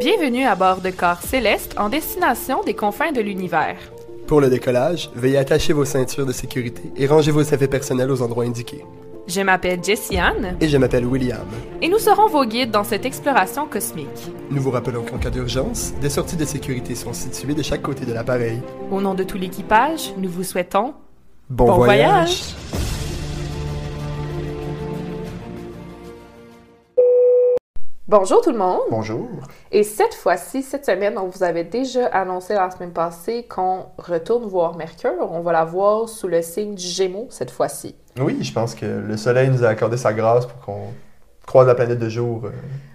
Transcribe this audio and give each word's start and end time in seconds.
Bienvenue 0.00 0.44
à 0.44 0.54
bord 0.54 0.80
de 0.80 0.90
corps 0.90 1.20
céleste 1.20 1.74
en 1.78 1.88
destination 1.90 2.62
des 2.64 2.74
confins 2.74 3.12
de 3.12 3.20
l'univers. 3.20 3.76
Pour 4.26 4.40
le 4.40 4.48
décollage, 4.48 5.10
veuillez 5.14 5.36
attacher 5.36 5.72
vos 5.74 5.84
ceintures 5.84 6.24
de 6.24 6.32
sécurité 6.32 6.82
et 6.96 7.06
ranger 7.06 7.30
vos 7.30 7.42
effets 7.42 7.68
personnels 7.68 8.10
aux 8.10 8.22
endroits 8.22 8.44
indiqués. 8.44 8.84
Je 9.28 9.42
m'appelle 9.42 9.84
Jessie 9.84 10.18
Anne 10.18 10.56
Et 10.60 10.68
je 10.68 10.76
m'appelle 10.78 11.04
William. 11.04 11.46
et 11.82 11.88
nous 11.88 11.98
serons 11.98 12.26
vos 12.28 12.44
guides 12.46 12.70
dans 12.70 12.84
cette 12.84 13.04
exploration 13.04 13.66
cosmique. 13.66 14.08
Nous 14.50 14.62
vous 14.62 14.70
rappelons 14.70 15.02
qu'en 15.04 15.18
cas 15.18 15.30
d'urgence, 15.30 15.92
des 16.00 16.10
sorties 16.10 16.36
de 16.36 16.44
sécurité 16.46 16.94
sont 16.94 17.12
situées 17.12 17.54
de 17.54 17.62
chaque 17.62 17.82
côté 17.82 18.06
de 18.06 18.12
l'appareil. 18.14 18.60
Au 18.90 19.00
nom 19.00 19.12
de 19.14 19.24
tout 19.24 19.36
l'équipage, 19.38 20.14
nous 20.16 20.30
vous 20.30 20.42
souhaitons 20.44 20.94
Bon, 21.50 21.66
Bon 21.66 21.74
voyage. 21.76 22.08
voyage. 22.08 22.81
Bonjour 28.12 28.42
tout 28.42 28.52
le 28.52 28.58
monde! 28.58 28.82
Bonjour. 28.90 29.26
Et 29.70 29.84
cette 29.84 30.12
fois-ci, 30.12 30.62
cette 30.62 30.84
semaine, 30.84 31.16
on 31.16 31.28
vous 31.28 31.42
avait 31.42 31.64
déjà 31.64 32.08
annoncé 32.08 32.52
la 32.52 32.70
semaine 32.70 32.90
passée 32.92 33.46
qu'on 33.48 33.86
retourne 33.96 34.44
voir 34.44 34.76
Mercure. 34.76 35.14
On 35.30 35.40
va 35.40 35.52
la 35.52 35.64
voir 35.64 36.10
sous 36.10 36.28
le 36.28 36.42
signe 36.42 36.74
du 36.74 36.84
Gémeaux 36.86 37.28
cette 37.30 37.50
fois-ci. 37.50 37.94
Oui, 38.20 38.36
je 38.42 38.52
pense 38.52 38.74
que 38.74 38.84
le 38.84 39.16
Soleil 39.16 39.48
nous 39.48 39.64
a 39.64 39.68
accordé 39.68 39.96
sa 39.96 40.12
grâce 40.12 40.44
pour 40.44 40.60
qu'on 40.60 40.88
croise 41.46 41.66
la 41.66 41.74
planète 41.74 42.00
de 42.00 42.10
jour. 42.10 42.42
euh, 42.44 42.50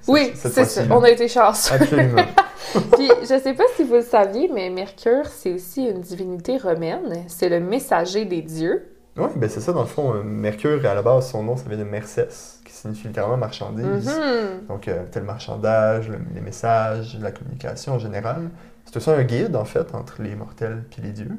Oui, 0.08 0.34
c'est 0.36 0.50
ça. 0.64 0.84
On 0.92 1.02
a 1.02 1.10
été 1.10 1.28
chanceux. 1.28 1.74
Absolument. 1.74 2.22
Puis, 2.94 3.10
je 3.22 3.40
sais 3.42 3.54
pas 3.56 3.64
si 3.76 3.86
vous 3.86 3.96
le 3.96 4.02
saviez, 4.04 4.52
mais 4.54 4.70
Mercure, 4.70 5.26
c'est 5.26 5.52
aussi 5.52 5.84
une 5.88 6.02
divinité 6.02 6.58
romaine. 6.60 7.24
C'est 7.28 7.50
le 7.50 7.60
messager 7.60 8.26
des 8.26 8.44
dieux. 8.44 8.86
oui, 9.18 9.30
ben 9.36 9.50
c'est 9.50 9.62
ça, 9.62 9.74
dans 9.74 9.82
le 9.82 9.88
fond. 9.88 10.14
euh, 10.14 10.22
Mercure, 10.22 10.86
à 10.86 10.94
la 10.94 11.02
base, 11.02 11.32
son 11.32 11.42
nom, 11.42 11.58
ça 11.58 11.64
vient 11.68 11.78
de 11.80 11.84
Mercès, 11.84 12.57
signifie 12.88 13.08
littéralement 13.08 13.38
marchandise. 13.38 14.08
Mhm. 14.08 14.68
Donc, 14.68 14.88
euh, 14.88 15.04
tel 15.12 15.24
marchandage, 15.24 16.10
le- 16.10 16.20
les 16.34 16.42
messages, 16.42 17.18
la 17.22 17.32
communication 17.32 17.94
en 17.94 18.00
général. 18.00 18.50
C'est 18.86 18.98
aussi 18.98 19.10
un 19.10 19.24
guide, 19.24 19.56
en 19.56 19.66
fait, 19.66 19.94
entre 19.94 20.22
les 20.22 20.36
mortels 20.36 20.84
et 20.98 21.02
les 21.02 21.12
dieux. 21.12 21.32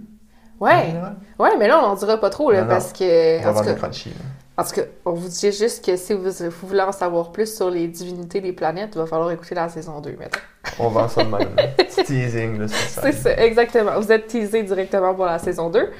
Ouais, 0.60 0.92
ouais, 1.38 1.50
mais 1.58 1.68
là, 1.68 1.78
on 1.78 1.88
n'en 1.88 1.94
dira 1.94 2.18
pas 2.18 2.30
trop, 2.30 2.50
là, 2.50 2.58
Non, 2.62 2.64
non. 2.64 2.70
parce 2.70 2.92
que. 2.92 3.38
On 3.38 3.42
va 3.42 3.48
En 3.48 3.52
tout, 3.52 3.54
vendre 3.58 3.64
cas, 3.66 3.72
le 3.72 3.78
crunchy. 3.78 4.08
là. 4.10 4.62
en 4.62 4.64
tout 4.64 4.74
cas, 4.74 4.82
on 5.04 5.12
vous 5.12 5.28
dit 5.28 5.52
juste 5.52 5.84
que 5.84 5.96
si 5.96 6.14
vous, 6.14 6.24
vous 6.30 6.66
voulez 6.68 6.80
en 6.80 6.90
savoir 6.92 7.30
plus 7.30 7.54
sur 7.56 7.70
les 7.70 7.86
divinités 7.86 8.40
des 8.40 8.52
planètes, 8.52 8.90
il 8.94 8.98
va 8.98 9.06
falloir 9.06 9.30
écouter 9.30 9.54
la 9.54 9.68
saison 9.68 10.00
2, 10.00 10.10
maintenant. 10.18 10.40
On 10.80 10.88
vend 10.88 11.06
ça 11.08 11.22
de 11.22 11.28
même. 11.30 11.48
teasing, 12.06 12.58
là, 12.58 12.66
sur 12.68 12.76
ça. 12.76 13.02
C'est 13.02 13.12
ça, 13.12 13.36
exactement. 13.38 14.00
Vous 14.00 14.10
êtes 14.10 14.26
teasé 14.26 14.62
directement 14.64 15.14
pour 15.14 15.26
la 15.26 15.38
saison 15.38 15.70
2. 15.70 15.90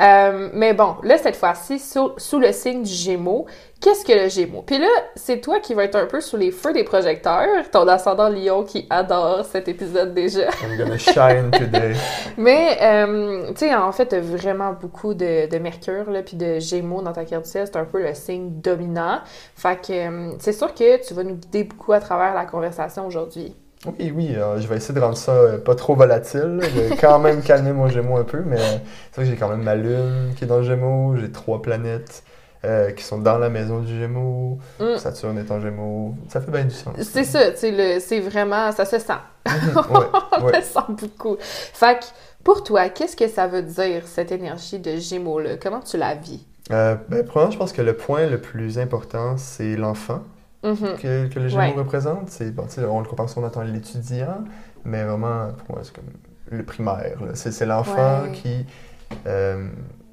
Euh, 0.00 0.48
mais 0.52 0.72
bon, 0.72 0.96
là, 1.02 1.18
cette 1.18 1.36
fois-ci, 1.36 1.78
sous, 1.78 2.12
sous 2.16 2.38
le 2.38 2.52
signe 2.52 2.82
du 2.82 2.92
Gémeaux, 2.92 3.46
qu'est-ce 3.80 4.04
que 4.04 4.12
le 4.12 4.28
Gémeaux? 4.28 4.62
Puis 4.62 4.78
là, 4.78 4.88
c'est 5.14 5.40
toi 5.40 5.60
qui 5.60 5.74
vas 5.74 5.84
être 5.84 5.96
un 5.96 6.06
peu 6.06 6.20
sous 6.20 6.36
les 6.36 6.50
feux 6.50 6.72
des 6.72 6.84
projecteurs, 6.84 7.70
ton 7.70 7.86
ascendant 7.86 8.28
Lion 8.28 8.64
qui 8.64 8.86
adore 8.88 9.44
cet 9.44 9.68
épisode 9.68 10.14
déjà. 10.14 10.48
I'm 10.62 10.78
gonna 10.78 10.96
shine 10.96 11.50
today. 11.50 11.94
Mais, 12.38 12.78
euh, 12.80 13.48
tu 13.48 13.66
sais, 13.66 13.74
en 13.74 13.92
fait, 13.92 14.06
t'as 14.06 14.20
vraiment 14.20 14.72
beaucoup 14.72 15.12
de, 15.12 15.48
de 15.50 15.58
Mercure, 15.58 16.10
là, 16.10 16.22
puis 16.22 16.36
de 16.36 16.58
Gémeaux 16.58 17.02
dans 17.02 17.12
ta 17.12 17.24
carte 17.24 17.44
du 17.44 17.50
ciel. 17.50 17.66
C'est 17.66 17.78
un 17.78 17.84
peu 17.84 18.02
le 18.02 18.14
signe 18.14 18.60
dominant. 18.60 19.20
Fait 19.54 19.76
que 19.80 19.92
euh, 19.92 20.32
c'est 20.38 20.52
sûr 20.52 20.74
que 20.74 21.06
tu 21.06 21.12
vas 21.12 21.24
nous 21.24 21.36
guider 21.36 21.64
beaucoup 21.64 21.92
à 21.92 22.00
travers 22.00 22.34
la 22.34 22.46
conversation 22.46 23.06
aujourd'hui. 23.06 23.54
Oui, 23.86 24.12
oui, 24.14 24.34
euh, 24.36 24.60
je 24.60 24.66
vais 24.68 24.76
essayer 24.76 24.94
de 24.94 25.00
rendre 25.00 25.16
ça 25.16 25.32
euh, 25.32 25.58
pas 25.58 25.74
trop 25.74 25.94
volatile. 25.94 26.60
vais 26.60 26.96
quand 26.96 27.18
même 27.18 27.42
calmer 27.44 27.72
mon 27.72 27.88
Gémeaux 27.88 28.16
un 28.18 28.24
peu, 28.24 28.42
mais 28.44 28.58
c'est 28.58 29.16
vrai 29.16 29.24
que 29.24 29.30
j'ai 29.30 29.36
quand 29.36 29.48
même 29.48 29.62
ma 29.62 29.74
Lune 29.74 30.34
qui 30.36 30.44
est 30.44 30.46
dans 30.46 30.58
le 30.58 30.64
Gémeaux, 30.64 31.16
j'ai 31.16 31.32
trois 31.32 31.62
planètes 31.62 32.22
euh, 32.66 32.90
qui 32.90 33.02
sont 33.02 33.16
dans 33.16 33.38
la 33.38 33.48
maison 33.48 33.80
du 33.80 33.98
Gémeaux, 33.98 34.58
Mm. 34.78 34.98
Saturne 34.98 35.38
est 35.38 35.50
en 35.50 35.60
Gémeaux, 35.60 36.14
ça 36.28 36.42
fait 36.42 36.50
bien 36.50 36.64
du 36.64 36.74
sens. 36.74 36.94
C'est 37.00 37.24
ça, 37.24 37.54
c'est 37.56 38.20
vraiment, 38.20 38.70
ça 38.72 38.84
se 38.84 38.98
sent. 38.98 39.12
ouais, 39.46 39.52
On 40.38 40.44
ouais. 40.44 40.58
le 40.58 40.62
sent 40.62 40.80
beaucoup. 40.88 41.36
Fait 41.40 41.98
que, 42.00 42.04
pour 42.44 42.62
toi, 42.62 42.90
qu'est-ce 42.90 43.16
que 43.16 43.28
ça 43.28 43.46
veut 43.46 43.62
dire, 43.62 44.02
cette 44.04 44.30
énergie 44.30 44.78
de 44.78 44.96
Gémeaux-là? 44.96 45.56
Comment 45.62 45.80
tu 45.80 45.96
la 45.96 46.14
vis? 46.14 46.44
Euh, 46.70 46.96
ben, 47.08 47.24
premièrement, 47.24 47.50
je 47.52 47.58
pense 47.58 47.72
que 47.72 47.80
le 47.82 47.94
point 47.94 48.26
le 48.26 48.38
plus 48.38 48.78
important, 48.78 49.36
c'est 49.38 49.74
l'enfant 49.76 50.22
Mhm. 50.62 50.96
que, 51.00 51.26
que 51.28 51.38
le 51.38 51.48
Gémeaux 51.48 51.62
Ouais. 51.62 51.72
représente. 51.74 52.28
C'est, 52.30 52.50
bon, 52.54 52.66
on 52.90 53.00
le 53.00 53.06
compare 53.06 53.28
souvent 53.28 53.48
à 53.48 53.64
l'étudiant, 53.64 54.44
mais 54.84 55.04
vraiment, 55.04 55.48
pour 55.66 55.76
moi, 55.76 55.80
c'est 55.84 55.94
comme 55.94 56.04
le 56.50 56.62
primaire. 56.64 57.18
C'est, 57.34 57.64
l'enfant 57.66 58.22
Ouais. 58.24 58.32
qui 58.32 58.66
euh, 59.26 59.68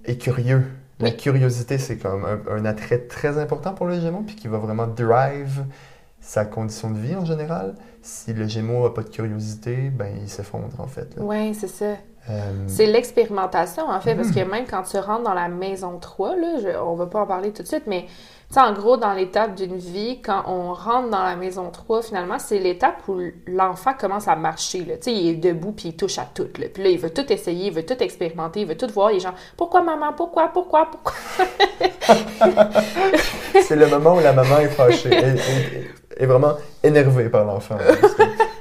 est 0.06 0.18
curieux. 0.18 0.66
La 1.00 1.10
Oui. 1.10 1.18
curiosité, 1.18 1.78
c'est 1.78 1.98
comme 1.98 2.26
un, 2.26 2.40
un 2.52 2.66
attrait 2.66 3.00
très 3.00 3.38
important 3.38 3.74
pour 3.74 3.86
le 3.88 4.00
Gémeaux, 4.00 4.24
puis 4.26 4.36
qui 4.36 4.48
va 4.48 4.58
vraiment 4.58 4.88
drive 4.88 5.64
sa 6.20 6.46
condition 6.46 6.90
de 6.92 6.98
vie 6.98 7.16
en 7.16 7.26
général. 7.26 7.76
Si 8.02 8.34
le 8.34 8.48
Gémeaux 8.48 8.84
n'a 8.84 8.90
pas 8.90 9.04
de 9.04 9.10
curiosité, 9.10 9.90
ben 9.92 10.08
il 10.22 10.30
s'effondre 10.30 10.80
en 10.80 10.88
fait. 10.88 11.16
Ouais, 11.18 11.52
c'est 11.54 11.68
ça. 11.68 11.94
Euh, 12.30 12.42
C'est 12.68 12.86
l'expérimentation, 12.88 13.88
en 13.90 14.00
fait, 14.02 14.16
parce 14.16 14.32
que 14.32 14.40
même 14.42 14.66
quand 14.70 14.84
tu 14.84 14.98
rentres 14.98 15.24
dans 15.24 15.34
la 15.34 15.48
maison 15.48 15.98
3, 15.98 16.36
là, 16.36 16.58
je- 16.62 16.78
on 16.78 16.96
va 16.96 17.06
pas 17.06 17.22
en 17.22 17.26
parler 17.26 17.52
tout 17.54 17.64
de 17.64 17.68
suite, 17.68 17.84
mais 17.88 18.02
tu 18.50 18.54
sais, 18.54 18.60
en 18.60 18.74
gros, 18.74 18.98
dans 18.98 19.14
l'étape 19.14 19.56
d'une 19.56 19.78
vie, 19.78 20.22
quand 20.22 20.44
on 20.48 20.74
rentre 20.74 21.10
dans 21.10 21.24
la 21.24 21.36
maison 21.38 21.70
3, 21.70 22.02
finalement, 22.02 22.38
c'est 22.40 22.60
l'étape 22.60 22.96
où 23.08 23.20
l'enfant 23.48 23.92
commence 23.98 24.28
à 24.28 24.36
marcher. 24.36 24.80
Là. 24.86 24.96
Tu 24.98 25.04
sais, 25.04 25.14
il 25.14 25.30
est 25.30 25.36
debout 25.36 25.72
puis 25.72 25.90
il 25.90 25.96
touche 25.96 26.18
à 26.18 26.26
tout. 26.34 26.48
Là. 26.60 26.68
Puis 26.74 26.84
là, 26.84 26.90
il 26.90 26.98
veut 27.00 27.10
tout 27.12 27.32
essayer, 27.32 27.68
il 27.68 27.74
veut 27.74 27.86
tout 27.86 28.02
expérimenter, 28.02 28.62
il 28.62 28.68
veut 28.68 28.78
tout 28.78 28.88
voir. 28.94 29.10
Les 29.12 29.20
gens, 29.22 29.34
pourquoi 29.56 29.82
maman, 29.82 30.12
pourquoi, 30.14 30.50
pourquoi, 30.50 30.90
pourquoi? 30.92 31.14
c'est 33.64 33.76
le 33.76 33.88
moment 33.88 34.16
où 34.16 34.20
la 34.20 34.34
maman 34.34 34.60
est 34.60 34.68
fâchée, 34.70 35.14
est, 35.14 35.36
est- 35.36 35.88
est 36.20 36.26
vraiment 36.26 36.54
énervée 36.84 37.30
par 37.30 37.46
l'enfant. 37.46 37.78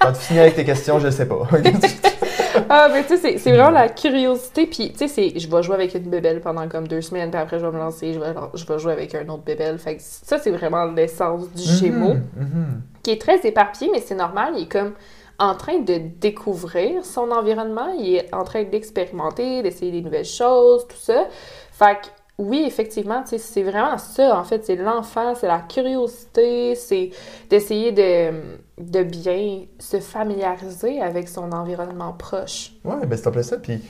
Quand 0.07 0.13
tu 0.13 0.21
finis 0.21 0.41
avec 0.41 0.55
tes 0.55 0.65
questions, 0.65 0.99
je 0.99 1.11
sais 1.11 1.27
pas. 1.27 1.39
Ah, 2.71 2.89
mais 2.91 3.03
tu 3.03 3.09
sais, 3.11 3.17
c'est- 3.19 3.39
c'est 3.39 3.51
vraiment 3.53 3.71
la 3.71 3.89
curiosité. 3.91 4.67
Puis, 4.67 4.93
tu 4.93 5.07
sais, 5.09 5.33
je 5.39 5.49
vais 5.49 5.63
jouer 5.63 5.75
avec 5.75 5.95
une 5.95 6.09
bébelle 6.09 6.41
pendant 6.41 6.67
comme 6.69 6.89
deux 6.89 7.03
semaines, 7.03 7.31
puis 7.31 7.39
après, 7.39 7.59
je 7.59 7.67
vais 7.67 7.71
me 7.73 7.79
lancer, 7.79 8.15
je 8.15 8.19
vais, 8.19 8.33
je 8.55 8.65
vais 8.67 8.79
jouer 8.79 8.93
avec 8.93 9.15
un 9.15 9.29
autre 9.29 9.43
bébelle. 9.45 9.79
Fait 9.79 9.97
que 9.97 10.03
ça, 10.03 10.39
c'est 10.39 10.51
vraiment 10.51 10.87
l'essence 10.87 11.51
du 11.53 11.63
Gémeaux, 11.63 12.15
Mhm, 12.15 12.23
mhm. 12.37 12.83
qui 13.03 13.11
est 13.11 13.21
très 13.21 13.39
éparpillé, 13.47 13.91
mais 13.93 14.01
c'est 14.01 14.15
normal. 14.15 14.55
Il 14.57 14.63
est 14.65 14.73
comme 14.73 14.93
en 15.39 15.55
train 15.55 15.79
de 15.81 15.99
découvrir 16.19 17.05
son 17.05 17.31
environnement. 17.31 17.89
Il 17.99 18.17
est 18.17 18.35
en 18.35 18.43
train 18.43 18.65
d'expérimenter, 18.65 19.63
d'essayer 19.63 19.93
des 19.93 20.01
nouvelles 20.01 20.25
choses, 20.25 20.87
tout 20.89 20.97
ça. 20.97 21.27
Fait 21.73 21.97
que, 22.01 22.07
oui, 22.39 22.65
effectivement, 22.67 23.23
c'est 23.27 23.63
vraiment 23.63 23.99
ça, 23.99 24.39
en 24.39 24.45
fait. 24.45 24.65
C'est 24.65 24.77
l'enfant, 24.77 25.35
c'est 25.35 25.47
la 25.47 25.59
curiosité, 25.61 26.75
c'est 26.75 27.11
d'essayer 27.51 27.93
de, 27.93 28.31
de 28.79 29.03
bien 29.03 29.63
se 29.79 30.01
familiariser 30.01 31.01
avec 31.01 31.29
son 31.29 31.53
environnement 31.53 32.13
proche. 32.13 32.73
Ouais, 32.85 33.07
ben 33.07 33.17
c'est 33.17 33.27
en 33.27 33.31
plein 33.33 33.43
ça. 33.43 33.57
Puis 33.57 33.83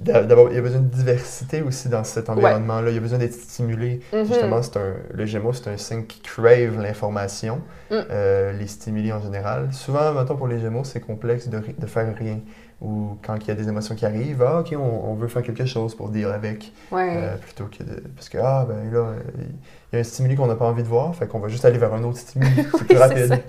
d'a- 0.00 0.24
d'abord, 0.24 0.48
il 0.50 0.56
y 0.56 0.58
a 0.58 0.62
besoin 0.62 0.80
de 0.80 0.88
diversité 0.88 1.62
aussi 1.62 1.88
dans 1.88 2.02
cet 2.02 2.28
environnement-là. 2.28 2.90
Il 2.90 2.94
y 2.94 2.98
a 2.98 3.00
besoin 3.00 3.18
d'être 3.18 3.34
stimulé. 3.34 4.00
Mhm. 4.12 4.24
Justement, 4.26 4.60
c'est 4.62 4.76
un, 4.76 4.94
le 5.12 5.24
Gémeaux, 5.24 5.52
c'est 5.52 5.68
un 5.70 5.76
signe 5.76 6.04
qui 6.06 6.20
crave 6.20 6.80
l'information, 6.80 7.60
Mm. 7.90 7.94
euh, 8.10 8.52
les 8.52 8.66
stimuli 8.66 9.12
en 9.12 9.20
général. 9.22 9.72
Souvent, 9.72 10.12
mettons, 10.12 10.36
pour 10.36 10.48
les 10.48 10.58
Gémeaux, 10.58 10.82
c'est 10.84 11.00
complexe 11.00 11.48
de 11.48 11.86
faire 11.86 12.12
rien. 12.18 12.40
Ou 12.84 13.16
quand 13.24 13.36
il 13.36 13.48
y 13.48 13.50
a 13.50 13.54
des 13.54 13.66
émotions 13.66 13.94
qui 13.94 14.04
arrivent, 14.04 14.42
ah, 14.46 14.60
ok, 14.60 14.74
on, 14.76 15.10
on 15.10 15.14
veut 15.14 15.28
faire 15.28 15.42
quelque 15.42 15.64
chose 15.64 15.94
pour 15.94 16.10
dire 16.10 16.30
avec. 16.30 16.70
Ouais. 16.92 17.14
Euh, 17.16 17.36
plutôt 17.38 17.64
que 17.64 17.82
de. 17.82 18.00
Parce 18.14 18.28
que, 18.28 18.36
ah, 18.38 18.66
ben 18.68 18.92
là, 18.92 19.12
il 19.38 19.94
y 19.94 19.96
a 19.96 20.00
un 20.00 20.04
stimuli 20.04 20.36
qu'on 20.36 20.46
n'a 20.46 20.54
pas 20.54 20.66
envie 20.66 20.82
de 20.82 20.88
voir, 20.88 21.14
fait 21.16 21.26
qu'on 21.26 21.38
va 21.38 21.48
juste 21.48 21.64
aller 21.64 21.78
vers 21.78 21.94
un 21.94 22.04
autre 22.04 22.18
stimuli. 22.18 22.50
C'est 22.78 22.84
plus 22.84 22.88
c'est 22.88 22.98
rapide. 22.98 23.40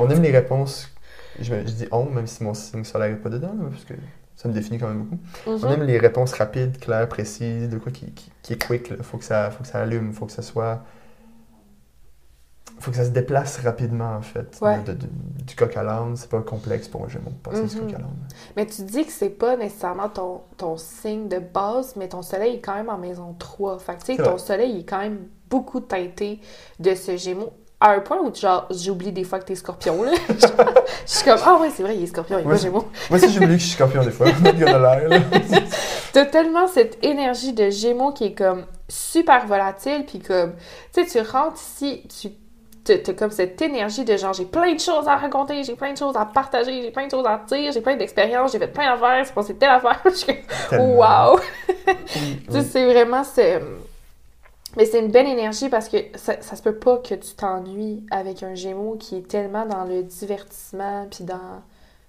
On 0.00 0.08
aime 0.08 0.22
les 0.22 0.30
réponses. 0.30 0.90
Je, 1.38 1.54
dis 1.54 1.86
on, 1.92 2.06
même 2.06 2.26
si 2.26 2.42
mon 2.42 2.54
signe 2.54 2.84
solaire 2.84 3.10
n'est 3.10 3.16
pas 3.16 3.28
dedans, 3.28 3.54
là, 3.60 3.68
parce 3.70 3.84
que 3.84 3.92
ça 4.36 4.48
me 4.48 4.54
définit 4.54 4.78
quand 4.78 4.88
même 4.88 5.02
beaucoup. 5.02 5.18
On 5.46 5.70
aime 5.70 5.82
les 5.82 5.98
réponses 5.98 6.32
rapides, 6.32 6.78
claires, 6.78 7.08
précises, 7.08 7.68
de 7.68 7.76
quoi 7.76 7.92
qui, 7.92 8.06
qui, 8.12 8.32
qui 8.40 8.52
est 8.54 8.66
quick. 8.66 8.90
Il 8.96 9.04
faut, 9.04 9.18
que 9.18 9.24
ça- 9.24 9.50
faut 9.50 9.62
que 9.62 9.68
ça 9.68 9.80
allume, 9.82 10.12
faut 10.14 10.24
que 10.24 10.32
ça 10.32 10.42
soit. 10.42 10.82
Faut 12.78 12.90
que 12.90 12.96
ça 12.96 13.04
se 13.04 13.10
déplace 13.10 13.58
rapidement, 13.64 14.14
en 14.16 14.20
fait. 14.22 14.58
Ouais. 14.60 14.78
De- 14.80 14.92
de- 14.92 15.06
du 15.46 15.54
coq 15.56 15.76
à 15.76 15.82
l'âne, 15.82 16.14
c'est 16.16 16.28
pas 16.28 16.40
complexe 16.42 16.88
pour 16.88 17.04
un 17.04 17.08
gémeau 17.08 17.30
de 17.30 17.36
passer 17.50 17.62
du 17.64 17.76
Mhm. 17.76 17.86
coq 17.86 17.94
à 17.94 17.98
l'âne. 17.98 18.16
Mais 18.56 18.66
tu 18.66 18.82
dis 18.82 19.04
que 19.06 19.12
c'est 19.12 19.30
pas 19.30 19.56
nécessairement 19.56 20.08
ton, 20.08 20.40
ton 20.56 20.76
signe 20.76 21.28
de 21.28 21.38
base, 21.38 21.94
mais 21.96 22.08
ton 22.08 22.22
soleil 22.22 22.56
est 22.56 22.60
quand 22.60 22.74
même 22.74 22.88
en 22.90 22.98
maison 22.98 23.34
3. 23.38 23.78
Fait 23.78 23.94
que 23.96 24.00
tu 24.04 24.16
sais, 24.16 24.22
ton 24.22 24.30
vrai. 24.32 24.38
soleil 24.38 24.80
est 24.80 24.84
quand 24.84 24.98
même 24.98 25.26
beaucoup 25.48 25.80
teinté 25.80 26.40
de 26.80 26.94
ce 26.94 27.16
gémeau. 27.16 27.50
À 27.78 27.90
un 27.90 28.00
point 28.00 28.18
où, 28.22 28.34
genre, 28.34 28.66
j'oublie 28.70 29.12
des 29.12 29.22
fois 29.24 29.38
que 29.38 29.44
t'es 29.44 29.54
scorpion, 29.54 30.02
là. 30.02 30.12
Je 31.06 31.12
suis 31.12 31.24
comme, 31.24 31.38
ah 31.44 31.58
ouais, 31.60 31.68
c'est 31.70 31.82
vrai, 31.82 31.94
il 31.96 32.02
est 32.04 32.06
scorpion, 32.06 32.38
il 32.38 32.46
est 32.46 32.48
pas 32.48 32.56
gémeau. 32.56 32.86
Moi 33.10 33.18
aussi, 33.18 33.30
j'oublie 33.32 33.48
que 33.48 33.52
je 33.58 33.64
suis 33.66 33.72
scorpion 33.74 34.02
des 34.02 34.10
fois. 34.10 34.26
T'as 36.12 36.24
tellement 36.26 36.66
cette 36.66 37.02
énergie 37.04 37.52
de 37.52 37.68
gémeaux 37.70 38.12
qui 38.12 38.24
est 38.24 38.34
comme 38.34 38.64
super 38.88 39.46
volatile, 39.46 40.04
puis 40.06 40.20
comme, 40.20 40.54
tu 40.92 41.04
sais, 41.04 41.22
tu 41.22 41.30
rentres 41.30 41.56
ici, 41.60 42.02
tu 42.08 42.30
t'as 42.92 43.12
comme 43.12 43.30
cette 43.30 43.60
énergie 43.60 44.04
de 44.04 44.16
genre, 44.16 44.32
j'ai 44.32 44.44
plein 44.44 44.74
de 44.74 44.80
choses 44.80 45.06
à 45.08 45.16
raconter, 45.16 45.64
j'ai 45.64 45.74
plein 45.74 45.92
de 45.92 45.98
choses 45.98 46.16
à 46.16 46.24
partager, 46.24 46.82
j'ai 46.82 46.90
plein 46.90 47.06
de 47.06 47.10
choses 47.10 47.26
à 47.26 47.40
dire, 47.46 47.72
j'ai 47.72 47.80
plein 47.80 47.96
d'expériences, 47.96 48.52
j'ai 48.52 48.58
fait 48.58 48.68
plein 48.68 48.94
d'affaires, 48.94 49.26
c'est 49.26 49.34
passé 49.34 49.54
telle 49.56 49.70
affaire. 49.70 50.00
Je 50.04 50.10
suis 50.10 50.34
comme, 50.70 50.78
wow! 50.80 51.38
Oui, 51.38 51.74
Tu 52.50 52.52
sais, 52.52 52.58
oui. 52.58 52.64
c'est 52.70 52.84
vraiment 52.86 53.24
ce, 53.24 53.60
Mais 54.76 54.84
c'est 54.84 55.00
une 55.00 55.10
belle 55.10 55.28
énergie 55.28 55.68
parce 55.68 55.88
que 55.88 55.96
ça, 56.14 56.40
ça 56.40 56.56
se 56.56 56.62
peut 56.62 56.76
pas 56.76 56.98
que 56.98 57.14
tu 57.14 57.34
t'ennuies 57.34 58.04
avec 58.10 58.42
un 58.42 58.54
Gémeaux 58.54 58.96
qui 58.96 59.16
est 59.18 59.28
tellement 59.28 59.66
dans 59.66 59.84
le 59.84 60.02
divertissement 60.02 61.06
puis 61.10 61.24
dans 61.24 61.62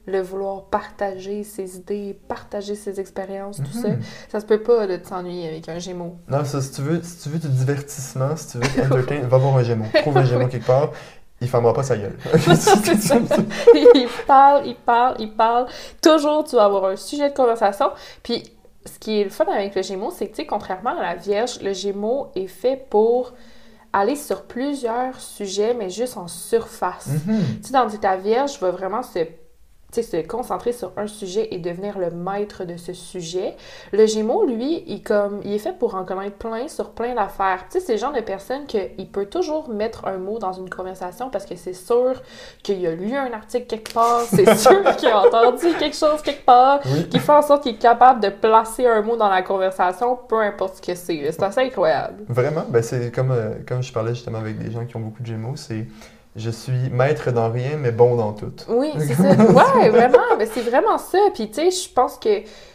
le 0.08 0.22
vouloir 0.22 0.64
partager 0.64 1.44
ses 1.44 1.76
idées, 1.76 2.18
partager 2.28 2.76
ses 2.76 3.00
expériences, 3.00 3.58
tout 3.58 3.78
ça. 3.80 3.90
Mhm. 3.90 4.00
Ça 4.30 4.40
se 4.40 4.46
peut 4.46 4.62
pas 4.62 4.88
de 4.88 4.96
t'ennuyer 4.96 5.50
avec 5.50 5.68
un 5.68 5.80
Gémeaux. 5.80 6.16
Non, 6.30 6.46
ça, 6.46 6.62
si 6.62 6.72
tu 6.72 6.82
veux, 6.82 7.04
si 7.04 7.24
tu 7.24 7.30
veux 7.30 7.40
du 7.40 7.50
divertissement, 7.50 8.36
si 8.38 8.52
tu 8.52 8.58
veux 8.58 8.84
t'entertain, 8.90 9.20
va 9.28 9.38
voir 9.38 9.58
un 9.58 9.64
Gémeaux. 9.64 9.86
Trouve 10.02 10.18
un 10.18 10.24
Gémeaux 10.24 10.48
quelque 10.48 10.66
part, 10.66 10.94
il 11.42 11.50
fermera 11.50 11.74
pas 11.74 11.84
sa 11.84 11.98
gueule. 11.98 12.18
Ça. 12.40 13.18
il 13.76 14.08
parle, 14.26 14.66
il 14.66 14.76
parle, 14.76 15.16
il 15.20 15.34
parle. 15.34 15.68
Toujours, 16.02 16.46
tu 16.46 16.56
vas 16.56 16.66
avoir 16.66 16.86
un 16.86 16.96
sujet 16.96 17.30
de 17.30 17.36
conversation. 17.36 17.92
Puis, 18.24 18.44
ce 18.86 18.98
qui 19.00 19.20
est 19.20 19.26
le 19.26 19.30
fun 19.30 19.46
avec 19.46 19.76
le 19.76 19.82
Gémeaux, 19.82 20.12
c'est 20.12 20.28
que, 20.28 20.36
tu 20.38 20.44
sais, 20.44 20.48
contrairement 20.48 20.98
à 20.98 21.02
la 21.02 21.16
Vierge, 21.16 21.62
le 21.62 21.74
Gémeaux 21.74 22.32
est 22.36 22.48
fait 22.48 22.88
pour 22.90 23.34
aller 23.92 24.16
sur 24.16 24.44
plusieurs 24.44 25.20
sujets, 25.20 25.74
mais 25.74 25.90
juste 25.90 26.16
en 26.16 26.30
surface. 26.30 27.08
Mhm. 27.08 27.42
Tu 27.62 27.68
sais, 27.68 27.74
dans 27.74 27.90
ta 27.90 28.16
Vierge 28.16 28.58
va 28.62 28.72
vraiment 28.72 29.04
se, 29.04 29.20
sais, 30.02 30.22
se 30.24 30.28
concentrer 30.28 30.72
sur 30.72 30.92
un 30.98 31.08
sujet 31.08 31.48
et 31.52 31.58
devenir 31.60 31.98
le 32.00 32.12
maître 32.12 32.64
de 32.66 32.78
ce 32.78 32.94
sujet. 32.94 33.56
Le 33.94 34.06
Gémeaux, 34.06 34.46
lui, 34.46 34.84
il, 34.88 35.02
comme, 35.04 35.42
il 35.44 35.54
est 35.54 35.60
fait 35.60 35.78
pour 35.78 35.96
en 35.96 36.04
connaître 36.06 36.38
plein 36.38 36.68
sur 36.68 36.92
plein 36.92 37.14
d'affaires. 37.16 37.66
Tu 37.70 37.80
sais, 37.80 37.86
c'est 37.86 37.94
le 37.94 38.00
genre 38.00 38.14
de 38.14 38.22
personne 38.22 38.66
qu'il 38.66 39.10
peut 39.12 39.26
toujours 39.26 39.70
mettre 39.70 40.08
un 40.08 40.18
mot 40.18 40.40
dans 40.40 40.54
une 40.54 40.70
conversation 40.70 41.30
parce 41.30 41.46
que 41.46 41.56
c'est 41.56 41.74
sûr 41.74 42.22
qu'il 42.64 42.86
a 42.86 42.92
lu 42.96 43.16
un 43.16 43.32
article 43.34 43.68
quelque 43.68 43.94
part, 43.94 44.22
c'est 44.22 44.56
sûr 44.58 44.96
qu'il 44.96 45.10
a 45.10 45.22
entendu 45.22 45.68
quelque 45.80 45.96
chose 45.96 46.22
quelque 46.22 46.46
part, 46.46 46.80
Oui. 46.86 47.08
qui 47.10 47.20
fait 47.20 47.32
en 47.32 47.42
sorte 47.42 47.64
qu'il 47.64 47.76
est 47.76 47.78
capable 47.80 48.20
de 48.22 48.30
placer 48.30 48.86
un 48.88 49.02
mot 49.02 49.16
dans 49.18 49.30
la 49.30 49.42
conversation, 49.42 50.18
peu 50.28 50.40
importe 50.42 50.78
ce 50.78 50.82
que 50.82 50.96
c'est. 50.96 51.32
C'est 51.32 51.44
assez 51.44 51.62
incroyable. 51.62 52.24
Vraiment, 52.30 52.64
ben 52.70 52.82
c'est 52.82 53.14
comme, 53.14 53.32
euh, 53.32 53.56
comme 53.68 53.82
je 53.84 53.92
parlais 53.92 54.14
justement 54.14 54.40
avec 54.40 54.58
des 54.58 54.72
gens 54.72 54.86
qui 54.86 54.96
ont 54.96 55.00
beaucoup 55.02 55.22
de 55.22 55.28
Gémeaux, 55.28 55.56
c'est 55.56 55.86
je 56.38 56.50
suis 56.50 56.90
maître 56.92 57.32
dans 57.32 57.52
rien, 57.52 57.72
mais 57.78 57.92
bon 57.92 58.16
dans 58.16 58.32
tout. 58.34 58.54
Oui, 58.70 58.94
c'est 59.00 59.14
ça. 59.16 59.24
Ouais, 59.32 59.90
vraiment. 59.90 60.18
Ben, 60.38 60.48
c'est 60.50 60.62
vraiment 60.62 60.98
ça. 60.98 61.18
Puis, 61.34 61.50
tu 61.50 61.70
sais, 61.70 61.72
je 61.72 61.92
pense 61.94 62.18
que 62.18 62.30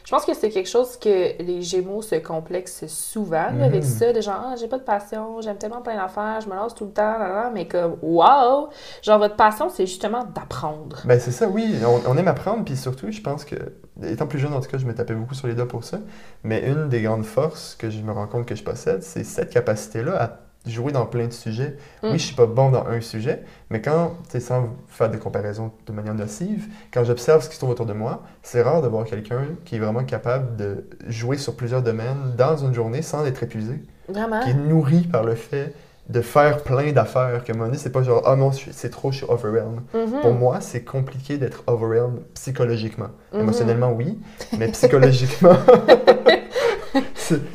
je 0.05 0.11
pense 0.11 0.25
que 0.27 0.35
c'est 0.35 0.51
quelque 0.51 0.69
chose 0.69 0.97
que 0.97 1.41
les 1.41 1.63
Gémeaux 1.63 2.03
se 2.03 2.17
complexent 2.17 2.87
souvent 2.89 3.47
avec 3.63 3.83
Mhm. 3.85 3.89
ça, 3.89 4.13
de 4.13 4.21
genre, 4.21 4.43
ah, 4.49 4.55
j'ai 4.59 4.67
pas 4.67 4.79
de 4.79 4.83
passion, 4.83 5.41
j'aime 5.41 5.57
tellement 5.59 5.81
plein 5.81 5.95
d'affaires, 5.97 6.41
je 6.43 6.49
me 6.49 6.55
lance 6.57 6.75
tout 6.75 6.85
le 6.87 6.91
temps, 6.91 7.51
mais 7.55 7.69
comme, 7.69 7.97
wow! 8.03 8.69
Genre, 9.01 9.19
votre 9.21 9.37
passion, 9.37 9.69
c'est 9.71 9.87
justement 9.87 10.25
d'apprendre. 10.25 10.99
Ben 11.05 11.21
c'est 11.21 11.31
ça, 11.31 11.47
oui, 11.47 11.77
on, 11.87 12.11
on 12.11 12.17
aime 12.19 12.27
apprendre, 12.29 12.65
puis 12.65 12.77
surtout, 12.77 13.13
je 13.13 13.21
pense 13.21 13.45
que, 13.45 13.55
étant 14.03 14.27
plus 14.27 14.41
jeune 14.41 14.53
en 14.53 14.61
tout 14.61 14.69
cas, 14.69 14.77
je 14.79 14.87
me 14.87 14.95
tapais 14.95 15.15
beaucoup 15.15 15.35
sur 15.35 15.47
les 15.47 15.55
doigts 15.55 15.69
pour 15.69 15.85
ça, 15.85 15.99
mais 16.43 16.63
une 16.69 16.89
des 16.89 17.01
grandes 17.03 17.25
forces 17.25 17.77
que 17.79 17.89
je 17.89 18.01
me 18.03 18.11
rends 18.13 18.27
compte 18.27 18.45
que 18.45 18.57
je 18.57 18.65
possède, 18.65 19.05
c'est 19.05 19.23
cette 19.25 19.51
capacité-là 19.51 20.21
à 20.21 20.31
jouer 20.67 20.93
dans 20.93 21.07
plein 21.07 21.27
de 21.27 21.33
sujets. 21.33 21.77
Mm. 22.03 22.07
Oui, 22.11 22.19
je 22.19 22.25
suis 22.25 22.35
pas 22.37 22.47
bon 22.47 22.71
dans 22.71 22.87
un 22.87 23.01
sujet, 23.01 23.43
mais 23.71 23.81
quand, 23.81 24.15
tu 24.25 24.33
sais, 24.33 24.41
sans 24.41 24.69
faire 24.89 25.11
des 25.11 25.19
comparaisons 25.19 25.73
de 25.87 25.93
manière 25.93 26.15
nocive, 26.15 26.67
quand 26.93 27.05
j'observe 27.05 27.43
ce 27.43 27.49
qui 27.49 27.55
se 27.55 27.61
trouve 27.61 27.71
autour 27.71 27.87
de 27.87 27.93
moi, 27.93 28.23
c'est 28.43 28.63
rare 28.63 28.83
de 28.83 28.89
voir 28.89 29.05
quelqu'un 29.05 29.43
qui 29.65 29.77
est 29.77 29.79
vraiment 29.79 30.05
capable 30.05 30.57
de 30.57 30.85
jouer 31.09 31.37
sur 31.39 31.57
plusieurs 31.57 31.83
domaines 31.83 32.35
dans 32.37 32.57
une 32.57 32.75
journée 32.75 33.03
sans 33.03 33.25
être 33.27 33.43
épuisé, 33.43 33.83
Vraiment? 34.09 34.41
qui 34.41 34.51
est 34.51 34.55
nourri 34.55 35.01
par 35.03 35.25
le 35.25 35.35
fait 35.35 35.75
de 36.09 36.21
faire 36.21 36.63
plein 36.63 36.93
d'affaires, 36.93 37.45
que 37.45 37.53
à 37.53 37.55
un 37.55 37.59
moment 37.59 37.67
donné, 37.69 37.79
c'est 37.79 37.93
pas 37.93 38.03
genre, 38.03 38.23
ah 38.27 38.35
non, 38.37 38.51
c'est 38.53 38.91
trop, 38.91 39.13
je 39.13 39.19
suis 39.19 39.27
overwhelmed. 39.27 39.81
Mhm. 39.95 40.21
Pour 40.21 40.33
moi, 40.35 40.61
c'est 40.61 40.83
compliqué 40.83 41.39
d'être 41.39 41.63
overwhelmed 41.67 42.21
psychologiquement. 42.35 43.11
Mhm. 43.33 43.41
Émotionnellement, 43.41 43.93
oui, 43.93 44.19
mais 44.59 44.69
psychologiquement, 44.73 45.57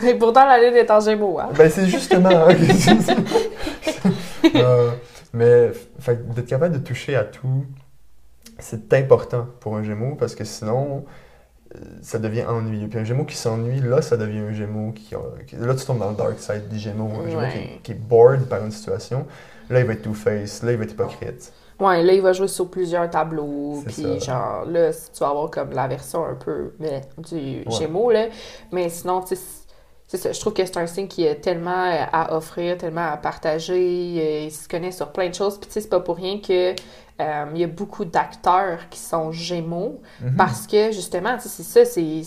Et 0.05 0.15
pourtant, 0.15 0.45
la 0.45 0.59
lune 0.59 0.75
est 0.75 0.89
en 0.89 0.99
Gémeaux, 0.99 1.39
hein? 1.39 1.49
ben, 1.55 1.69
c'est 1.69 1.85
justement. 1.87 2.47
hein. 2.49 2.55
Euh, 4.55 4.91
mais 5.33 5.71
d'être 6.35 6.45
capable 6.47 6.75
de 6.75 6.79
toucher 6.83 7.15
à 7.15 7.23
tout, 7.23 7.65
c'est 8.59 8.93
important 8.93 9.47
pour 9.59 9.75
un 9.75 9.83
Gémeaux 9.83 10.15
parce 10.15 10.35
que 10.35 10.43
sinon, 10.45 11.05
euh, 11.75 11.79
ça 12.01 12.17
devient 12.17 12.45
ennuyeux. 12.45 12.87
Puis 12.87 12.97
un 12.99 13.03
Gémeaux 13.03 13.25
qui 13.25 13.35
s'ennuie, 13.35 13.81
là, 13.81 14.01
ça 14.01 14.15
devient 14.17 14.39
un 14.39 14.53
Gémeaux 14.53 14.93
qui, 14.93 15.13
a- 15.15 15.57
Là, 15.65 15.75
tu 15.75 15.85
tombes 15.85 15.99
dans 15.99 16.11
le 16.11 16.15
dark 16.15 16.39
side 16.39 16.69
du 16.69 16.79
Gémeaux. 16.79 17.09
Un 17.25 17.29
Gémeaux 17.29 17.41
qui, 17.51 17.57
Ouais. 17.57 17.63
est- 17.75 17.81
qui 17.83 17.91
est 17.91 17.95
bored 17.95 18.45
par 18.47 18.63
une 18.63 18.71
situation. 18.71 19.25
Là, 19.69 19.81
il 19.81 19.85
va 19.85 19.93
être 19.93 20.01
two-face. 20.03 20.63
Là, 20.63 20.71
il 20.71 20.77
va 20.77 20.85
être 20.85 20.93
hypocrite. 20.93 21.51
Ouais, 21.79 22.01
là, 22.03 22.13
il 22.13 22.21
va 22.21 22.33
jouer 22.33 22.47
sur 22.47 22.69
plusieurs 22.69 23.09
tableaux. 23.09 23.83
Puis, 23.85 24.19
genre, 24.19 24.65
là, 24.65 24.91
tu 24.91 25.19
vas 25.19 25.29
avoir 25.29 25.51
comme 25.51 25.71
la 25.71 25.87
version 25.87 26.25
un 26.25 26.35
peu 26.35 26.73
mais, 26.79 27.01
du 27.17 27.35
Ouais. 27.35 27.71
Gémeaux, 27.71 28.11
là. 28.11 28.27
Mais 28.71 28.89
sinon, 28.89 29.21
tu 29.21 29.35
sais, 29.35 29.41
c'est 30.07 30.17
ça. 30.17 30.31
Je 30.31 30.39
trouve 30.39 30.53
que 30.53 30.65
c'est 30.65 30.77
un 30.77 30.87
signe 30.87 31.07
qui 31.07 31.27
a 31.27 31.35
tellement 31.35 31.91
à 32.11 32.33
offrir, 32.35 32.77
tellement 32.77 33.05
à 33.11 33.17
partager. 33.17 33.75
euh, 33.75 34.45
Il 34.45 34.51
se 34.51 34.67
connaît 34.67 34.91
sur 34.91 35.11
plein 35.11 35.29
de 35.29 35.35
choses. 35.35 35.57
Puis, 35.59 35.67
tu 35.67 35.73
sais, 35.73 35.81
c'est 35.81 35.89
pas 35.89 35.99
pour 35.99 36.15
rien 36.15 36.39
que. 36.39 36.71
euh, 37.19 37.45
il 37.55 37.61
y 37.61 37.63
a 37.63 37.67
beaucoup 37.67 38.05
d'acteurs 38.05 38.89
qui 38.89 38.99
sont 38.99 39.31
Gémeaux 39.31 40.01
Mhm. 40.21 40.35
parce 40.37 40.65
que 40.67 40.91
justement, 40.91 41.35
tu 41.37 41.47
sais, 41.49 41.63
c'est 41.63 41.85
ça, 41.85 41.85
c'est 41.85 42.21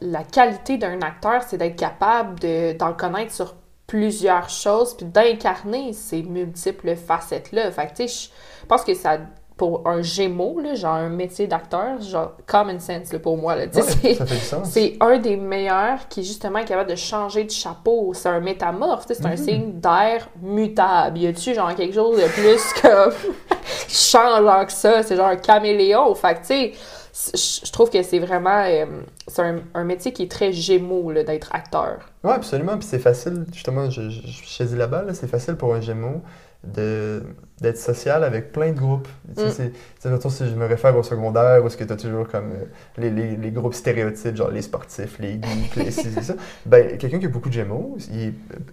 la 0.00 0.22
qualité 0.24 0.78
d'un 0.78 1.00
acteur, 1.00 1.42
c'est 1.42 1.56
d'être 1.58 1.76
capable 1.76 2.38
de- 2.40 2.72
d'en 2.76 2.92
connaître 2.92 3.32
sur 3.32 3.54
plusieurs 3.92 4.48
choses, 4.48 4.94
puis 4.94 5.04
d'incarner 5.04 5.92
ces 5.92 6.22
multiples 6.22 6.96
facettes-là. 6.96 7.70
Fait 7.70 7.88
que, 7.88 8.02
tu 8.02 8.08
sais, 8.08 8.30
je 8.62 8.66
pense 8.66 8.84
que 8.84 8.94
ça, 8.94 9.18
pour 9.58 9.86
un 9.86 10.00
Gémeaux, 10.00 10.60
là, 10.60 10.74
genre 10.74 10.94
un 10.94 11.10
métier 11.10 11.46
d'acteur, 11.46 12.00
genre 12.00 12.32
common 12.46 12.80
sense 12.80 13.12
là, 13.12 13.18
pour 13.18 13.36
moi, 13.36 13.54
là, 13.54 13.64
Ouais, 13.66 13.82
c'est- 13.82 14.18
c'est 14.64 14.96
un 14.98 15.18
des 15.18 15.36
meilleurs 15.36 16.08
qui 16.08 16.24
justement 16.24 16.60
est 16.60 16.64
capable 16.64 16.88
de 16.88 16.96
changer 16.96 17.44
de 17.44 17.50
chapeau. 17.50 18.12
C'est 18.14 18.30
un 18.30 18.40
métamorphe, 18.40 19.06
tu 19.06 19.14
sais, 19.14 19.20
c'est 19.20 19.28
un 19.28 19.32
Mhm. 19.32 19.36
signe 19.36 19.72
d'air 19.78 20.26
mutable. 20.40 21.18
Y 21.18 21.26
a-tu 21.26 21.52
genre 21.54 21.74
quelque 21.74 21.94
chose 21.94 22.16
de 22.18 22.26
plus 22.28 22.62
comme 22.80 23.12
changeant 23.88 24.64
que 24.64 24.72
ça? 24.72 25.02
C'est 25.02 25.16
genre 25.16 25.26
un 25.28 25.36
caméléon. 25.36 26.14
Fait 26.14 26.34
que 26.34 26.38
tu 26.40 26.46
sais, 26.46 26.72
je 27.12 27.70
trouve 27.72 27.90
que 27.90 28.02
c'est 28.02 28.18
vraiment 28.18 28.64
euh, 28.64 28.86
c'est 29.28 29.42
un, 29.42 29.60
un 29.74 29.84
métier 29.84 30.12
qui 30.12 30.22
est 30.22 30.30
très 30.30 30.52
gémeaux 30.52 31.12
d'être 31.12 31.54
acteur. 31.54 31.98
Oui, 32.24 32.30
absolument. 32.32 32.78
Puis 32.78 32.86
c'est 32.88 32.98
facile, 32.98 33.44
justement, 33.52 33.90
je, 33.90 34.08
je, 34.08 34.26
je 34.26 34.48
saisis 34.48 34.76
la 34.76 34.86
balle, 34.86 35.14
c'est 35.14 35.26
facile 35.28 35.56
pour 35.56 35.74
un 35.74 35.80
Gémeaux 35.80 36.22
d'être 36.64 37.76
social 37.78 38.22
avec 38.24 38.52
plein 38.52 38.70
de 38.72 38.78
groupes. 38.78 39.08
Tu 39.36 39.40
sais, 39.42 39.46
Mm. 39.46 39.50
c'est- 39.50 39.70
tu 39.70 39.76
sais, 40.00 40.10
mettons, 40.10 40.28
si 40.28 40.48
je 40.48 40.54
me 40.54 40.66
réfère 40.66 40.96
au 40.96 41.02
secondaire, 41.02 41.62
où 41.62 41.66
est-ce 41.66 41.76
que 41.76 41.84
tu 41.84 41.92
as 41.92 41.96
toujours 41.96 42.28
comme 42.28 42.52
euh, 42.52 42.64
les, 42.98 43.10
les, 43.10 43.36
les 43.36 43.50
groupes 43.50 43.74
stéréotypes, 43.74 44.36
genre 44.36 44.50
les 44.50 44.62
sportifs, 44.62 45.18
les 45.18 45.34
geeks, 45.42 45.76
les 45.76 45.90
ci, 45.90 46.08
c'est 46.14 46.22
ça. 46.22 46.34
Ben, 46.66 46.96
quelqu'un 46.98 47.18
qui 47.18 47.26
a 47.26 47.28
beaucoup 47.28 47.48
de 47.48 47.54
Gémeaux, 47.54 47.96
il 48.12 48.20
est 48.28 48.32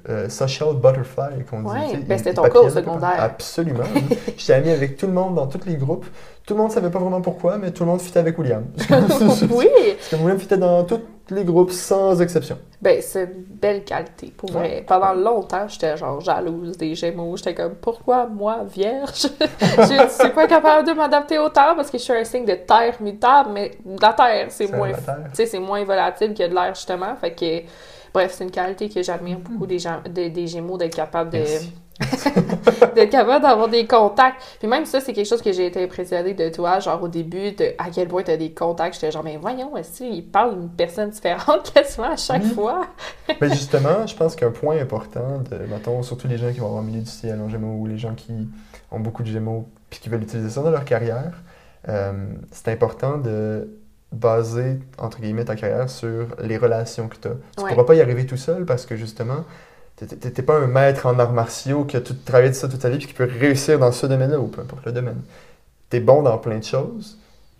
euh, 0.10 0.30
social 0.30 0.76
butterfly, 0.76 1.44
qu'on 1.50 1.62
dit. 1.62 1.70
Ouais, 1.70 1.88
sais, 1.92 1.98
ben, 1.98 2.16
il- 2.16 2.18
c'était 2.20 2.34
ton 2.34 2.44
cas 2.44 2.60
au 2.60 2.70
secondaire. 2.70 3.16
Absolument. 3.20 3.84
J'étais 4.38 4.54
ami 4.54 4.70
avec 4.70 4.98
tout 4.98 5.08
le 5.08 5.14
monde 5.14 5.36
dans 5.36 5.48
tous 5.48 5.66
les 5.66 5.76
groupes. 5.76 6.06
Tout 6.46 6.56
le 6.56 6.62
monde 6.62 6.72
savait 6.72 6.90
pas 6.90 7.00
vraiment 7.00 7.22
pourquoi, 7.22 7.58
mais 7.58 7.72
tout 7.72 7.84
le 7.84 7.90
monde 7.92 8.02
fitait 8.02 8.20
avec 8.20 8.38
William. 8.40 8.66
oui! 9.52 9.68
Parce 9.98 10.10
que 10.10 10.16
William 10.16 10.40
fitait 10.40 10.58
dans 10.58 10.84
tous 10.84 11.00
les 11.30 11.44
groupes 11.44 11.72
sans 11.72 12.22
exception. 12.22 12.58
Ben, 12.82 13.02
c'est 13.02 13.24
une 13.24 13.44
belle 13.44 13.84
qualité, 13.84 14.34
pour 14.36 14.52
vrai. 14.52 14.84
Pendant 14.88 15.14
longtemps, 15.14 15.68
j'étais 15.68 15.98
genre 15.98 16.22
jalouse 16.22 16.78
des 16.78 16.96
Gémeaux. 16.96 17.36
J'étais 17.36 17.54
comme, 17.54 17.76
pourquoi 17.76 18.26
moi, 18.28 18.64
vierge? 18.64 19.28
je 19.60 20.04
ne 20.04 20.10
suis 20.10 20.30
pas 20.30 20.48
capable 20.48 20.88
de 20.88 20.94
m'adapter 20.94 21.38
au 21.38 21.50
temps 21.50 21.76
parce 21.76 21.90
que 21.90 21.98
je 21.98 22.04
suis 22.04 22.14
un 22.14 22.24
signe 22.24 22.46
de 22.46 22.56
terre 22.56 22.96
mutable, 23.02 23.50
mais 23.54 23.72
la 24.02 24.14
terre, 24.14 24.48
c'est 24.50 24.72
moins, 24.72 24.92
c'est 25.34 25.60
moins 25.60 25.84
volatile 25.84 26.34
que 26.34 26.48
de 26.48 26.54
l'air, 26.54 26.74
justement. 26.74 27.16
Fait 27.18 27.32
que, 27.32 27.64
bref, 28.14 28.34
c'est 28.36 28.44
une 28.44 28.52
qualité 28.52 28.90
que 28.90 29.02
j'admire 29.02 29.40
beaucoup 29.40 29.66
des, 29.66 29.80
gens, 29.80 30.02
des, 30.10 30.30
des 30.30 30.48
Gémeaux 30.48 30.78
d'être 30.78 30.96
capable 30.96 31.32
de. 31.32 31.44
D'être 32.96 33.10
capable 33.10 33.44
d'avoir 33.44 33.68
des 33.68 33.86
contacts. 33.86 34.42
Puis 34.60 34.68
même 34.70 34.86
ça, 34.86 35.02
c'est 35.02 35.12
quelque 35.12 35.28
chose 35.28 35.42
que 35.42 35.52
j'ai 35.52 35.66
été 35.66 35.84
impressionnée 35.84 36.34
de 36.34 36.48
toi, 36.50 36.80
genre 36.80 37.04
au 37.04 37.10
début, 37.10 37.52
de 37.52 37.74
à 37.78 37.90
quel 37.94 38.08
point 38.08 38.24
tu 38.24 38.32
as 38.32 38.38
des 38.38 38.52
contacts. 38.54 38.96
J'étais 38.96 39.12
genre, 39.12 39.24
mais 39.24 39.36
voyons, 39.36 39.76
est-ce 39.76 39.98
qu'il 39.98 40.26
parle 40.26 40.58
d'une 40.60 40.70
personne 40.70 41.10
différente 41.10 41.72
quasiment 41.74 42.12
à 42.12 42.16
chaque 42.16 42.44
Oui. 42.44 42.50
fois? 42.52 42.88
Mais 43.42 43.50
justement, 43.50 44.08
je 44.08 44.16
pense 44.16 44.36
qu'un 44.36 44.52
point 44.52 44.80
important, 44.80 45.42
de, 45.52 45.58
mettons, 45.66 46.02
surtout 46.02 46.28
les 46.30 46.38
gens 46.38 46.52
qui 46.54 46.60
vont 46.60 46.68
avoir 46.68 46.82
un 46.82 46.86
milieu 46.86 47.02
du 47.02 47.10
ciel 47.10 47.40
en 47.42 47.50
gémeaux 47.50 47.76
ou 47.82 47.86
les 47.86 47.98
gens 47.98 48.16
qui 48.16 48.32
ont 48.92 49.00
beaucoup 49.02 49.24
de 49.24 49.28
gémeaux 49.30 49.68
puis 49.90 50.00
qui 50.00 50.08
veulent 50.08 50.24
utiliser 50.24 50.50
ça 50.50 50.62
dans 50.62 50.72
leur 50.72 50.86
carrière, 50.86 51.34
euh, 51.90 52.14
c'est 52.52 52.70
important 52.70 53.18
de 53.18 53.70
baser, 54.12 54.80
entre 54.98 55.20
guillemets, 55.22 55.46
ta 55.46 55.56
carrière 55.56 55.90
sur 55.90 56.28
les 56.42 56.58
relations 56.58 57.08
que 57.08 57.16
tu 57.18 57.28
as. 57.28 57.32
Tu 57.58 57.64
Ouais. 57.64 57.70
pourras 57.72 57.84
pas 57.86 57.96
y 57.96 58.02
arriver 58.02 58.26
tout 58.26 58.38
seul 58.38 58.66
parce 58.66 58.86
que 58.86 58.96
justement, 58.96 59.46
t'es- 59.96 60.08
t'es 60.08 60.32
t'es 60.32 60.42
pas 60.42 60.58
un 60.58 60.68
maître 60.68 61.06
en 61.06 61.20
arts 61.20 61.34
martiaux 61.34 61.86
qui 61.86 61.96
a 61.98 62.02
tout 62.02 62.16
travaillé 62.26 62.50
de 62.50 62.56
ça 62.56 62.68
toute 62.68 62.82
sa 62.82 62.90
vie 62.90 62.98
puis 62.98 63.08
qui 63.08 63.14
peut 63.14 63.30
réussir 63.40 63.78
dans 63.80 63.92
ce 63.92 64.06
domaine-là 64.08 64.40
ou 64.40 64.48
peu 64.48 64.62
importe 64.62 64.86
le 64.86 64.92
domaine. 64.92 65.22
Tu 65.92 65.98
es 65.98 66.00
bon 66.00 66.24
dans 66.24 66.38
plein 66.38 66.58
de 66.58 66.64
choses, 66.64 67.20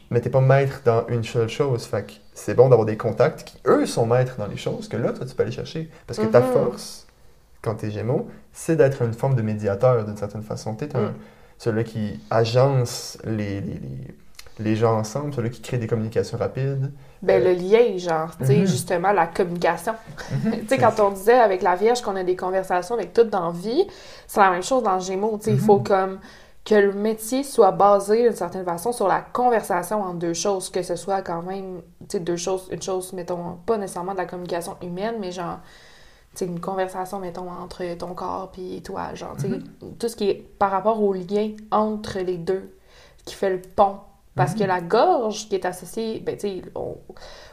mais 0.10 0.22
t'es 0.22 0.30
pas 0.32 0.42
maître 0.42 0.82
dans 0.86 1.06
une 1.08 1.24
seule 1.24 1.50
chose. 1.50 1.86
Fait 1.86 2.04
que 2.08 2.14
c'est 2.34 2.56
bon 2.56 2.70
d'avoir 2.70 2.86
des 2.88 2.98
contacts 2.98 3.44
qui, 3.44 3.58
eux, 3.68 3.86
sont 3.86 4.06
maîtres 4.08 4.36
dans 4.38 4.48
les 4.48 4.58
choses 4.58 4.88
que 4.88 4.98
là, 4.98 5.12
toi, 5.14 5.26
tu 5.26 5.36
peux 5.36 5.44
aller 5.44 5.52
chercher. 5.52 5.90
Parce 6.08 6.20
que 6.20 6.26
ta 6.26 6.40
Mhm. 6.42 6.52
force, 6.54 7.06
quand 7.62 7.76
t'es 7.76 7.92
Gémeaux, 7.92 8.28
c'est 8.54 8.76
d'être 8.76 9.02
une 9.04 9.14
forme 9.14 9.36
de 9.36 9.42
médiateur 9.44 10.04
d'une 10.06 10.18
certaine 10.18 10.42
façon. 10.44 10.74
T'es 10.76 10.88
Mm. 10.88 11.14
celui 11.60 11.84
qui 11.84 12.20
agence 12.32 13.18
les, 13.24 13.62
les, 13.62 13.74
les- 13.74 14.16
les 14.60 14.76
gens 14.76 14.98
ensemble, 14.98 15.34
ceux-là 15.34 15.50
qui 15.50 15.62
créent 15.62 15.78
des 15.78 15.88
communications 15.88 16.38
rapides. 16.38 16.92
Ben, 17.22 17.42
Euh, 17.42 17.54
le 17.54 17.60
lien, 17.60 17.98
genre, 17.98 18.36
tu 18.38 18.46
sais, 18.46 18.58
mhm. 18.58 18.68
justement, 18.68 19.12
la 19.12 19.28
communication. 19.28 19.94
Mhm. 20.32 20.52
Tu 20.62 20.68
sais, 20.68 20.78
quand 20.78 21.00
on 21.00 21.12
disait 21.12 21.40
avec 21.40 21.62
la 21.62 21.76
Vierge 21.76 22.02
qu'on 22.02 22.16
a 22.16 22.24
des 22.24 22.36
conversations 22.36 22.96
avec 22.96 23.14
tout 23.14 23.24
dans 23.24 23.52
vie, 23.52 23.88
c'est 24.28 24.40
la 24.40 24.52
même 24.52 24.64
chose 24.64 24.84
dans 24.84 25.00
Gémeaux. 25.00 25.38
Tu 25.38 25.46
sais, 25.46 25.52
il 25.52 25.60
faut 25.60 25.80
comme 25.80 26.20
que 26.66 26.76
le 26.76 26.94
métier 26.94 27.44
soit 27.44 27.72
basé 27.72 28.24
d'une 28.24 28.36
certaine 28.36 28.66
façon 28.66 28.92
sur 28.92 29.08
la 29.08 29.22
conversation 29.22 30.04
entre 30.04 30.20
deux 30.20 30.34
choses, 30.34 30.70
que 30.70 30.84
ce 30.84 30.96
soit 30.96 31.22
quand 31.22 31.42
même, 31.42 31.82
tu 32.02 32.06
sais, 32.10 32.20
deux 32.20 32.36
choses, 32.36 32.68
une 32.72 32.82
chose, 32.82 33.14
mettons, 33.14 33.58
pas 33.66 33.78
nécessairement 33.78 34.14
de 34.14 34.18
la 34.18 34.26
communication 34.26 34.76
humaine, 34.84 35.16
mais 35.20 35.32
genre, 35.32 35.60
tu 36.32 36.40
sais, 36.40 36.46
une 36.46 36.60
conversation, 36.60 37.20
mettons, 37.20 37.50
entre 37.50 37.86
ton 37.98 38.14
corps 38.14 38.52
puis 38.52 38.82
toi, 38.84 39.16
genre, 39.16 39.36
tu 39.38 39.50
sais, 39.50 39.60
tout 39.98 40.08
ce 40.10 40.16
qui 40.16 40.30
est 40.30 40.36
par 40.60 40.70
rapport 40.70 41.02
au 41.02 41.14
lien 41.14 41.52
entre 41.72 42.20
les 42.20 42.38
deux, 42.38 42.70
qui 43.26 43.36
fait 43.36 43.50
le 43.50 43.62
pont. 43.62 43.98
Parce 44.40 44.56
que 44.56 44.64
la 44.64 44.82
gorge 44.82 45.48
qui 45.50 45.56
est 45.56 45.66
associée, 45.66 46.20
ben 46.26 46.36
tu 46.36 46.48
sais, 46.48 46.62
on- 46.76 46.98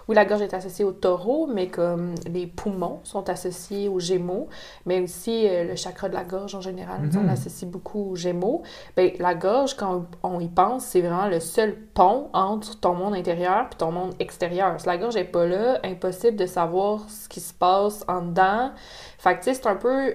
oui, 0.09 0.15
la 0.15 0.25
gorge 0.25 0.43
est 0.43 0.55
associée 0.55 0.85
au 0.85 0.93
taureau, 0.93 1.49
mais 1.49 1.67
comme 1.69 2.15
les 2.33 2.47
poumons 2.47 3.01
sont 3.03 3.29
associés 3.29 3.89
aux 3.89 3.99
gémeaux, 3.99 4.49
mais 4.87 5.01
aussi 5.01 5.49
euh, 5.49 5.65
le 5.65 5.75
chakra 5.77 6.09
de 6.09 6.15
la 6.15 6.23
gorge 6.23 6.55
en 6.55 6.61
général, 6.61 7.01
sais, 7.11 7.19
on 7.19 7.23
Mhm. 7.23 7.27
l'associe 7.27 7.69
beaucoup 7.69 8.11
aux 8.13 8.17
gémeaux. 8.17 8.63
Ben, 8.97 9.11
la 9.19 9.35
gorge, 9.35 9.75
quand 9.77 10.05
on 10.23 10.39
y 10.39 10.47
pense, 10.49 10.85
c'est 10.85 11.01
vraiment 11.01 11.27
le 11.29 11.41
seul 11.41 11.75
pont 11.95 12.29
entre 12.33 12.79
ton 12.79 12.95
monde 12.95 13.15
intérieur 13.15 13.67
et 13.73 13.77
ton 13.77 13.91
monde 13.91 14.15
extérieur. 14.21 14.81
Si 14.81 14.87
la 14.87 14.97
gorge 14.97 15.17
n'est 15.17 15.25
pas 15.25 15.45
là, 15.45 15.81
impossible 15.85 16.37
de 16.37 16.47
savoir 16.47 17.11
ce 17.11 17.29
qui 17.29 17.41
se 17.41 17.53
passe 17.53 18.05
en 18.07 18.23
dedans. 18.23 18.71
Fait 19.19 19.35
que 19.35 19.39
tu 19.39 19.45
sais, 19.47 19.55
c'est 19.55 19.67
un 19.67 19.75
peu 19.77 20.15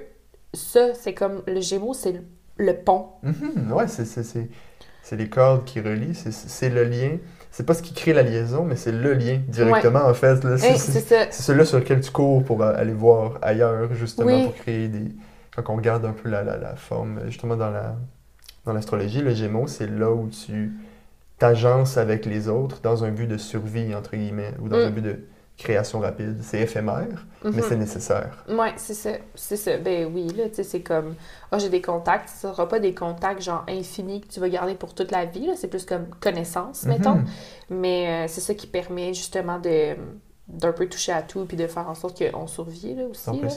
ça, 0.54 0.94
c'est 0.94 1.13
comme 1.13 1.44
le 1.48 1.60
gémeaux, 1.60 1.94
c'est 1.94 2.13
le, 2.13 2.22
le 2.58 2.74
pont. 2.78 3.08
Mhm, 3.24 3.74
ouais, 3.74 3.88
c'est, 3.90 4.06
c'est, 5.03 5.15
les 5.15 5.29
cordes 5.29 5.65
qui 5.65 5.79
relient, 5.81 6.15
c'est, 6.15 6.70
le 6.70 6.84
lien. 6.84 7.17
C'est 7.51 7.65
pas 7.65 7.74
ce 7.74 7.81
qui 7.81 7.93
crée 7.93 8.13
la 8.13 8.24
liaison, 8.24 8.63
mais 8.63 8.75
c'est 8.77 8.91
le 8.93 9.13
lien 9.13 9.39
directement, 9.48 10.05
en 10.05 10.13
fait. 10.13 10.39
C'est, 10.58 11.31
celui 11.31 11.65
sur 11.65 11.79
lequel 11.79 12.00
tu 12.01 12.12
cours 12.12 12.43
pour 12.43 12.63
aller 12.63 12.93
voir 12.93 13.38
ailleurs, 13.41 13.93
justement, 13.93 14.27
Oui. 14.27 14.43
pour 14.46 14.55
créer 14.55 14.88
des... 14.88 15.12
Quand 15.55 15.74
on 15.74 15.75
regarde 15.75 16.05
un 16.05 16.13
peu 16.13 16.29
la, 16.29 16.43
la, 16.43 16.58
la 16.58 16.75
forme, 16.77 17.20
justement, 17.25 17.58
dans, 17.58 17.70
la, 17.70 17.96
dans 18.65 18.72
l'astrologie, 18.72 19.22
le 19.22 19.34
Gémeaux, 19.34 19.67
c'est 19.67 19.88
là 19.88 20.10
où 20.12 20.29
tu 20.29 20.72
t'agences 21.39 21.98
avec 21.98 22.25
les 22.25 22.48
autres 22.48 22.79
dans 22.81 23.03
un 23.03 23.12
but 23.12 23.27
de 23.27 23.38
survie, 23.38 23.93
entre 23.93 24.15
guillemets, 24.15 24.53
ou 24.62 24.70
dans 24.70 24.77
Mm. 24.77 24.81
un 24.88 24.89
but 24.91 25.01
de 25.01 25.20
création 25.62 26.00
rapide. 26.00 26.38
C'est 26.41 26.60
éphémère, 26.62 27.08
mais 27.44 27.51
Mhm. 27.51 27.63
c'est 27.68 27.75
nécessaire. 27.77 28.44
Ouais, 28.50 28.74
c'est 28.77 28.94
ça. 28.94 29.12
C'est 29.36 29.58
ça. 29.58 29.77
Ben 29.77 30.12
oui, 30.13 30.27
là, 30.30 30.50
tu 30.50 30.56
sais, 30.56 30.63
c'est 30.63 30.82
comme, 30.82 31.15
ah, 31.51 31.58
j'ai 31.60 31.70
des 31.70 31.82
contacts. 31.82 32.30
Ce 32.30 32.48
sera 32.50 32.68
pas 32.68 32.80
des 32.80 32.94
contacts, 32.94 33.41
genre, 33.41 33.63
infinis 33.70 34.22
que 34.22 34.27
tu 34.27 34.39
vas 34.39 34.50
garder 34.50 34.75
pour 34.75 34.94
toute 34.94 35.12
la 35.12 35.25
vie. 35.25 35.50
C'est 35.56 35.68
plus 35.70 35.86
comme 35.86 36.08
connaissance, 36.20 36.84
mettons. 36.86 37.15
Mhm. 37.15 37.25
Mais 37.70 38.25
euh, 38.25 38.27
c'est 38.27 38.41
ça 38.41 38.53
qui 38.53 38.68
permet, 38.68 39.13
justement, 39.13 39.60
de 39.60 39.96
d'un 40.48 40.74
peu 40.74 40.86
toucher 40.89 41.13
à 41.13 41.22
tout 41.22 41.46
puis 41.46 41.56
de 41.56 41.65
faire 41.65 41.88
en 41.88 41.96
sorte 41.96 42.22
qu'on 42.30 42.46
survit, 42.46 42.94
là, 42.94 43.03
aussi, 43.06 43.30
là. 43.39 43.48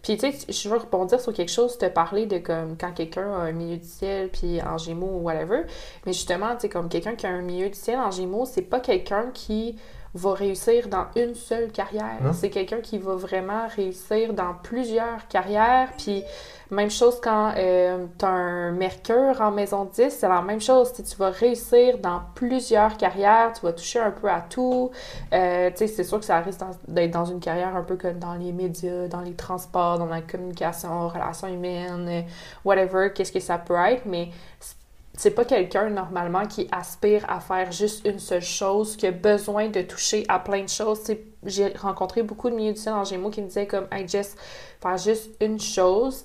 Puis, 0.00 0.16
tu 0.16 0.30
sais, 0.30 0.52
je 0.52 0.68
veux 0.68 0.76
rebondir 0.76 1.20
sur 1.20 1.32
quelque 1.32 1.50
chose, 1.50 1.76
te 1.76 1.86
parler 1.86 2.26
de 2.26 2.38
comme 2.38 2.76
quand 2.78 2.92
quelqu'un 2.92 3.32
a 3.32 3.38
un 3.38 3.52
milieu 3.52 3.78
du 3.78 3.84
ciel, 3.88 4.28
puis 4.28 4.62
en 4.62 4.78
gémeaux 4.78 5.10
ou 5.18 5.22
whatever. 5.24 5.62
Mais 6.04 6.12
justement, 6.12 6.54
tu 6.54 6.60
sais, 6.60 6.68
comme 6.68 6.88
quelqu'un 6.88 7.16
qui 7.16 7.26
a 7.26 7.30
un 7.30 7.42
milieu 7.42 7.68
du 7.68 7.74
ciel 7.74 7.98
en 7.98 8.12
gémeaux, 8.12 8.44
c'est 8.44 8.62
pas 8.62 8.78
quelqu'un 8.78 9.30
qui 9.34 9.76
va 10.16 10.34
réussir 10.34 10.88
dans 10.88 11.06
une 11.16 11.34
seule 11.34 11.70
carrière. 11.70 12.18
Non. 12.22 12.32
C'est 12.32 12.50
quelqu'un 12.50 12.80
qui 12.80 12.98
va 12.98 13.14
vraiment 13.14 13.66
réussir 13.74 14.32
dans 14.34 14.54
plusieurs 14.62 15.28
carrières. 15.28 15.90
Puis, 15.96 16.22
même 16.70 16.90
chose 16.90 17.20
quand 17.22 17.52
euh, 17.56 18.06
tu 18.18 18.24
as 18.24 18.28
un 18.28 18.72
Mercure 18.72 19.40
en 19.40 19.52
maison 19.52 19.84
10, 19.84 20.10
c'est 20.10 20.28
la 20.28 20.42
même 20.42 20.60
chose. 20.60 20.90
Tu 20.92 20.96
sais, 20.96 21.02
tu 21.04 21.16
vas 21.16 21.30
réussir 21.30 21.98
dans 21.98 22.22
plusieurs 22.34 22.96
carrières, 22.96 23.52
tu 23.54 23.60
vas 23.64 23.72
toucher 23.72 24.00
un 24.00 24.10
peu 24.10 24.28
à 24.28 24.40
tout. 24.40 24.90
Euh, 25.32 25.70
tu 25.70 25.76
sais, 25.76 25.86
c'est 25.86 26.04
sûr 26.04 26.18
que 26.18 26.24
ça 26.24 26.40
risque 26.40 26.60
d'être 26.88 27.12
dans 27.12 27.24
une 27.24 27.38
carrière 27.40 27.76
un 27.76 27.82
peu 27.82 27.96
comme 27.96 28.18
dans 28.18 28.34
les 28.34 28.52
médias, 28.52 29.06
dans 29.06 29.20
les 29.20 29.34
transports, 29.34 29.98
dans 29.98 30.06
la 30.06 30.22
communication, 30.22 31.08
relations 31.08 31.48
humaines, 31.48 32.08
euh, 32.08 32.22
whatever, 32.64 33.10
qu'est-ce 33.14 33.30
que 33.32 33.40
ça 33.40 33.58
peut 33.58 33.76
être, 33.76 34.02
mais 34.06 34.30
c'est- 34.58 34.75
c'est 35.16 35.30
pas 35.30 35.44
quelqu'un 35.44 35.88
normalement 35.88 36.46
qui 36.46 36.68
aspire 36.70 37.24
à 37.28 37.40
faire 37.40 37.72
juste 37.72 38.06
une 38.06 38.18
seule 38.18 38.42
chose, 38.42 38.96
qui 38.96 39.06
a 39.06 39.12
besoin 39.12 39.68
de 39.68 39.80
toucher 39.82 40.24
à 40.28 40.38
plein 40.38 40.62
de 40.62 40.68
choses. 40.68 41.00
J'ai 41.44 41.68
rencontré 41.68 42.22
beaucoup 42.22 42.50
de 42.50 42.54
milieux 42.54 42.74
du 42.74 42.80
ciel 42.80 42.94
en 42.94 43.04
Gémeaux 43.04 43.30
qui 43.30 43.40
me 43.40 43.46
disaient 43.46 43.66
comme, 43.66 43.86
hey 43.90 44.06
Jess, 44.06 44.36
faire 44.80 44.98
juste 44.98 45.30
une 45.40 45.58
chose 45.58 46.24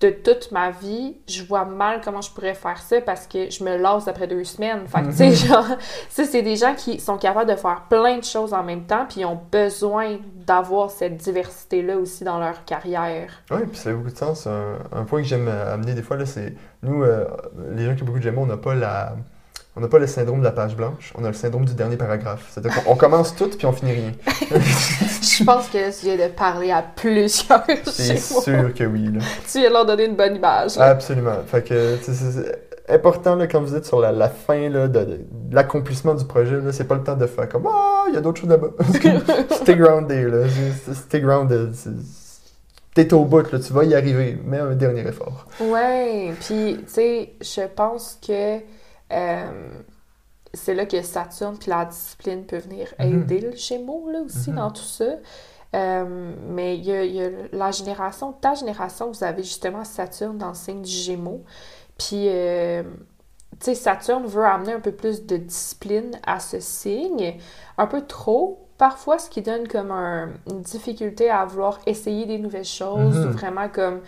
de 0.00 0.10
toute 0.10 0.52
ma 0.52 0.70
vie, 0.70 1.16
je 1.26 1.42
vois 1.42 1.64
mal 1.64 2.02
comment 2.04 2.20
je 2.20 2.30
pourrais 2.30 2.54
faire 2.54 2.78
ça 2.82 3.00
parce 3.00 3.26
que 3.26 3.50
je 3.50 3.64
me 3.64 3.78
lasse 3.78 4.06
après 4.08 4.26
deux 4.26 4.44
semaines. 4.44 4.86
Fait 4.86 5.00
que, 5.00 5.06
tu 5.06 5.16
sais, 5.16 5.32
genre, 5.46 5.64
ça, 6.10 6.24
c'est 6.24 6.42
des 6.42 6.56
gens 6.56 6.74
qui 6.74 7.00
sont 7.00 7.16
capables 7.16 7.50
de 7.50 7.56
faire 7.56 7.84
plein 7.88 8.18
de 8.18 8.24
choses 8.24 8.52
en 8.52 8.62
même 8.62 8.84
temps, 8.84 9.06
puis 9.08 9.22
ils 9.22 9.24
ont 9.24 9.40
besoin 9.50 10.18
d'avoir 10.34 10.90
cette 10.90 11.16
diversité-là 11.16 11.96
aussi 11.96 12.24
dans 12.24 12.38
leur 12.38 12.66
carrière. 12.66 13.42
Oui, 13.50 13.60
puis 13.66 13.78
ça 13.78 13.90
a 13.90 13.92
beaucoup 13.94 14.10
de 14.10 14.18
sens. 14.18 14.46
Un, 14.46 14.74
un 14.92 15.04
point 15.04 15.22
que 15.22 15.28
j'aime 15.28 15.48
amener 15.48 15.94
des 15.94 16.02
fois, 16.02 16.18
là, 16.18 16.26
c'est 16.26 16.52
nous, 16.86 17.02
euh, 17.02 17.24
les 17.74 17.84
gens 17.84 17.94
qui 17.94 18.02
ont 18.02 18.06
beaucoup 18.06 18.18
de 18.18 18.22
Gémeaux, 18.24 18.42
on 18.42 18.46
n'a 18.46 18.56
pas 18.56 18.74
la. 18.74 19.16
On 19.78 19.82
n'a 19.82 19.88
pas 19.88 19.98
le 19.98 20.06
syndrome 20.06 20.38
de 20.38 20.44
la 20.44 20.52
page 20.52 20.74
blanche, 20.74 21.12
on 21.18 21.24
a 21.24 21.28
le 21.28 21.34
syndrome 21.34 21.66
du 21.66 21.74
dernier 21.74 21.98
paragraphe. 21.98 22.46
C'est-à-dire 22.50 22.82
qu'on 22.82 22.92
on 22.92 22.96
commence 22.96 23.36
tout 23.36 23.50
puis 23.50 23.66
on 23.66 23.72
finit 23.72 23.92
rien. 23.92 24.12
Je 24.56 25.44
pense 25.44 25.68
que 25.68 25.76
tu 26.00 26.06
viens 26.06 26.26
de 26.26 26.32
parler 26.32 26.70
à 26.70 26.80
plusieurs 26.82 27.62
C'est 27.84 28.16
sûr 28.16 28.72
que 28.72 28.84
oui. 28.84 29.10
Là. 29.12 29.20
Tu 29.52 29.58
viens 29.58 29.68
de 29.68 29.74
leur 29.74 29.84
donner 29.84 30.06
une 30.06 30.16
bonne 30.16 30.36
image. 30.36 30.76
là. 30.76 30.86
Absolument. 30.86 31.36
Fait 31.46 31.62
que 31.62 31.98
c'est 32.02 32.58
important 32.88 33.34
là, 33.36 33.46
quand 33.46 33.60
vous 33.60 33.74
êtes 33.74 33.84
sur 33.84 34.00
la, 34.00 34.12
la 34.12 34.30
fin 34.30 34.70
là, 34.70 34.88
de, 34.88 34.98
de- 35.00 35.04
de 35.04 35.54
l'accomplissement 35.54 36.14
du 36.14 36.24
projet, 36.24 36.58
là, 36.58 36.72
c'est 36.72 36.84
pas 36.84 36.94
le 36.94 37.02
temps 37.02 37.16
de 37.16 37.26
faire 37.26 37.46
comme 37.46 37.66
Ah, 37.66 38.04
il 38.08 38.14
y 38.14 38.16
a 38.16 38.22
d'autres 38.22 38.40
choses 38.40 38.48
là-bas. 38.48 38.68
Stay 39.50 39.76
grounded, 39.76 40.28
là. 40.32 40.46
Stay 40.94 41.20
grounded. 41.20 41.74
T'es 42.96 43.12
au 43.12 43.26
bout, 43.26 43.52
là, 43.52 43.58
tu 43.58 43.72
vas 43.74 43.84
y 43.84 43.94
arriver. 43.94 44.38
Mets 44.42 44.58
un 44.58 44.74
dernier 44.74 45.06
effort. 45.06 45.46
Ouais, 45.60 46.32
puis 46.40 46.78
tu 46.78 46.88
sais, 46.88 47.34
je 47.42 47.66
pense 47.66 48.18
que 48.26 48.60
euh, 49.12 49.68
c'est 50.54 50.72
là 50.74 50.86
que 50.86 51.02
Saturne 51.02 51.58
puis 51.58 51.68
la 51.68 51.84
discipline 51.84 52.46
peut 52.46 52.56
venir 52.56 52.94
Mhm. 52.98 53.06
aider 53.22 53.40
le 53.40 53.52
Gémeaux 53.54 54.08
là 54.10 54.20
aussi 54.22 54.48
Mhm. 54.50 54.56
dans 54.56 54.70
tout 54.70 54.80
ça. 54.82 55.04
Euh, 55.74 56.32
mais 56.48 56.78
il 56.78 56.86
y, 56.86 56.92
a, 56.92 57.04
il 57.04 57.14
y 57.16 57.22
a 57.22 57.28
la 57.52 57.70
génération, 57.70 58.32
ta 58.32 58.54
génération, 58.54 59.10
vous 59.12 59.22
avez 59.24 59.42
justement 59.42 59.84
Saturne 59.84 60.38
dans 60.38 60.48
le 60.48 60.54
signe 60.54 60.80
du 60.80 60.90
Gémeaux. 60.90 61.44
Puis, 61.98 62.28
euh, 62.30 62.82
tu 63.60 63.66
sais, 63.66 63.74
Saturne 63.74 64.24
veut 64.24 64.44
amener 64.46 64.72
un 64.72 64.80
peu 64.80 64.92
plus 64.92 65.26
de 65.26 65.36
discipline 65.36 66.12
à 66.26 66.40
ce 66.40 66.60
signe, 66.60 67.36
un 67.76 67.86
peu 67.86 68.06
trop, 68.06 68.65
parfois, 68.78 69.18
ce 69.18 69.30
qui 69.30 69.42
donne 69.42 69.66
comme 69.68 69.90
un- 69.90 70.28
une 70.50 70.60
difficulté 70.62 71.30
à 71.30 71.44
vouloir 71.44 71.78
essayer 71.86 72.26
des 72.26 72.38
nouvelles 72.38 72.64
choses, 72.64 73.16
Mhm. 73.16 73.28
ou 73.28 73.32
vraiment 73.32 73.68
comme 73.68 74.00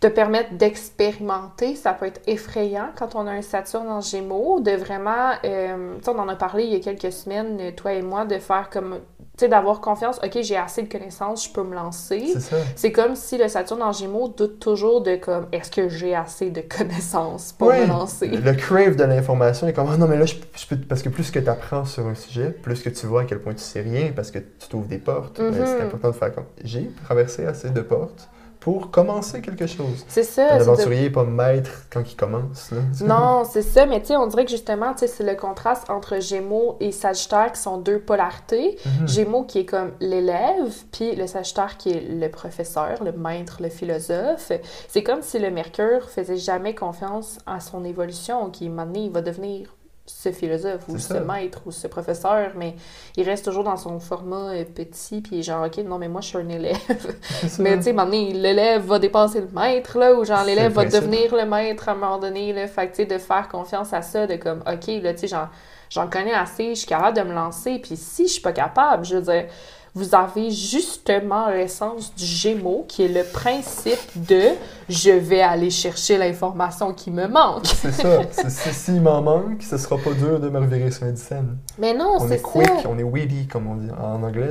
te 0.00 0.06
permettre 0.06 0.54
d'expérimenter. 0.54 1.74
Ça 1.74 1.92
peut 1.92 2.06
être 2.06 2.22
effrayant 2.26 2.88
quand 2.98 3.14
on 3.14 3.26
a 3.26 3.32
un 3.32 3.42
Saturne 3.42 3.88
en 3.88 4.00
Gémeaux, 4.00 4.60
de 4.60 4.70
vraiment, 4.72 5.32
euh, 5.44 5.94
on 6.06 6.18
en 6.18 6.28
a 6.28 6.36
parlé 6.36 6.64
il 6.64 6.72
y 6.72 6.76
a 6.76 6.80
quelques 6.80 7.12
semaines, 7.12 7.74
toi 7.74 7.92
et 7.92 8.00
moi, 8.02 8.24
de 8.24 8.38
faire 8.38 8.70
comme, 8.70 9.00
sais, 9.40 9.48
d'avoir 9.48 9.80
confiance, 9.80 10.18
ok, 10.24 10.38
j'ai 10.42 10.56
assez 10.56 10.82
de 10.82 10.88
connaissances, 10.90 11.46
je 11.46 11.52
peux 11.52 11.62
me 11.62 11.74
lancer. 11.74 12.30
C'est 12.32 12.40
ça. 12.40 12.56
C'est 12.76 12.92
comme 12.92 13.14
si 13.16 13.36
le 13.38 13.48
Saturne 13.48 13.82
en 13.82 13.92
Gémeaux 13.92 14.28
doute 14.28 14.58
toujours 14.60 15.02
de 15.02 15.16
comme 15.16 15.46
est-ce 15.52 15.70
que 15.70 15.88
j'ai 15.88 16.14
assez 16.14 16.50
de 16.50 16.60
connaissances 16.62 17.52
pour 17.52 17.68
Oui. 17.68 17.80
me 17.80 17.86
lancer? 17.86 18.28
Le 18.28 18.52
crave 18.54 18.96
de 18.96 19.04
l'information 19.04 19.66
est 19.68 19.72
comme 19.72 19.88
Ah 19.92 19.96
non, 19.96 20.06
mais 20.06 20.16
là, 20.16 20.26
je, 20.26 20.34
je 20.56 20.66
peux. 20.66 20.76
Parce 20.76 21.02
que 21.02 21.08
plus 21.08 21.30
que 21.30 21.38
tu 21.38 21.48
apprends 21.48 21.84
sur 21.84 22.06
un 22.06 22.14
sujet, 22.14 22.50
plus 22.50 22.82
que 22.82 22.88
tu 22.90 23.06
vois 23.06 23.22
à 23.22 23.24
quel 23.24 23.40
point 23.40 23.52
tu 23.54 23.60
sais 23.62 23.80
rien, 23.80 24.12
parce 24.14 24.30
que 24.30 24.38
tu 24.38 24.68
t'ouvres 24.68 24.86
des 24.88 24.98
portes, 24.98 25.38
ben, 25.40 25.50
Mhm. 25.52 25.66
c'est 25.66 25.82
important 25.82 26.08
de 26.08 26.14
faire 26.14 26.34
comme 26.34 26.44
J'ai 26.64 26.90
traversé 27.04 27.44
assez 27.46 27.70
de 27.70 27.80
portes 27.80 28.28
pour 28.60 28.90
commencer 28.90 29.40
quelque 29.40 29.66
chose. 29.66 30.04
C'est 30.06 30.22
ça. 30.22 30.52
Un 30.54 30.60
aventurier 30.60 31.04
n'est 31.04 31.10
pas 31.10 31.24
maître 31.24 31.86
quand 31.90 32.02
il 32.02 32.14
commence. 32.16 32.70
là. 32.70 32.78
Non, 33.06 33.44
c'est 33.50 33.62
ça, 33.62 33.86
mais 33.86 34.00
tu 34.00 34.08
sais, 34.08 34.16
on 34.16 34.26
dirait 34.26 34.44
que 34.44 34.50
justement, 34.50 34.92
tu 34.92 35.00
sais, 35.00 35.06
c'est 35.06 35.24
le 35.24 35.34
contraste 35.34 35.88
entre 35.88 36.20
Gémeaux 36.20 36.76
et 36.80 36.92
Sagittaire 36.92 37.52
qui 37.52 37.60
sont 37.60 37.78
deux 37.78 37.98
polarités. 37.98 38.76
Mhm. 38.84 39.08
Gémeaux 39.08 39.44
qui 39.44 39.60
est 39.60 39.64
comme 39.64 39.92
l'élève, 40.00 40.74
puis 40.92 41.16
le 41.16 41.26
Sagittaire 41.26 41.78
qui 41.78 41.90
est 41.90 42.00
le 42.02 42.30
professeur, 42.30 43.02
le 43.02 43.12
maître, 43.12 43.58
le 43.62 43.70
philosophe. 43.70 44.52
C'est 44.88 45.02
comme 45.02 45.22
si 45.22 45.38
le 45.38 45.50
Mercure 45.50 46.10
faisait 46.10 46.36
jamais 46.36 46.74
confiance 46.74 47.38
à 47.46 47.60
son 47.60 47.84
évolution, 47.84 48.50
qui, 48.50 48.68
donné, 48.90 49.06
il 49.06 49.10
va 49.10 49.22
devenir 49.22 49.74
ce 50.10 50.32
philosophe 50.32 50.88
ou 50.88 50.98
ce 50.98 51.14
maître 51.14 51.62
ou 51.66 51.70
ce 51.70 51.86
professeur, 51.86 52.52
mais 52.56 52.74
il 53.16 53.24
reste 53.24 53.44
toujours 53.44 53.64
dans 53.64 53.76
son 53.76 54.00
format 54.00 54.50
euh, 54.50 54.64
petit, 54.64 55.20
puis 55.20 55.42
genre, 55.42 55.66
OK, 55.66 55.78
non, 55.78 55.98
mais 55.98 56.08
moi, 56.08 56.20
je 56.20 56.28
suis 56.28 56.38
un 56.38 56.48
élève. 56.48 56.76
Mais 57.58 57.76
tu 57.76 57.84
sais, 57.84 57.90
à 57.90 57.92
un 57.92 57.96
moment 57.96 58.04
donné, 58.06 58.32
l'élève 58.32 58.84
va 58.84 58.98
dépasser 58.98 59.40
le 59.40 59.48
maître, 59.52 59.98
là, 59.98 60.14
ou 60.14 60.24
genre 60.24 60.44
l'élève 60.44 60.72
va 60.72 60.84
devenir 60.84 61.34
le 61.34 61.46
maître 61.46 61.88
à 61.88 61.92
un 61.92 61.94
moment 61.94 62.18
donné, 62.18 62.52
là. 62.52 62.66
Fait 62.66 62.86
que, 62.88 62.96
tu 62.96 62.96
sais, 62.96 63.06
de 63.06 63.18
faire 63.18 63.48
confiance 63.48 63.92
à 63.92 64.02
ça, 64.02 64.26
de 64.26 64.36
comme, 64.36 64.60
OK, 64.60 64.86
là, 65.02 65.14
tu 65.14 65.20
sais, 65.20 65.28
j'en, 65.28 65.48
j'en 65.88 66.08
connais 66.08 66.34
assez, 66.34 66.70
je 66.70 66.80
suis 66.80 66.86
capable 66.86 67.16
de 67.16 67.22
me 67.22 67.34
lancer, 67.34 67.78
puis 67.78 67.96
si 67.96 68.26
je 68.26 68.32
suis 68.32 68.42
pas 68.42 68.52
capable, 68.52 69.04
je 69.04 69.16
veux 69.16 69.22
dire, 69.22 69.46
vous 69.94 70.14
avez 70.14 70.50
justement 70.50 71.48
l'essence 71.50 72.14
du 72.14 72.24
Gémeaux, 72.24 72.84
qui 72.88 73.04
est 73.04 73.08
le 73.08 73.24
principe 73.24 73.98
de 74.28 74.40
je 74.88 75.10
vais 75.10 75.40
aller 75.42 75.70
chercher 75.70 76.16
l'information 76.18 76.92
qui 76.94 77.10
me 77.10 77.26
manque. 77.26 77.66
C'est 77.66 77.92
ça. 77.92 78.20
C'est- 78.30 78.72
S'il 78.72 79.00
m'en 79.02 79.20
manque, 79.22 79.62
ce 79.62 79.76
sera 79.78 79.96
pas 79.98 80.12
dur 80.12 80.38
de 80.40 80.48
me 80.48 80.58
revirer 80.58 80.90
sur 80.90 81.06
une 81.06 81.16
scène. 81.16 81.58
Mais 81.78 81.92
non, 81.94 82.16
On 82.20 82.28
c'est 82.28 82.34
est 82.36 82.42
quick, 82.42 82.66
ça. 82.66 82.88
on 82.88 82.98
est 82.98 83.02
witty, 83.02 83.46
comme 83.48 83.66
on 83.66 83.74
dit 83.76 83.90
en 83.90 84.22
anglais. 84.22 84.50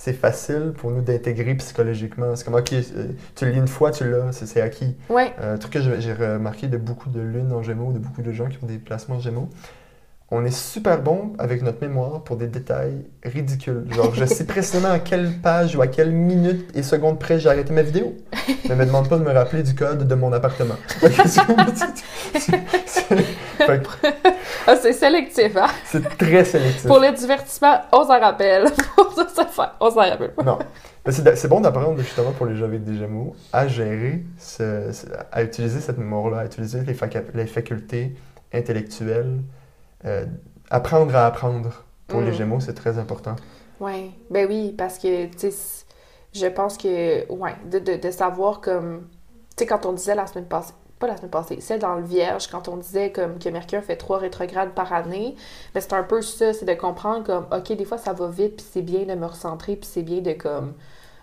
C'est 0.00 0.12
facile 0.12 0.74
pour 0.78 0.92
nous 0.92 1.00
d'intégrer 1.00 1.56
psychologiquement. 1.56 2.36
C'est 2.36 2.44
comme, 2.44 2.54
OK, 2.54 2.72
euh, 2.72 3.08
tu 3.34 3.46
le 3.46 3.50
lis 3.50 3.58
une 3.58 3.66
fois, 3.66 3.90
tu 3.90 4.08
l'as, 4.08 4.30
c'est 4.32 4.60
acquis. 4.60 4.94
Ouais. 5.10 5.32
Euh, 5.40 5.54
un 5.54 5.58
truc 5.58 5.72
que 5.72 5.80
j'ai 5.80 6.00
j'ai 6.00 6.12
remarqué 6.12 6.68
de 6.68 6.76
beaucoup 6.76 7.08
de 7.10 7.20
lunes 7.20 7.52
en 7.52 7.62
gémeaux, 7.64 7.90
de 7.92 7.98
beaucoup 7.98 8.22
de 8.22 8.30
gens 8.30 8.46
qui 8.48 8.58
ont 8.62 8.66
des 8.66 8.78
placements 8.78 9.16
en 9.16 9.20
gémeaux, 9.20 9.48
on 10.30 10.44
est 10.44 10.50
super 10.50 11.00
bon 11.00 11.32
avec 11.38 11.62
notre 11.62 11.80
mémoire 11.80 12.22
pour 12.22 12.36
des 12.36 12.48
détails 12.48 13.06
ridicules. 13.24 13.86
Genre, 13.90 14.14
je 14.14 14.26
sais 14.26 14.44
précisément 14.44 14.90
à 14.90 14.98
quelle 14.98 15.32
page 15.42 15.74
ou 15.74 15.80
à 15.80 15.86
quelle 15.86 16.10
minute 16.12 16.68
et 16.76 16.82
seconde 16.82 17.18
près 17.18 17.38
j'ai 17.40 17.48
arrêté 17.48 17.72
ma 17.72 17.80
vidéo. 17.82 18.14
Mais 18.68 18.76
me 18.76 18.84
demande 18.84 19.08
pas 19.08 19.16
de 19.16 19.24
me 19.24 19.32
rappeler 19.32 19.62
du 19.62 19.74
code 19.74 20.06
de 20.06 20.14
mon 20.14 20.32
appartement. 20.32 20.74
C'est- 21.24 21.42
Ah, 24.66 24.76
c'est 24.76 24.92
sélectif, 24.92 25.56
hein? 25.56 25.66
c'est 25.86 26.16
très 26.18 26.44
sélectif. 26.44 26.86
Pour 26.86 27.00
le 27.00 27.10
divertissement, 27.12 27.80
on 27.92 28.02
s'en 28.04 28.20
rappelle. 28.20 28.64
Pour 28.96 29.12
ça, 29.14 29.74
on 29.80 29.90
s'en 29.90 29.96
rappelle 30.00 30.32
pas. 30.32 30.42
Non. 30.42 30.58
C'est 31.08 31.48
bon 31.48 31.60
d'apprendre 31.60 31.98
justement 31.98 32.32
pour 32.32 32.44
les 32.46 32.54
gens 32.54 32.66
avec 32.66 32.84
des 32.84 32.96
Gémeaux 32.98 33.34
à 33.52 33.66
gérer, 33.66 34.24
ce- 34.38 34.90
à 35.32 35.42
utiliser 35.42 35.80
cette 35.80 35.96
mémoire-là, 35.98 36.38
à 36.40 36.44
utiliser 36.44 36.80
les 37.34 37.46
facultés 37.46 38.14
intellectuelles. 38.52 39.38
Euh, 40.04 40.26
apprendre 40.70 41.14
à 41.16 41.26
apprendre 41.26 41.84
pour 42.08 42.20
les 42.22 42.32
Mm. 42.32 42.32
Gémeaux, 42.32 42.60
c'est 42.60 42.74
très 42.74 42.98
important. 42.98 43.36
Ouais, 43.80 44.10
ben 44.30 44.46
oui, 44.48 44.72
parce 44.76 44.98
que, 44.98 45.26
tu 45.26 45.38
sais, 45.38 45.50
c- 45.52 45.84
je 46.32 46.46
pense 46.46 46.76
que, 46.76 47.30
ouais, 47.32 47.54
de, 47.70 47.78
de, 47.78 47.96
de 47.96 48.10
savoir 48.10 48.60
comme, 48.60 49.08
tu 49.56 49.62
sais, 49.64 49.66
quand 49.66 49.86
on 49.86 49.92
disait 49.92 50.14
la 50.16 50.26
semaine 50.26 50.46
passée, 50.46 50.72
pas 50.98 51.06
la 51.06 51.16
semaine 51.16 51.30
passée, 51.30 51.58
c'est 51.60 51.78
dans 51.78 51.94
le 51.94 52.02
Vierge, 52.02 52.48
quand 52.48 52.66
on 52.66 52.76
disait 52.76 53.12
comme 53.12 53.38
que 53.38 53.48
Mercure 53.48 53.82
fait 53.84 53.96
trois 53.96 54.18
rétrogrades 54.18 54.70
par 54.74 54.92
année, 54.92 55.36
ben 55.74 55.80
c'est 55.80 55.92
un 55.92 56.02
peu 56.02 56.22
ça, 56.22 56.52
c'est 56.52 56.64
de 56.64 56.74
comprendre 56.74 57.24
comme, 57.24 57.46
ok, 57.56 57.72
des 57.76 57.84
fois 57.84 57.98
ça 57.98 58.12
va 58.12 58.26
vite, 58.28 58.56
puis 58.56 58.66
c'est 58.68 58.82
bien 58.82 59.04
de 59.04 59.14
me 59.14 59.26
recentrer, 59.26 59.76
puis 59.76 59.88
c'est 59.88 60.02
bien 60.02 60.20
de 60.22 60.32
comme 60.32 60.74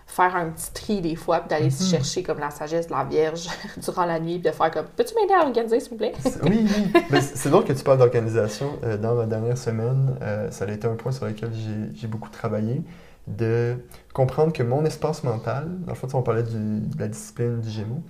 faire 0.06 0.36
un 0.36 0.50
petit 0.50 0.72
tri 0.72 1.00
des 1.00 1.16
fois, 1.16 1.40
puis 1.40 1.48
d'aller 1.48 1.66
Mhm. 1.66 1.70
chercher 1.90 2.22
comme 2.22 2.38
la 2.38 2.50
sagesse 2.50 2.86
de 2.86 2.92
la 2.92 3.04
Vierge 3.04 3.48
durant 3.82 4.06
la 4.06 4.18
nuit, 4.20 4.38
puis 4.38 4.50
de 4.50 4.54
faire 4.54 4.70
comme, 4.70 4.86
peux-tu 4.96 5.14
m'aider 5.14 5.34
à 5.34 5.44
organiser 5.44 5.80
s'il 5.80 5.90
vous 5.90 5.96
plaît? 5.96 6.12
Oui, 6.44 6.64
oui. 6.64 6.92
Mais 7.10 7.20
c'est 7.20 7.50
drôle 7.50 7.64
que 7.64 7.72
tu 7.72 7.82
parles 7.82 7.98
d'organisation. 7.98 8.70
Euh, 8.84 8.96
dans 8.96 9.14
ma 9.14 9.26
dernière 9.26 9.58
semaine, 9.58 10.16
euh, 10.22 10.50
ça 10.50 10.64
a 10.64 10.70
été 10.70 10.86
un 10.86 10.94
point 10.94 11.12
sur 11.12 11.26
lequel 11.26 11.50
j'ai- 11.94 12.06
beaucoup 12.06 12.30
travaillé, 12.30 12.82
de 13.26 13.76
comprendre 14.14 14.52
que 14.52 14.62
mon 14.62 14.84
espace 14.84 15.24
mental, 15.24 15.66
dans 15.80 15.92
le 15.92 15.98
fond, 15.98 16.06
on 16.14 16.22
parlait 16.22 16.44
du- 16.44 16.80
de 16.80 16.98
la 16.98 17.08
discipline 17.08 17.60
du 17.60 17.68
Gémeaux, 17.68 18.02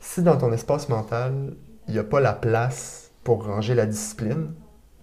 si 0.00 0.22
dans 0.22 0.36
ton 0.36 0.52
espace 0.52 0.88
mental, 0.90 1.54
il 1.88 1.94
n'y 1.94 1.98
a 1.98 2.04
pas 2.04 2.20
la 2.20 2.34
place 2.34 3.10
pour 3.24 3.44
ranger 3.46 3.74
la 3.74 3.86
discipline, 3.86 4.52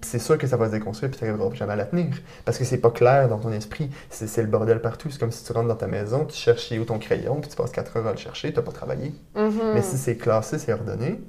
c'est 0.06 0.20
sûr 0.20 0.38
que 0.38 0.48
ça 0.48 0.58
va 0.58 0.68
se 0.68 0.72
déconstruire 0.72 1.12
puis 1.12 1.20
tu 1.20 1.26
n'arriveras 1.26 1.54
jamais 1.56 1.74
à 1.74 1.76
la 1.76 1.86
tenir. 1.86 2.08
Parce 2.46 2.58
que 2.58 2.64
c'est 2.64 2.78
pas 2.78 2.92
clair 2.92 3.28
dans 3.28 3.40
ton 3.40 3.52
esprit. 3.52 3.90
C'est 4.10 4.28
c'est 4.28 4.42
le 4.42 4.48
bordel 4.48 4.82
partout. 4.82 5.10
C'est 5.10 5.20
comme 5.20 5.32
si 5.32 5.44
tu 5.44 5.52
rentres 5.52 5.68
dans 5.68 5.76
ta 5.76 5.88
maison, 5.88 6.26
tu 6.26 6.36
cherches 6.36 6.72
où 6.72 6.84
ton 6.84 7.00
crayon, 7.00 7.40
puis 7.42 7.50
tu 7.50 7.56
passes 7.56 7.72
4 7.72 7.98
heures 7.98 8.08
à 8.08 8.12
le 8.12 8.18
chercher, 8.18 8.52
tu 8.52 8.58
n'as 8.58 8.64
pas 8.64 8.72
travaillé. 8.72 9.14
Mhm. 9.36 9.74
Mais 9.74 9.82
si 9.82 9.98
c'est 9.98 10.18
classé, 10.18 10.60
c'est 10.60 10.74
ordonné, 10.74 11.20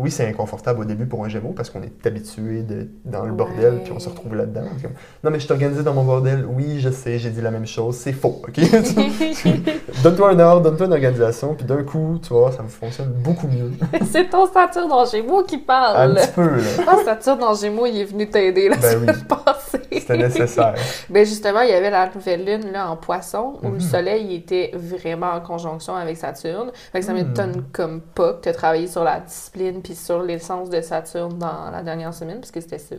oui, 0.00 0.10
c'est 0.10 0.26
inconfortable 0.26 0.80
au 0.80 0.84
début 0.84 1.06
pour 1.06 1.24
un 1.24 1.28
Gémeaux 1.28 1.52
parce 1.54 1.70
qu'on 1.70 1.82
est 1.82 2.06
habitué 2.06 2.62
de, 2.62 2.88
dans 3.04 3.24
le 3.24 3.32
bordel 3.32 3.80
puis 3.84 3.92
on 3.94 3.98
se 4.00 4.08
retrouve 4.08 4.34
là-dedans. 4.34 4.62
Comme, 4.82 4.92
non, 5.22 5.30
mais 5.30 5.38
je 5.38 5.44
suis 5.44 5.52
organisé 5.52 5.82
dans 5.82 5.94
mon 5.94 6.04
bordel. 6.04 6.46
Oui, 6.48 6.80
je 6.80 6.90
sais, 6.90 7.18
j'ai 7.18 7.30
dit 7.30 7.40
la 7.42 7.50
même 7.50 7.66
chose. 7.66 7.96
C'est 7.96 8.12
faux, 8.12 8.40
OK? 8.46 8.60
donne-toi 10.02 10.30
un 10.30 10.40
ordre, 10.40 10.62
donne-toi 10.62 10.86
une 10.86 10.92
organisation, 10.92 11.54
puis 11.54 11.66
d'un 11.66 11.82
coup, 11.82 12.18
tu 12.22 12.30
vois, 12.32 12.52
ça 12.52 12.62
fonctionne 12.68 13.12
beaucoup 13.22 13.46
mieux. 13.46 13.70
c'est 14.10 14.28
ton 14.30 14.46
Saturne 14.50 14.92
en 14.92 15.04
Gémeaux 15.04 15.42
qui 15.44 15.56
Un 15.56 15.58
parle. 15.66 16.14
petit 16.16 16.28
peu, 16.34 16.56
là. 16.56 16.84
Ah, 16.86 16.96
Saturne 17.04 17.42
en 17.44 17.54
Gémeaux, 17.54 17.86
il 17.86 17.98
est 18.00 18.04
venu 18.04 18.28
t'aider 18.28 18.68
la 18.68 18.76
Ben 18.76 18.98
oui. 19.00 19.06
semaine 19.06 19.24
passée. 19.44 19.80
C'était 19.92 20.16
nécessaire. 20.16 20.74
Ben 21.10 21.24
justement, 21.26 21.60
il 21.62 21.70
y 21.70 21.72
avait 21.72 21.90
la 21.90 22.08
nouvelle 22.14 22.44
lune 22.44 22.70
là, 22.72 22.90
en 22.90 22.96
poisson 22.96 23.58
où 23.62 23.66
le 23.68 23.74
Mhm. 23.74 23.80
soleil 23.80 24.26
il 24.28 24.34
était 24.36 24.70
vraiment 24.74 25.30
en 25.32 25.40
conjonction 25.40 25.94
avec 25.96 26.16
Saturne. 26.16 26.70
Fait 26.92 27.00
que 27.00 27.06
ça 27.06 27.12
Mhm. 27.12 27.28
m'étonne 27.28 27.64
comme 27.72 28.00
pas 28.00 28.34
que 28.34 28.42
tu 28.42 28.48
as 28.48 28.52
travaillé 28.54 28.86
sur 28.86 29.04
la 29.04 29.20
discipline 29.20 29.82
puis 29.82 29.94
sur 29.94 30.22
l'essence 30.22 30.70
de 30.70 30.80
Saturne 30.80 31.38
dans 31.38 31.70
la 31.70 31.82
dernière 31.82 32.14
semaine, 32.14 32.40
parce 32.40 32.50
que 32.50 32.60
c'était 32.60 32.78
ça. 32.78 32.96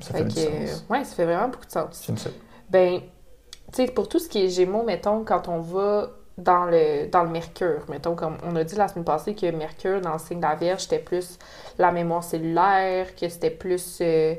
Ça 0.00 0.12
fait 0.12 0.18
fait 0.18 0.24
du 0.24 0.34
que, 0.34 0.66
sens. 0.66 0.84
ouais, 0.90 1.04
ça 1.04 1.14
fait 1.14 1.24
vraiment 1.24 1.48
beaucoup 1.48 1.66
de 1.66 1.70
sens. 1.70 2.02
J'aime 2.06 2.18
ça. 2.18 2.30
Ben, 2.70 3.00
tu 3.72 3.84
sais, 3.84 3.86
pour 3.92 4.08
tout 4.08 4.18
ce 4.18 4.28
qui 4.28 4.44
est 4.44 4.48
Gémeaux, 4.48 4.82
mettons, 4.82 5.24
quand 5.24 5.48
on 5.48 5.60
va 5.60 6.08
dans 6.36 6.64
le, 6.64 7.06
dans 7.06 7.22
le 7.22 7.28
Mercure, 7.30 7.82
mettons, 7.88 8.16
comme 8.16 8.36
on 8.44 8.56
a 8.56 8.64
dit 8.64 8.74
la 8.74 8.88
semaine 8.88 9.04
passée 9.04 9.36
que 9.36 9.48
Mercure, 9.52 10.00
dans 10.00 10.14
le 10.14 10.18
signe 10.18 10.38
de 10.38 10.42
la 10.46 10.56
Vierge, 10.56 10.80
c'était 10.82 10.98
plus 10.98 11.38
la 11.78 11.92
mémoire 11.92 12.24
cellulaire, 12.24 13.14
que 13.14 13.28
c'était 13.28 13.50
plus 13.50 13.98
euh, 14.00 14.34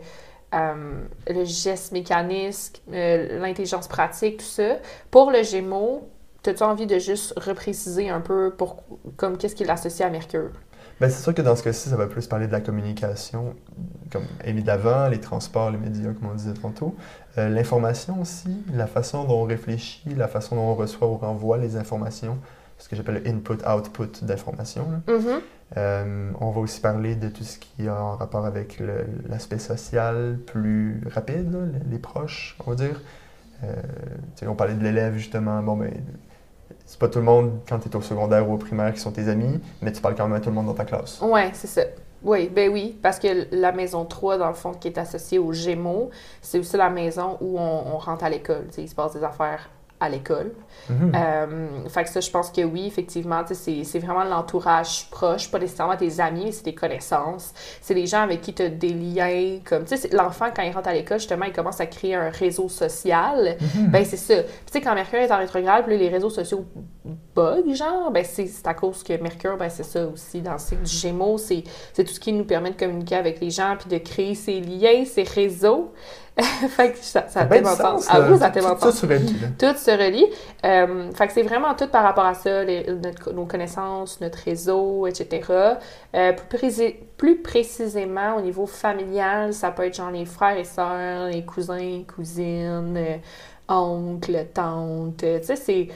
euh, 0.55 1.01
le 1.27 1.43
geste 1.45 1.91
mécanique, 1.91 2.81
euh, 2.91 3.39
l'intelligence 3.39 3.87
pratique, 3.87 4.37
tout 4.37 4.45
ça. 4.45 4.77
Pour 5.11 5.31
le 5.31 5.43
Gémeaux, 5.43 6.09
as-tu 6.45 6.63
envie 6.63 6.87
de 6.87 6.99
juste 6.99 7.33
repréciser 7.37 8.09
un 8.09 8.21
peu 8.21 8.53
pour, 8.55 8.83
comme 9.17 9.37
qu'est-ce 9.37 9.55
qu'il 9.55 9.69
associe 9.69 10.07
à 10.07 10.11
Mercure? 10.11 10.51
Ben, 11.01 11.09
c'est 11.09 11.21
sûr 11.21 11.33
que 11.33 11.41
dans 11.41 11.57
ce 11.57 11.63
cas-ci, 11.63 11.89
ça 11.89 11.97
va 11.97 12.07
plus 12.07 12.25
parler 12.25 12.47
de 12.47 12.53
la 12.53 12.61
communication, 12.61 13.53
comme 14.11 14.23
d'avant, 14.63 15.09
les 15.09 15.19
transports, 15.19 15.69
les 15.69 15.77
médias, 15.77 16.13
comme 16.13 16.29
on 16.31 16.35
disait 16.35 16.53
tantôt. 16.53 16.95
Euh, 17.37 17.49
L'information 17.49 18.21
aussi, 18.21 18.63
la 18.73 18.87
façon 18.87 19.25
dont 19.25 19.41
on 19.41 19.43
réfléchit, 19.43 20.15
la 20.15 20.29
façon 20.29 20.55
dont 20.55 20.61
on 20.61 20.75
reçoit 20.75 21.07
ou 21.09 21.17
renvoie 21.17 21.57
les 21.57 21.75
informations, 21.75 22.37
ce 22.77 22.89
que 22.89 22.95
j'appelle 22.95 23.21
le 23.23 23.29
input-output 23.29 24.23
d'informations. 24.23 24.87
là. 24.91 25.13
Mhm. 25.13 25.41
Euh, 25.77 26.31
on 26.39 26.51
va 26.51 26.61
aussi 26.61 26.79
parler 26.79 27.15
de 27.15 27.27
tout 27.27 27.43
ce 27.43 27.57
qui 27.57 27.87
a 27.87 27.99
en 27.99 28.15
rapport 28.15 28.45
avec 28.45 28.81
l'aspect 29.27 29.57
social 29.57 30.37
plus 30.45 31.01
rapide, 31.09 31.51
là, 31.51 31.59
les, 31.89 31.97
proches, 31.97 32.55
on 32.65 32.71
va 32.71 32.75
dire. 32.75 33.01
Euh, 33.63 33.73
on 34.45 34.53
parlait 34.53 34.75
de 34.75 34.83
l'élève 34.83 35.15
justement. 35.15 35.61
Bon, 35.63 35.75
ben, 35.75 35.91
c'est 36.85 36.99
pas 36.99 37.07
tout 37.07 37.19
le 37.19 37.25
monde 37.25 37.59
quand 37.67 37.79
tu 37.79 37.89
es 37.89 37.95
au 37.95 38.01
secondaire 38.01 38.47
ou 38.47 38.53
au 38.53 38.57
primaire 38.57 38.93
qui 38.93 38.99
sont 38.99 39.11
tes 39.11 39.27
amis, 39.27 39.59
mais 39.81 39.91
tu 39.91 40.01
parles 40.01 40.15
quand 40.15 40.27
même 40.27 40.37
à 40.37 40.39
tout 40.39 40.49
le 40.49 40.55
monde 40.55 40.67
dans 40.67 40.73
ta 40.73 40.85
classe. 40.85 41.19
Ouais, 41.21 41.49
c'est 41.53 41.67
ça. 41.67 41.81
Oui, 42.23 42.49
ben 42.49 42.71
oui, 42.71 42.97
parce 43.01 43.19
que 43.19 43.47
la 43.51 43.71
maison 43.71 44.03
3, 44.05 44.37
dans 44.37 44.47
le 44.47 44.55
fond, 44.55 44.73
qui 44.73 44.87
est 44.87 44.97
associée 44.97 45.37
aux 45.37 45.53
Gémeaux, 45.53 46.09
c'est 46.41 46.57
aussi 46.59 46.75
la 46.75 46.89
maison 46.89 47.37
où 47.39 47.59
on, 47.59 47.93
on 47.93 47.97
rentre 47.97 48.23
à 48.23 48.29
l'école. 48.29 48.65
Il 48.77 48.89
se 48.89 48.95
passe 48.95 49.13
des 49.13 49.23
affaires 49.23 49.69
à 49.99 50.09
l'école. 50.09 50.51
Mhm. 50.89 51.11
Euh, 51.15 51.89
fait 51.89 52.03
que 52.03 52.09
ça, 52.09 52.19
je 52.19 52.29
pense 52.29 52.51
que 52.51 52.61
oui, 52.61 52.85
effectivement, 52.85 53.43
c'est 53.51 53.99
vraiment 53.99 54.23
l'entourage 54.23 55.09
proche, 55.09 55.49
pas 55.49 55.59
nécessairement 55.59 55.95
tes 55.95 56.19
amis, 56.19 56.45
mais 56.45 56.51
c'est 56.51 56.63
tes 56.63 56.75
connaissances. 56.75 57.53
C'est 57.81 57.93
les 57.93 58.05
gens 58.05 58.21
avec 58.21 58.41
qui 58.41 58.53
tu 58.53 58.63
as 58.63 58.69
des 58.69 58.93
liens. 58.93 59.59
Comme, 59.63 59.85
l'enfant, 60.11 60.47
quand 60.55 60.63
il 60.63 60.71
rentre 60.71 60.89
à 60.89 60.93
l'école, 60.93 61.19
justement, 61.19 61.45
il 61.45 61.53
commence 61.53 61.79
à 61.79 61.85
créer 61.85 62.15
un 62.15 62.29
réseau 62.29 62.67
social. 62.67 63.57
Mhm. 63.59 63.87
Ben, 63.87 64.03
c'est 64.03 64.17
ça. 64.17 64.43
Tu 64.43 64.49
sais, 64.71 64.81
quand 64.81 64.93
Mercure 64.93 65.19
est 65.19 65.31
en 65.31 65.37
rétrograde, 65.37 65.85
puis 65.85 65.97
les 65.97 66.09
réseaux 66.09 66.29
sociaux 66.29 66.65
bug, 67.33 67.73
genre, 67.73 68.11
ben, 68.11 68.23
c'est 68.25 68.49
à 68.65 68.73
cause 68.73 69.03
que 69.03 69.13
Mercure, 69.21 69.57
ben, 69.57 69.69
c'est 69.69 69.83
ça 69.83 70.05
aussi, 70.07 70.41
dans 70.41 70.53
le 70.53 70.59
cycle 70.59 70.83
du 70.83 70.91
Gémeaux, 70.91 71.37
c'est 71.37 71.63
c'est 71.93 72.03
tout 72.03 72.13
ce 72.13 72.19
qui 72.19 72.33
nous 72.33 72.45
permet 72.45 72.71
de 72.71 72.77
communiquer 72.77 73.15
avec 73.15 73.39
les 73.39 73.49
gens, 73.49 73.75
puis 73.79 73.89
de 73.89 74.03
créer 74.03 74.35
ces 74.35 74.59
liens, 74.59 75.05
ces 75.05 75.23
réseaux. 75.23 75.93
fait 76.69 76.91
que 76.91 76.97
ça, 76.99 77.25
ça 77.29 77.41
a 77.41 77.45
tellement 77.45 77.75
sens. 77.75 78.07
Ah 78.09 78.19
oui, 78.29 78.37
ça 78.37 78.45
a 78.45 78.47
Tout- 78.49 78.53
tellement 78.55 78.75
tout 78.75 78.91
se 78.91 79.05
relie. 79.05 79.35
Tout 79.57 79.73
se 79.77 79.91
relie. 79.91 80.25
Euh, 80.65 81.09
fait 81.13 81.27
que 81.27 81.33
c'est 81.33 81.43
vraiment 81.43 81.73
tout 81.75 81.87
par 81.87 82.03
rapport 82.03 82.25
à 82.25 82.33
ça, 82.33 82.63
les- 82.65 82.85
notre- 83.01 83.31
nos 83.31 83.45
connaissances, 83.45 84.19
notre 84.19 84.39
réseau, 84.39 85.07
etc. 85.07 85.49
Euh, 86.13 86.33
plus, 86.49 86.81
plus 87.17 87.37
précisément, 87.41 88.35
au 88.37 88.41
niveau 88.41 88.65
familial, 88.65 89.53
ça 89.53 89.71
peut 89.71 89.83
être 89.85 89.95
genre 89.95 90.11
les 90.11 90.25
frères 90.25 90.57
et 90.57 90.65
sœurs, 90.65 91.27
les 91.27 91.45
cousins, 91.45 92.01
cousines, 92.13 92.97
oncles, 93.67 94.45
tantes. 94.53 95.17
Tu 95.17 95.25
sais, 95.43 95.55
c'est 95.55 95.87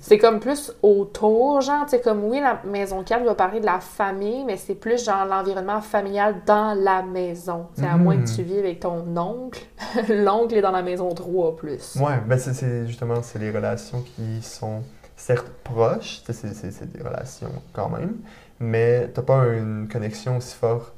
c'est- 0.00 0.18
comme 0.18 0.40
plus 0.40 0.72
autour, 0.82 1.60
genre, 1.60 1.84
tu 1.84 1.90
sais, 1.90 2.00
comme 2.00 2.24
oui, 2.24 2.40
la 2.40 2.60
maison 2.64 3.02
4 3.02 3.24
va 3.24 3.34
parler 3.34 3.60
de 3.60 3.66
la 3.66 3.80
famille, 3.80 4.44
mais 4.44 4.56
c'est 4.56 4.74
plus 4.74 5.04
genre 5.04 5.24
l'environnement 5.24 5.80
familial 5.80 6.36
dans 6.46 6.74
la 6.78 7.02
maison. 7.02 7.66
C'est 7.74 7.86
à 7.86 7.96
moins 7.96 8.16
que 8.18 8.26
tu 8.34 8.42
vives 8.42 8.58
avec 8.60 8.80
ton 8.80 9.04
oncle. 9.16 9.64
L'oncle 10.08 10.54
est 10.56 10.62
dans 10.62 10.70
la 10.72 10.82
maison 10.82 11.08
3 11.14 11.56
plus. 11.56 11.96
Ouais, 11.96 12.18
ben 12.26 12.38
c'est- 12.38 12.54
c'est 12.54 12.86
justement 12.86 13.22
c'est 13.22 13.38
les 13.38 13.50
relations 13.50 14.02
qui 14.14 14.42
sont 14.42 14.82
certes 15.16 15.50
proches, 15.64 16.22
c'est 16.26 16.32
c'est- 16.34 16.70
c'est 16.70 16.92
des 16.92 17.02
relations 17.02 17.50
quand 17.72 17.88
même, 17.88 18.16
mais 18.60 19.08
t'as 19.08 19.22
pas 19.22 19.46
une 19.46 19.88
connexion 19.90 20.36
aussi 20.38 20.54
forte. 20.56 20.92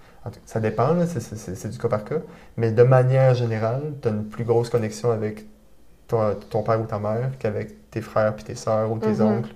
Ça 0.45 0.61
dépend, 0.61 0.93
là, 0.95 1.07
c'est- 1.07 1.21
c'est 1.21 1.37
c'est- 1.37 1.55
c'est 1.55 1.69
du 1.71 1.79
cas 1.79 1.89
par 1.89 2.05
cas, 2.05 2.17
mais 2.57 2.71
de 2.73 2.83
manière 2.83 3.35
générale, 3.35 3.95
tu 4.03 4.09
as 4.09 4.11
une 4.11 4.25
plus 4.25 4.45
grosse 4.45 4.69
connexion 4.69 5.11
avec 5.11 5.47
ton, 6.09 6.35
ton 6.51 6.63
père 6.63 6.81
ou 6.81 6.85
ta 6.85 6.99
mère 6.99 7.31
qu'avec 7.39 7.91
tes 7.91 8.01
frères 8.01 8.35
puis 8.35 8.45
tes 8.45 8.55
sœurs 8.55 8.91
ou 8.91 8.99
tes 8.99 9.09
Mhm. 9.13 9.23
oncles, 9.23 9.55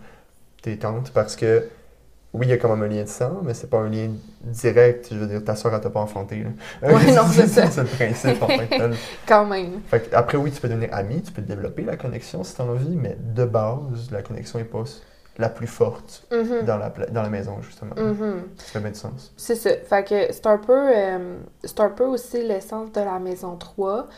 tes 0.63 0.77
tantes, 0.79 1.11
parce 1.13 1.35
que 1.37 1.67
oui, 2.35 2.47
il 2.47 2.51
y 2.51 2.53
a 2.55 2.57
quand 2.57 2.75
même 2.75 2.83
un 2.91 2.95
lien 2.95 3.03
de 3.03 3.09
sang, 3.09 3.41
mais 3.43 3.53
c'est 3.53 3.69
pas 3.69 3.79
un 3.79 3.91
lien 3.91 4.09
direct. 4.43 5.09
Je 5.11 5.19
veux 5.19 5.27
dire, 5.27 5.45
ta 5.45 5.55
soeur, 5.55 5.75
elle 5.75 5.81
t'a 5.83 5.91
pas 5.91 6.01
enfanté. 6.01 6.47
Ouais, 6.83 6.91
non, 7.15 7.25
c'est 7.31 7.47
ça. 7.47 7.67
c'est 7.71 7.83
le 7.83 7.87
principe 7.89 8.43
en 8.43 8.47
tel. 8.47 8.95
Quand 9.29 9.45
même. 9.45 9.81
Fait 9.89 10.09
que 10.09 10.17
après, 10.17 10.39
oui, 10.39 10.51
tu 10.51 10.59
peux 10.61 10.69
devenir 10.69 10.89
ami, 10.93 11.21
tu 11.21 11.31
peux 11.31 11.43
développer 11.43 11.83
la 11.83 11.97
connexion 11.99 12.43
si 12.43 12.55
tu 12.55 12.63
as 12.63 12.65
envie, 12.65 12.97
mais 12.97 13.17
de 13.21 13.45
base, 13.45 14.11
la 14.11 14.23
connexion 14.23 14.59
est 14.59 14.65
pas 14.65 14.83
la 15.39 15.51
plus 15.51 15.67
forte 15.67 16.27
Mhm. 16.33 16.63
dans, 16.65 16.79
la, 16.79 16.89
dans 17.11 17.23
la 17.23 17.29
maison, 17.29 17.57
justement. 17.61 17.95
Mhm. 17.97 18.43
Ça 18.57 18.81
fait 18.81 18.89
du 18.91 18.99
sens. 18.99 19.33
C'est 19.37 19.55
ça. 19.57 19.71
Fait 19.87 20.03
que 20.09 20.33
c'est 20.33 20.47
un 20.47 20.59
peu, 20.59 20.73
euh, 20.97 21.37
c'est 21.65 21.81
un 21.81 21.91
peu 21.91 22.05
aussi 22.05 22.43
l'essence 22.47 22.93
de 22.93 23.01
la 23.01 23.19
maison 23.19 23.57
3. 23.57 24.09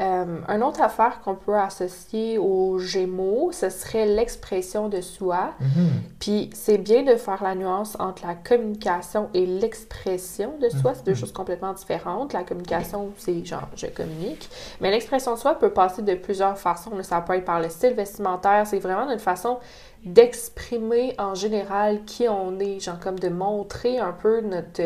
Euh, 0.00 0.40
une 0.48 0.64
autre 0.64 0.82
affaire 0.82 1.20
qu'on 1.20 1.36
peut 1.36 1.54
associer 1.56 2.36
aux 2.36 2.80
Gémeaux, 2.80 3.50
ce 3.52 3.70
serait 3.70 4.06
l'expression 4.06 4.88
de 4.88 5.00
soi. 5.00 5.52
Mhm. 5.60 5.88
Puis 6.18 6.50
c'est 6.52 6.78
bien 6.78 7.04
de 7.04 7.14
faire 7.14 7.40
la 7.44 7.54
nuance 7.54 7.96
entre 8.00 8.26
la 8.26 8.34
communication 8.34 9.28
et 9.34 9.46
l'expression 9.46 10.54
de 10.60 10.68
soi. 10.68 10.94
C'est 10.94 11.04
deux 11.06 11.12
Mhm. 11.12 11.16
choses 11.18 11.32
complètement 11.32 11.72
différentes. 11.74 12.32
La 12.32 12.42
communication, 12.42 13.12
c'est 13.18 13.44
genre 13.44 13.68
je 13.76 13.86
communique. 13.86 14.48
Mais 14.80 14.90
l'expression 14.90 15.34
de 15.34 15.38
soi 15.38 15.54
peut 15.54 15.70
passer 15.70 16.02
de 16.02 16.14
plusieurs 16.16 16.58
façons. 16.58 16.90
Ça 17.02 17.20
peut 17.20 17.34
être 17.34 17.44
par 17.44 17.60
le 17.60 17.68
style 17.68 17.92
vestimentaire. 17.94 18.66
C'est 18.66 18.80
vraiment 18.80 19.08
une 19.08 19.18
façon 19.20 19.58
d'exprimer 20.04 21.14
en 21.18 21.34
général 21.36 22.04
qui 22.04 22.28
on 22.28 22.58
est. 22.58 22.80
Genre 22.80 22.98
comme 22.98 23.18
de 23.20 23.28
montrer 23.28 23.98
un 23.98 24.12
peu 24.12 24.40
notre. 24.40 24.82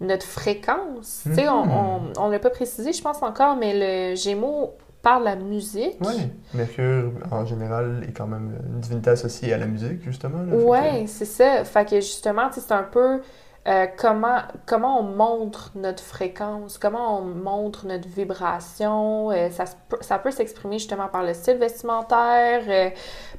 Notre 0.00 0.26
fréquence. 0.26 1.20
Tu 1.24 1.34
sais, 1.34 1.48
on, 1.48 2.00
on 2.18 2.28
l'a 2.28 2.38
pas 2.38 2.50
précisé, 2.50 2.92
je 2.92 3.02
pense 3.02 3.22
encore, 3.22 3.56
mais 3.56 4.10
le 4.10 4.16
Gémeaux 4.16 4.74
parle 5.02 5.20
de 5.22 5.28
la 5.28 5.36
musique. 5.36 5.96
Oui, 6.00 6.30
Mercure, 6.54 7.12
en 7.30 7.44
général, 7.46 8.04
est 8.08 8.12
quand 8.12 8.26
même 8.26 8.58
une 8.66 8.80
divinité 8.80 9.10
associée 9.10 9.52
à 9.52 9.58
la 9.58 9.66
musique, 9.66 10.02
justement. 10.02 10.44
que- 10.44 10.54
Ouais, 10.64 11.04
c'est 11.06 11.24
ça. 11.24 11.64
Fait 11.64 11.84
que 11.88 11.96
justement, 11.96 12.48
c'est 12.52 12.72
un 12.72 12.82
peu 12.82 13.20
euh, 13.68 13.86
comment, 13.98 14.38
comment 14.66 15.00
on 15.00 15.02
montre 15.02 15.70
notre 15.74 16.02
fréquence, 16.02 16.78
comment 16.78 17.18
on 17.18 17.24
montre 17.26 17.86
notre 17.86 18.08
vibration. 18.08 19.30
euh, 19.30 19.50
ça, 19.50 19.64
ça 20.00 20.18
peut 20.18 20.30
s'exprimer 20.30 20.78
justement 20.78 21.08
par 21.08 21.22
le 21.22 21.34
style 21.34 21.58
vestimentaire, 21.58 22.62
euh, 22.68 22.88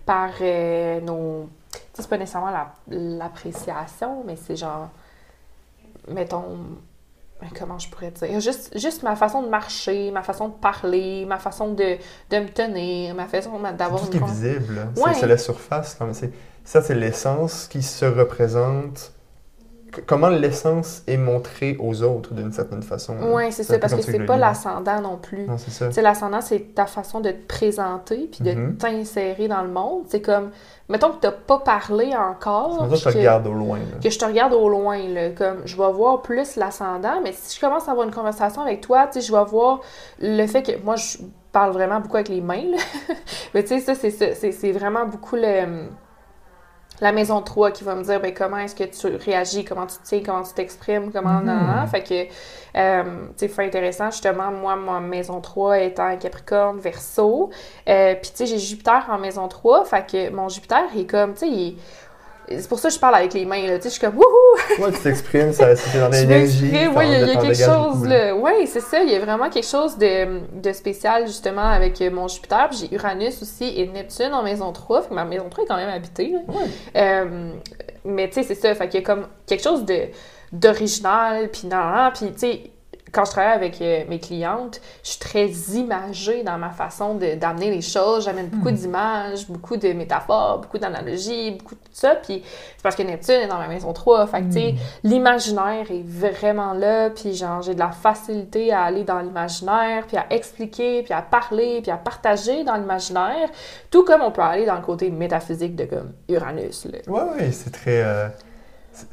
par 0.05 0.29
nos. 1.03 1.49
C'est 1.93 2.07
pas 2.07 2.17
nécessairement 2.17 2.51
la- 2.51 2.71
l'appréciation, 2.87 4.23
mais 4.25 4.35
c'est 4.35 4.55
genre. 4.55 4.89
Mettons. 6.13 6.57
ben, 7.41 7.49
Comment 7.57 7.79
je 7.79 7.89
pourrais 7.89 8.11
dire? 8.11 8.39
Juste, 8.39 8.77
juste 8.77 9.03
ma 9.03 9.15
façon 9.15 9.41
de 9.43 9.49
marcher, 9.49 10.11
ma 10.11 10.21
façon 10.23 10.49
de 10.49 10.53
parler, 10.53 11.25
ma 11.25 11.37
façon 11.39 11.73
de, 11.73 11.97
de 12.29 12.39
me 12.39 12.49
tenir, 12.49 13.15
ma 13.15 13.27
façon 13.27 13.59
d'avoir 13.77 14.09
tout 14.09 14.15
est 14.15 14.25
visible. 14.25 14.87
Ouais. 14.97 15.13
C'est 15.13 15.27
la 15.27 15.37
surface. 15.37 15.95
comme 15.95 16.13
Ça, 16.63 16.81
c'est 16.81 16.95
l'essence 16.95 17.67
qui 17.67 17.81
se 17.81 18.05
représente. 18.05 19.11
Comment 20.05 20.29
l'essence 20.29 21.03
est 21.07 21.17
montrée 21.17 21.75
aux 21.79 22.01
autres 22.03 22.33
d'une 22.33 22.51
certaine 22.51 22.83
façon. 22.83 23.15
Oui, 23.33 23.51
c'est 23.51 23.63
ça, 23.63 23.77
parce 23.79 23.93
que 23.93 24.01
c'est 24.01 24.25
pas 24.25 24.37
l'ascendant 24.37 25.01
non 25.01 25.17
plus. 25.17 25.45
Non, 25.47 25.57
c'est 25.57 25.91
ça. 25.91 26.01
L'ascendant, 26.01 26.41
c'est 26.41 26.73
ta 26.75 26.85
façon 26.85 27.19
de 27.19 27.31
te 27.31 27.47
présenter 27.47 28.29
puis 28.31 28.43
de 28.43 28.51
Mhm. 28.51 28.77
t'insérer 28.77 29.47
dans 29.47 29.61
le 29.61 29.69
monde. 29.69 30.03
C'est 30.07 30.21
comme, 30.21 30.51
mettons 30.89 31.09
que 31.11 31.17
t'as 31.21 31.31
pas 31.31 31.59
parlé 31.59 32.13
encore, 32.15 32.77
C'est 32.81 32.87
pour 32.87 32.97
ça 32.97 33.03
que 33.05 33.09
je 33.09 33.13
te 33.15 33.17
regarde 33.19 33.47
au 33.47 33.53
loin. 33.53 33.77
là. 33.79 33.99
que 34.01 34.09
je 34.09 34.17
te 34.19 34.25
regarde 34.25 34.53
au 34.53 34.69
loin, 34.69 34.97
là, 35.09 35.29
comme, 35.31 35.61
je 35.65 35.75
vais 35.75 35.91
voir 35.91 36.21
plus 36.21 36.55
l'ascendant, 36.55 37.19
mais 37.23 37.33
si 37.33 37.55
je 37.57 37.61
commence 37.61 37.87
à 37.87 37.91
avoir 37.91 38.07
une 38.07 38.13
conversation 38.13 38.61
avec 38.61 38.81
toi, 38.81 39.07
tu 39.07 39.19
sais, 39.19 39.27
je 39.27 39.31
vais 39.35 39.43
voir 39.45 39.81
le 40.19 40.45
fait 40.47 40.63
que, 40.63 40.71
moi, 40.83 40.95
je 40.95 41.17
parle 41.51 41.71
vraiment 41.73 41.99
beaucoup 41.99 42.15
avec 42.15 42.29
les 42.29 42.41
mains, 42.41 42.63
là. 42.71 42.77
mais 43.53 43.63
tu 43.63 43.69
sais, 43.69 43.79
ça, 43.81 43.95
c'est 43.95 44.11
ça, 44.11 44.33
c'est 44.35 44.51
c'est 44.53 44.71
vraiment 44.71 45.05
beaucoup 45.05 45.35
le... 45.35 45.87
La 47.01 47.11
maison 47.11 47.41
3 47.41 47.71
qui 47.71 47.83
va 47.83 47.95
me 47.95 48.03
dire 48.03 48.19
ben, 48.21 48.33
comment 48.33 48.57
est-ce 48.57 48.75
que 48.75 48.83
tu 48.83 49.07
réagis, 49.17 49.65
comment 49.65 49.87
tu 49.87 49.97
te 49.97 50.03
tiens, 50.03 50.21
comment 50.25 50.43
tu 50.43 50.53
t'exprimes, 50.53 51.11
comment. 51.11 51.41
Nan, 51.41 51.65
nan. 51.67 51.87
Fait 51.87 52.03
que, 52.03 52.31
euh, 52.77 53.03
tu 53.29 53.33
sais, 53.37 53.47
fait 53.47 53.65
intéressant, 53.65 54.11
justement, 54.11 54.51
moi, 54.51 54.75
ma 54.75 54.99
maison 54.99 55.41
3 55.41 55.79
étant 55.79 56.15
Capricorne, 56.17 56.79
Verseau. 56.79 57.49
Euh, 57.89 58.13
Puis, 58.21 58.29
tu 58.31 58.37
sais, 58.37 58.45
j'ai 58.45 58.59
Jupiter 58.59 59.05
en 59.09 59.17
maison 59.17 59.47
3. 59.47 59.83
Fait 59.85 60.05
que 60.09 60.29
mon 60.29 60.47
Jupiter 60.47 60.83
est 60.95 61.09
comme, 61.09 61.33
tu 61.33 61.39
sais, 61.39 61.47
il 61.49 61.67
est- 61.69 61.75
C'est 62.59 62.67
pour 62.67 62.79
ça 62.79 62.89
que 62.89 62.93
je 62.95 62.99
parle 62.99 63.15
avec 63.15 63.33
les 63.33 63.45
mains, 63.45 63.65
là. 63.67 63.77
Tu 63.77 63.83
sais, 63.83 63.89
je 63.89 63.93
suis 63.93 64.01
comme, 64.01 64.15
wouhou! 64.17 64.83
Ouais, 64.83 64.91
tu 64.91 64.99
t'exprimes, 64.99 65.53
ça- 65.53 65.75
c'est 65.75 65.99
dans 65.99 66.09
l'énergie. 66.11 66.69
oui, 66.71 67.05
il 67.05 67.11
y 67.11 67.15
a, 67.15 67.33
y 67.33 67.37
quelque 67.37 67.53
chose. 67.55 68.07
Oui, 68.41 68.67
c'est 68.67 68.79
ça. 68.81 69.01
Il 69.03 69.11
y 69.11 69.15
a 69.15 69.19
vraiment 69.19 69.49
quelque 69.49 69.67
chose 69.67 69.97
de, 69.97 70.39
de 70.61 70.73
spécial, 70.73 71.27
justement, 71.27 71.67
avec 71.67 72.01
euh, 72.01 72.09
mon 72.11 72.27
Jupiter. 72.27 72.67
Puis 72.69 72.79
j'ai 72.89 72.95
Uranus 72.95 73.41
aussi 73.41 73.73
et 73.79 73.87
Neptune 73.87 74.33
en 74.33 74.43
maison 74.43 74.71
3. 74.71 75.03
Fait 75.03 75.09
que 75.09 75.13
ma 75.13 75.25
maison 75.25 75.47
3 75.49 75.63
est 75.63 75.67
quand 75.67 75.75
même 75.77 75.89
habitée. 75.89 76.33
Ouais. 76.47 76.55
Euh, 76.97 77.51
mais 78.05 78.27
tu 78.29 78.35
sais, 78.35 78.43
c'est 78.43 78.55
ça. 78.55 78.73
Fait 78.75 78.87
qu'il 78.89 78.99
y 78.99 79.03
a 79.03 79.05
comme 79.05 79.27
quelque 79.45 79.63
chose 79.63 79.85
de 79.85 80.07
d'original, 80.51 81.49
puis 81.49 81.67
nan. 81.67 82.11
Puis 82.13 82.31
tu 82.33 82.39
sais, 82.39 82.61
quand 83.11 83.25
je 83.25 83.31
travaille 83.31 83.53
avec 83.53 83.81
euh, 83.81 84.03
mes 84.07 84.19
clientes, 84.19 84.79
je 85.03 85.09
suis 85.09 85.19
très 85.19 85.47
imagée 85.77 86.43
dans 86.43 86.57
ma 86.57 86.69
façon 86.69 87.15
d'amener 87.15 87.69
les 87.69 87.81
choses. 87.81 88.25
J'amène 88.25 88.47
beaucoup 88.47 88.71
d'images, 88.71 89.47
beaucoup 89.47 89.75
de 89.77 89.91
métaphores, 89.93 90.59
beaucoup 90.59 90.77
d'analogies, 90.77 91.51
beaucoup 91.51 91.75
de 91.75 91.79
tout 91.81 91.89
ça. 91.93 92.15
Puis 92.15 92.41
c'est 92.45 92.83
parce 92.83 92.95
que 92.95 93.03
Neptune 93.03 93.35
est 93.35 93.47
dans 93.47 93.57
ma 93.57 93.67
maison 93.67 93.91
3. 93.91 94.27
Fait 94.27 94.41
que 94.41 94.45
tu 94.47 94.53
sais, 94.53 94.75
l'imaginaire 95.03 95.91
est 95.91 96.05
vraiment 96.07 96.73
là. 96.73 97.09
Puis 97.09 97.35
genre, 97.35 97.61
j'ai 97.61 97.73
de 97.73 97.79
la 97.79 97.91
facilité 97.91 98.71
à 98.71 98.83
aller 98.83 99.03
dans 99.03 99.19
l'imaginaire, 99.19 100.05
puis 100.07 100.17
à 100.17 100.25
expliquer, 100.29 101.03
puis 101.03 101.13
à 101.13 101.21
parler, 101.21 101.79
puis 101.81 101.91
à 101.91 101.97
partager 101.97 102.63
dans 102.63 102.75
l'imaginaire. 102.75 103.49
Tout 103.89 104.03
comme 104.05 104.21
on 104.21 104.31
peut 104.31 104.41
aller 104.41 104.65
dans 104.65 104.75
le 104.75 104.81
côté 104.81 105.09
métaphysique 105.09 105.75
de 105.75 105.85
comme 105.85 106.13
Uranus. 106.29 106.85
Là. 106.85 106.99
Ouais, 107.07 107.31
ouais, 107.35 107.51
c'est 107.51 107.71
très. 107.71 108.01
euh, 108.03 108.27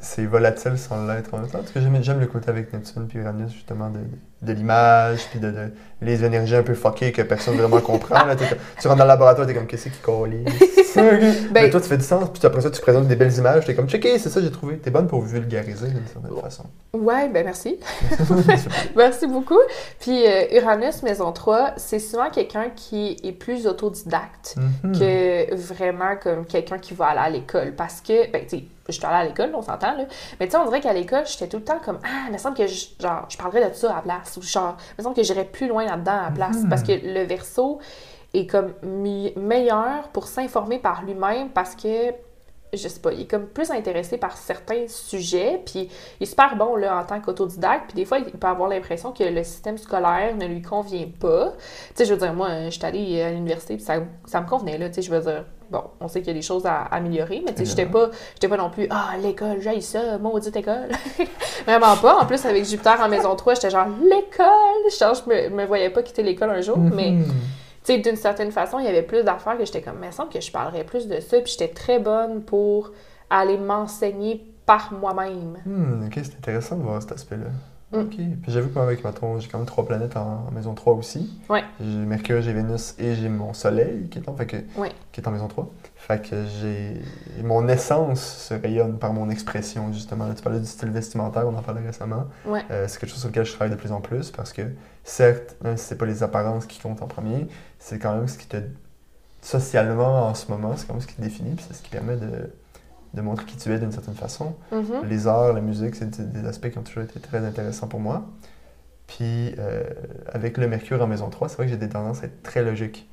c'est- 0.01 0.25
volatile 0.25 0.77
sans 0.77 1.05
l'être 1.07 1.33
en 1.33 1.37
même 1.39 1.47
temps. 1.49 1.59
Parce 1.59 1.71
que 1.71 1.79
j'aime, 2.01 2.19
le 2.19 2.27
côté 2.27 2.49
avec 2.49 2.71
Neptune 2.73 3.07
puis 3.07 3.19
Uranus, 3.19 3.51
justement, 3.51 3.89
de, 3.89 3.99
de 4.41 4.53
l'image, 4.53 5.21
puis 5.31 5.39
de, 5.39 5.49
de- 5.51 5.71
les 6.01 6.23
énergies 6.23 6.55
un 6.55 6.63
peu 6.63 6.73
fuckées 6.75 7.11
que 7.11 7.21
personne 7.21 7.55
vraiment 7.57 7.81
comprend. 7.81 8.25
Là, 8.25 8.35
tu 8.35 8.43
rentres 8.87 8.97
dans 8.97 9.03
le 9.03 9.07
laboratoire, 9.09 9.45
t'es 9.47 9.53
comme, 9.53 9.67
qu'est-ce 9.67 9.89
qui 9.89 9.99
colle? 9.99 10.31
Mais 11.53 11.69
toi, 11.69 11.79
tu 11.81 11.87
fais 11.87 11.97
du 11.97 12.03
sens, 12.03 12.29
puis 12.31 12.41
après 12.45 12.61
ça, 12.61 12.71
tu 12.71 12.81
présentes 12.81 13.07
des 13.07 13.15
belles 13.15 13.35
images, 13.37 13.65
t'es 13.65 13.75
comme, 13.75 13.87
checké, 13.87 14.17
c'est 14.17 14.29
ça, 14.29 14.41
j'ai 14.41 14.51
trouvé. 14.51 14.77
T'es 14.77 14.89
bonne 14.91 15.07
pour 15.07 15.21
vulgariser 15.21 15.87
d'une 15.87 16.05
certaine 16.07 16.41
façon. 16.41 16.63
Ouais, 16.93 17.29
ben 17.29 17.45
merci. 17.45 17.79
merci 18.95 19.27
beaucoup. 19.27 19.59
Puis 19.99 20.25
euh, 20.25 20.59
Uranus, 20.59 21.03
maison 21.03 21.31
3, 21.31 21.73
c'est 21.77 21.99
souvent 21.99 22.29
quelqu'un 22.29 22.69
qui 22.75 23.17
est 23.23 23.31
plus 23.31 23.67
autodidacte 23.67 24.55
Mhm. 24.83 24.97
que 24.97 24.99
vraiment 25.51 26.15
comme 26.21 26.45
quelqu'un 26.45 26.77
qui 26.77 26.93
va 26.93 27.07
aller 27.07 27.19
à 27.19 27.29
l'école. 27.29 27.73
Parce 27.75 28.01
que, 28.01 28.29
ben, 28.31 28.43
tu 28.43 28.57
sais, 28.57 28.63
je 28.87 28.93
suis 28.93 29.05
allée 29.05 29.15
à 29.15 29.23
l'école, 29.25 29.51
on 29.55 29.61
s'entend, 29.61 29.95
là. 29.95 30.05
Mais 30.39 30.47
tu 30.47 30.51
sais, 30.51 30.57
on 30.57 30.65
dirait 30.65 30.81
qu'à 30.81 30.93
l'école, 30.93 31.25
j'étais 31.25 31.47
tout 31.47 31.57
le 31.57 31.63
temps 31.63 31.79
comme, 31.83 31.99
ah, 32.03 32.25
il 32.27 32.33
me 32.33 32.37
semble 32.37 32.57
que 32.57 32.67
je, 32.67 32.87
genre, 32.99 33.25
je 33.29 33.37
parlerais 33.37 33.69
de 33.69 33.75
ça 33.75 33.91
à 33.91 33.95
la 33.95 34.01
place. 34.01 34.37
Ou 34.37 34.41
genre, 34.41 34.77
il 34.91 34.95
me 34.99 35.03
semble 35.03 35.15
que 35.15 35.23
j'irais 35.23 35.45
plus 35.45 35.67
loin 35.67 35.85
là-dedans 35.85 36.19
à 36.19 36.23
la 36.25 36.31
place. 36.31 36.63
Mhm. 36.63 36.69
Parce 36.69 36.83
que 36.83 36.91
le 36.91 37.23
verso 37.23 37.79
est 38.33 38.47
comme 38.47 38.73
meilleur 39.35 40.09
pour 40.09 40.27
s'informer 40.27 40.79
par 40.79 41.03
lui-même 41.03 41.49
parce 41.49 41.75
que 41.75 42.11
je 42.73 42.87
sais 42.87 42.99
pas, 42.99 43.11
il 43.13 43.21
est 43.21 43.25
comme 43.29 43.47
plus 43.47 43.71
intéressé 43.71 44.17
par 44.17 44.37
certains 44.37 44.87
sujets, 44.87 45.61
puis 45.65 45.89
il 46.19 46.23
est 46.23 46.25
super 46.27 46.55
bon 46.55 46.75
là, 46.75 46.99
en 46.99 47.03
tant 47.03 47.19
qu'autodidacte, 47.19 47.87
puis 47.87 47.95
des 47.95 48.05
fois, 48.05 48.19
il 48.19 48.25
peut 48.25 48.47
avoir 48.47 48.69
l'impression 48.69 49.11
que 49.11 49.23
le 49.23 49.43
système 49.43 49.77
scolaire 49.77 50.35
ne 50.35 50.45
lui 50.45 50.61
convient 50.61 51.07
pas. 51.19 51.53
Tu 51.89 51.93
sais, 51.95 52.05
je 52.05 52.13
veux 52.13 52.19
dire, 52.19 52.33
moi, 52.33 52.65
je 52.65 52.69
suis 52.71 52.85
allée 52.85 53.21
à 53.21 53.31
l'université, 53.31 53.75
puis 53.75 53.83
ça, 53.83 53.95
ça 54.25 54.41
me 54.41 54.47
convenait, 54.47 54.77
là, 54.77 54.87
tu 54.89 54.95
sais, 54.95 55.01
je 55.01 55.11
veux 55.11 55.19
dire, 55.21 55.45
bon, 55.71 55.83
on 55.99 56.07
sait 56.07 56.19
qu'il 56.19 56.29
y 56.29 56.31
a 56.31 56.33
des 56.33 56.41
choses 56.41 56.65
à 56.65 56.81
améliorer, 56.83 57.41
mais 57.45 57.53
tu 57.53 57.59
sais, 57.59 57.65
j'étais 57.65 57.85
pas, 57.85 58.09
j'étais 58.35 58.47
pas 58.47 58.57
non 58.57 58.69
plus, 58.69 58.87
ah, 58.89 59.11
l'école, 59.21 59.61
j'aille 59.61 59.81
ça, 59.81 60.17
maudite 60.17 60.55
école. 60.55 60.89
Vraiment 61.65 61.95
pas. 61.97 62.17
En 62.21 62.25
plus, 62.25 62.43
avec 62.45 62.65
Jupiter 62.65 62.99
en 63.01 63.09
maison 63.09 63.35
3, 63.35 63.55
j'étais 63.55 63.69
genre, 63.69 63.87
l'école! 64.03 64.45
Je 64.89 65.29
me, 65.29 65.49
me 65.55 65.65
voyais 65.65 65.89
pas 65.89 66.03
quitter 66.03 66.23
l'école 66.23 66.51
un 66.51 66.61
jour, 66.61 66.77
mais 66.77 67.11
Mhm. 67.11 67.25
Tu 67.83 67.93
sais, 67.93 67.99
d'une 67.99 68.15
certaine 68.15 68.51
façon, 68.51 68.79
il 68.79 68.85
y 68.85 68.87
avait 68.87 69.03
plus 69.03 69.23
d'affaires 69.23 69.57
que 69.57 69.65
j'étais 69.65 69.81
comme, 69.81 69.97
mais 69.99 70.07
il 70.07 70.13
semble 70.13 70.29
que 70.31 70.41
je 70.41 70.51
parlerais 70.51 70.83
plus 70.83 71.07
de 71.07 71.19
ça, 71.19 71.37
puis 71.39 71.51
j'étais 71.51 71.73
très 71.73 71.99
bonne 71.99 72.41
pour 72.43 72.91
aller 73.29 73.57
m'enseigner 73.57 74.45
par 74.65 74.93
moi-même. 74.93 75.57
Hmm, 75.65 76.05
ok, 76.05 76.13
c'est 76.15 76.35
intéressant 76.35 76.75
de 76.77 76.83
voir 76.83 77.01
cet 77.01 77.13
aspect-là. 77.13 77.45
Mm. 77.91 78.01
Ok. 78.01 78.09
Puis 78.17 78.51
j'avoue 78.51 78.69
que 78.69 78.75
moi, 78.75 78.83
avec 78.83 79.03
ma 79.03 79.11
ton- 79.11 79.39
j'ai 79.39 79.47
quand 79.49 79.57
même 79.57 79.65
trois 79.65 79.83
planètes 79.83 80.15
en, 80.15 80.45
en 80.47 80.51
maison 80.51 80.75
3 80.75 80.93
aussi. 80.93 81.27
Ouais. 81.49 81.63
J'ai 81.81 81.87
Mercure, 81.87 82.39
j'ai 82.43 82.53
Vénus 82.53 82.93
et 82.99 83.15
j'ai 83.15 83.29
mon 83.29 83.53
Soleil 83.55 84.07
qui 84.11 84.19
est 84.19 84.29
en, 84.29 84.35
fait 84.35 84.45
que, 84.45 84.57
Ouais. 84.79 84.91
qui 85.11 85.21
est 85.21 85.27
en 85.27 85.31
maison 85.31 85.47
3. 85.47 85.67
Fait 85.95 86.21
que 86.21 86.35
j'ai. 86.61 87.01
Mon 87.43 87.67
essence 87.67 88.21
se 88.21 88.53
rayonne 88.53 88.99
par 88.99 89.11
mon 89.11 89.31
expression, 89.31 89.91
justement. 89.91 90.27
Là, 90.27 90.35
tu 90.35 90.43
parlais 90.43 90.59
du 90.59 90.67
style 90.67 90.91
vestimentaire, 90.91 91.47
on 91.47 91.57
en 91.57 91.63
parlait 91.63 91.81
récemment. 91.81 92.25
Ouais. 92.45 92.61
Euh, 92.69 92.85
c'est 92.87 92.99
quelque 92.99 93.09
chose 93.09 93.19
sur 93.21 93.29
lequel 93.29 93.45
je 93.45 93.53
travaille 93.53 93.71
de 93.75 93.79
plus 93.79 93.91
en 93.91 94.01
plus 94.01 94.29
parce 94.29 94.53
que, 94.53 94.61
certes, 95.03 95.55
même 95.63 95.75
si 95.75 95.85
c'est 95.85 95.97
pas 95.97 96.05
les 96.05 96.21
apparences 96.21 96.67
qui 96.67 96.79
comptent 96.79 97.01
en 97.01 97.07
premier, 97.07 97.47
c'est 97.79 97.99
quand 97.99 98.15
même 98.15 98.27
ce 98.27 98.37
qui 98.37 98.47
te. 98.47 98.57
Socialement, 99.41 100.27
en 100.27 100.35
ce 100.35 100.51
moment, 100.51 100.75
c'est 100.75 100.85
quand 100.85 100.93
même 100.93 101.01
ce 101.01 101.07
qui 101.07 101.15
te 101.15 101.21
définit, 101.21 101.55
puis 101.55 101.65
c'est 101.67 101.73
ce 101.73 101.81
qui 101.81 101.89
permet 101.89 102.17
de, 102.17 102.51
de 103.13 103.21
montrer 103.21 103.45
qui 103.45 103.55
tu 103.55 103.71
es 103.73 103.79
d'une 103.79 103.91
certaine 103.91 104.15
façon. 104.15 104.53
Mhm. 104.71 105.07
Les 105.07 105.27
arts, 105.27 105.53
la 105.53 105.61
musique, 105.61 105.95
c'est 105.95 106.09
des 106.11 106.41
des 106.41 106.47
aspects 106.47 106.69
qui 106.69 106.77
ont 106.77 106.83
toujours 106.83 107.03
été 107.03 107.19
très 107.19 107.45
intéressants 107.45 107.87
pour 107.87 108.01
moi. 108.01 108.25
Puis, 109.07 109.55
euh, 109.57 109.83
avec 110.27 110.57
le 110.57 110.67
Mercure 110.67 111.01
en 111.01 111.07
maison 111.07 111.29
3, 111.29 111.49
c'est 111.49 111.55
vrai 111.55 111.65
que 111.65 111.71
j'ai 111.71 111.77
des 111.77 111.89
tendances 111.89 112.21
à 112.21 112.25
être 112.25 112.43
très 112.43 112.63
logique. 112.63 113.09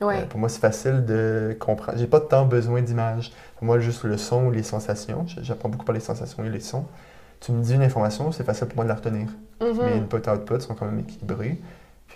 Ouais. 0.00 0.18
Euh, 0.20 0.26
pour 0.26 0.38
moi, 0.38 0.48
c'est 0.48 0.60
facile 0.60 1.04
de 1.04 1.56
comprendre. 1.58 1.98
J'ai 1.98 2.06
pas 2.06 2.20
tant 2.20 2.46
besoin 2.46 2.82
d'images. 2.82 3.32
Pour 3.56 3.64
moi, 3.64 3.80
juste 3.80 4.04
le 4.04 4.16
son 4.16 4.46
ou 4.46 4.50
les 4.52 4.62
sensations. 4.62 5.26
J'apprends 5.42 5.68
beaucoup 5.68 5.84
par 5.84 5.94
les 5.94 6.00
sensations 6.00 6.44
et 6.44 6.48
les 6.48 6.60
sons. 6.60 6.84
Tu 7.40 7.52
me 7.52 7.62
dis 7.62 7.74
une 7.74 7.82
information, 7.82 8.30
c'est 8.32 8.44
facile 8.44 8.68
pour 8.68 8.76
moi 8.76 8.84
de 8.84 8.90
la 8.90 8.94
retenir. 8.94 9.28
Mhm. 9.60 9.84
Mes 9.84 9.92
input-output 9.94 10.60
sont 10.60 10.74
quand 10.74 10.86
même 10.86 11.00
équilibrés. 11.00 11.58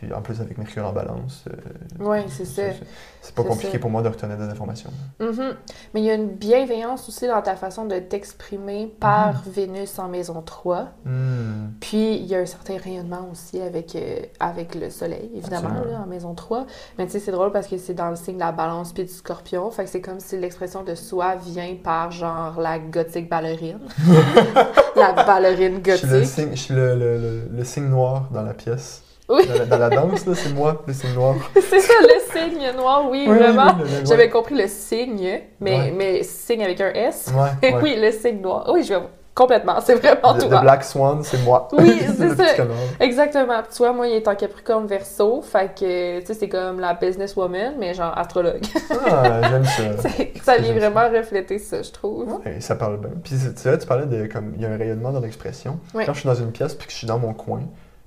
Puis 0.01 0.13
en 0.13 0.21
plus, 0.23 0.41
avec 0.41 0.59
Mercure 0.59 0.85
en 0.87 0.93
balance, 0.93 1.45
euh, 1.49 2.05
Ouais, 2.05 2.25
c'est 2.29 2.45
ça. 2.45 2.63
c'est 2.73 2.81
c'est 3.23 3.35
pas 3.35 3.45
compliqué 3.45 3.75
ça. 3.75 3.79
pour 3.79 3.91
moi 3.91 4.03
de 4.03 4.09
retenir 4.09 4.37
des 4.37 4.43
informations. 4.45 4.91
Mhm. 5.21 5.55
Mais 5.95 6.01
il 6.01 6.05
y 6.05 6.11
a 6.11 6.15
une 6.15 6.29
bienveillance 6.35 7.09
aussi 7.09 7.29
dans 7.29 7.41
ta 7.41 7.55
façon 7.55 7.85
de 7.87 7.99
t'exprimer 8.01 8.93
par 8.99 9.43
Vénus 9.47 9.99
en 10.01 10.09
maison 10.09 10.43
3. 10.43 10.89
Hmm. 11.05 11.69
Puis 11.81 12.17
il 12.17 12.27
y 12.27 12.35
a 12.35 12.41
un 12.41 12.45
certain 12.47 12.77
rayonnement 12.77 13.29
aussi 13.31 13.61
avec, 13.61 13.95
euh, 13.95 14.19
avec 14.41 14.75
le 14.75 14.91
soleil, 14.91 15.31
évidemment, 15.35 15.69
là, 15.89 16.01
en 16.03 16.07
maison 16.07 16.35
3. 16.35 16.67
Mais 16.99 17.07
tu 17.07 17.13
sais, 17.13 17.21
c'est 17.21 17.33
drôle 17.33 17.53
parce 17.53 17.69
que 17.69 17.79
c'est 17.79 17.95
dans 17.95 18.11
le 18.11 18.17
signe 18.17 18.35
de 18.35 18.41
la 18.41 18.51
balance 18.53 18.93
puis 18.93 19.05
du 19.05 19.13
scorpion. 19.13 19.71
Fait 19.71 19.85
que 19.85 19.91
c'est 19.91 20.01
comme 20.01 20.19
si 20.19 20.37
l'expression 20.39 20.83
de 20.83 20.97
soi 20.97 21.37
vient 21.37 21.77
par 21.83 22.11
genre 22.11 22.61
la 22.61 22.81
gothique 22.81 23.29
ballerine. 23.31 23.79
la 24.97 25.13
ballerine 25.13 25.81
Je 25.87 25.93
suis, 25.95 26.07
le 26.09 26.13
gothique. 26.15 26.29
signe, 26.29 26.51
je 26.51 26.61
suis 26.61 26.75
le, 26.75 26.95
le- 26.97 27.19
le- 27.19 27.49
le 27.53 27.65
signe 27.65 27.89
noir 27.89 28.29
dans 28.33 28.43
la 28.43 28.55
pièce. 28.55 29.03
Oui. 29.29 29.47
Dans 29.47 29.55
la, 29.59 29.65
dans 29.67 29.79
la 29.79 29.89
danse, 29.91 30.27
là, 30.27 30.35
c'est 30.35 30.53
moi, 30.53 30.83
le 30.87 30.93
signe 30.93 31.15
noir. 31.15 31.37
c'est 31.55 31.81
ça, 31.81 31.93
le 32.03 32.21
signe 32.51 32.77
noir, 32.77 33.09
oui, 33.11 33.27
vraiment. 33.27 33.75
J'avais 34.05 34.29
compris 34.29 34.55
le 34.55 34.69
signe, 34.69 35.41
mais, 35.61 35.75
Ouais. 35.79 35.95
mais 35.97 36.23
signe 36.23 36.63
avec 36.63 36.81
un 36.81 36.91
S. 36.93 37.33
Ouais, 37.35 37.71
ouais. 37.73 37.81
oui, 37.83 37.97
le 37.99 38.11
signe 38.13 38.41
noir. 38.43 38.69
Oui, 38.73 38.83
je 38.83 38.93
vais 38.95 39.01
complètement. 39.35 39.81
C'est 39.81 39.95
vraiment 39.95 40.35
tout. 40.39 40.49
le 40.49 40.61
Black 40.61 40.85
Swan, 40.85 41.23
c'est 41.25 41.43
moi. 41.43 41.69
Oui, 41.73 42.01
c'est 42.17 42.37
ça. 42.37 42.65
Exactement. 43.01 43.63
Tu 43.71 43.79
vois, 43.79 43.93
moi, 43.93 44.07
il 44.07 44.15
est 44.15 44.29
en 44.29 44.35
Capricorne 44.35 44.87
verso. 44.87 45.41
Fait 45.43 45.75
que, 45.75 46.21
tu 46.21 46.27
sais, 46.27 46.35
c'est 46.35 46.49
comme 46.49 46.79
la 46.79 46.95
businesswoman, 46.95 47.75
mais 47.79 47.95
genre 47.95 48.17
astrologue. 48.17 48.63
Ah, 49.11 49.41
j'aime 49.51 49.65
ça. 49.65 50.09
Ça 50.43 50.57
vient 50.59 50.79
ça. 50.79 50.91
vraiment 50.91 51.19
refléter 51.19 51.59
ça, 51.59 51.83
je 51.83 51.91
trouve. 51.91 52.41
Ouais, 52.45 52.61
ça 52.61 52.77
parle 52.77 52.99
bien. 52.99 53.11
Puis 53.25 53.35
tu 53.61 53.69
vois, 53.69 53.79
tu 53.79 53.87
parlais 53.87 54.07
de 54.07 54.27
comme 54.27 54.53
il 54.57 54.63
y 54.63 54.67
a 54.67 54.71
un 54.71 54.77
rayonnement 54.77 55.11
dans 55.13 55.21
l'expression. 55.21 55.79
Quand 55.95 56.13
je 56.13 56.21
suis 56.21 56.29
dans 56.29 56.35
une 56.35 56.53
pièce 56.53 56.75
puis 56.75 56.87
que 56.87 56.93
je 56.93 56.99
suis 56.99 57.07
dans 57.07 57.19
mon 57.19 57.33
coin, 57.33 57.63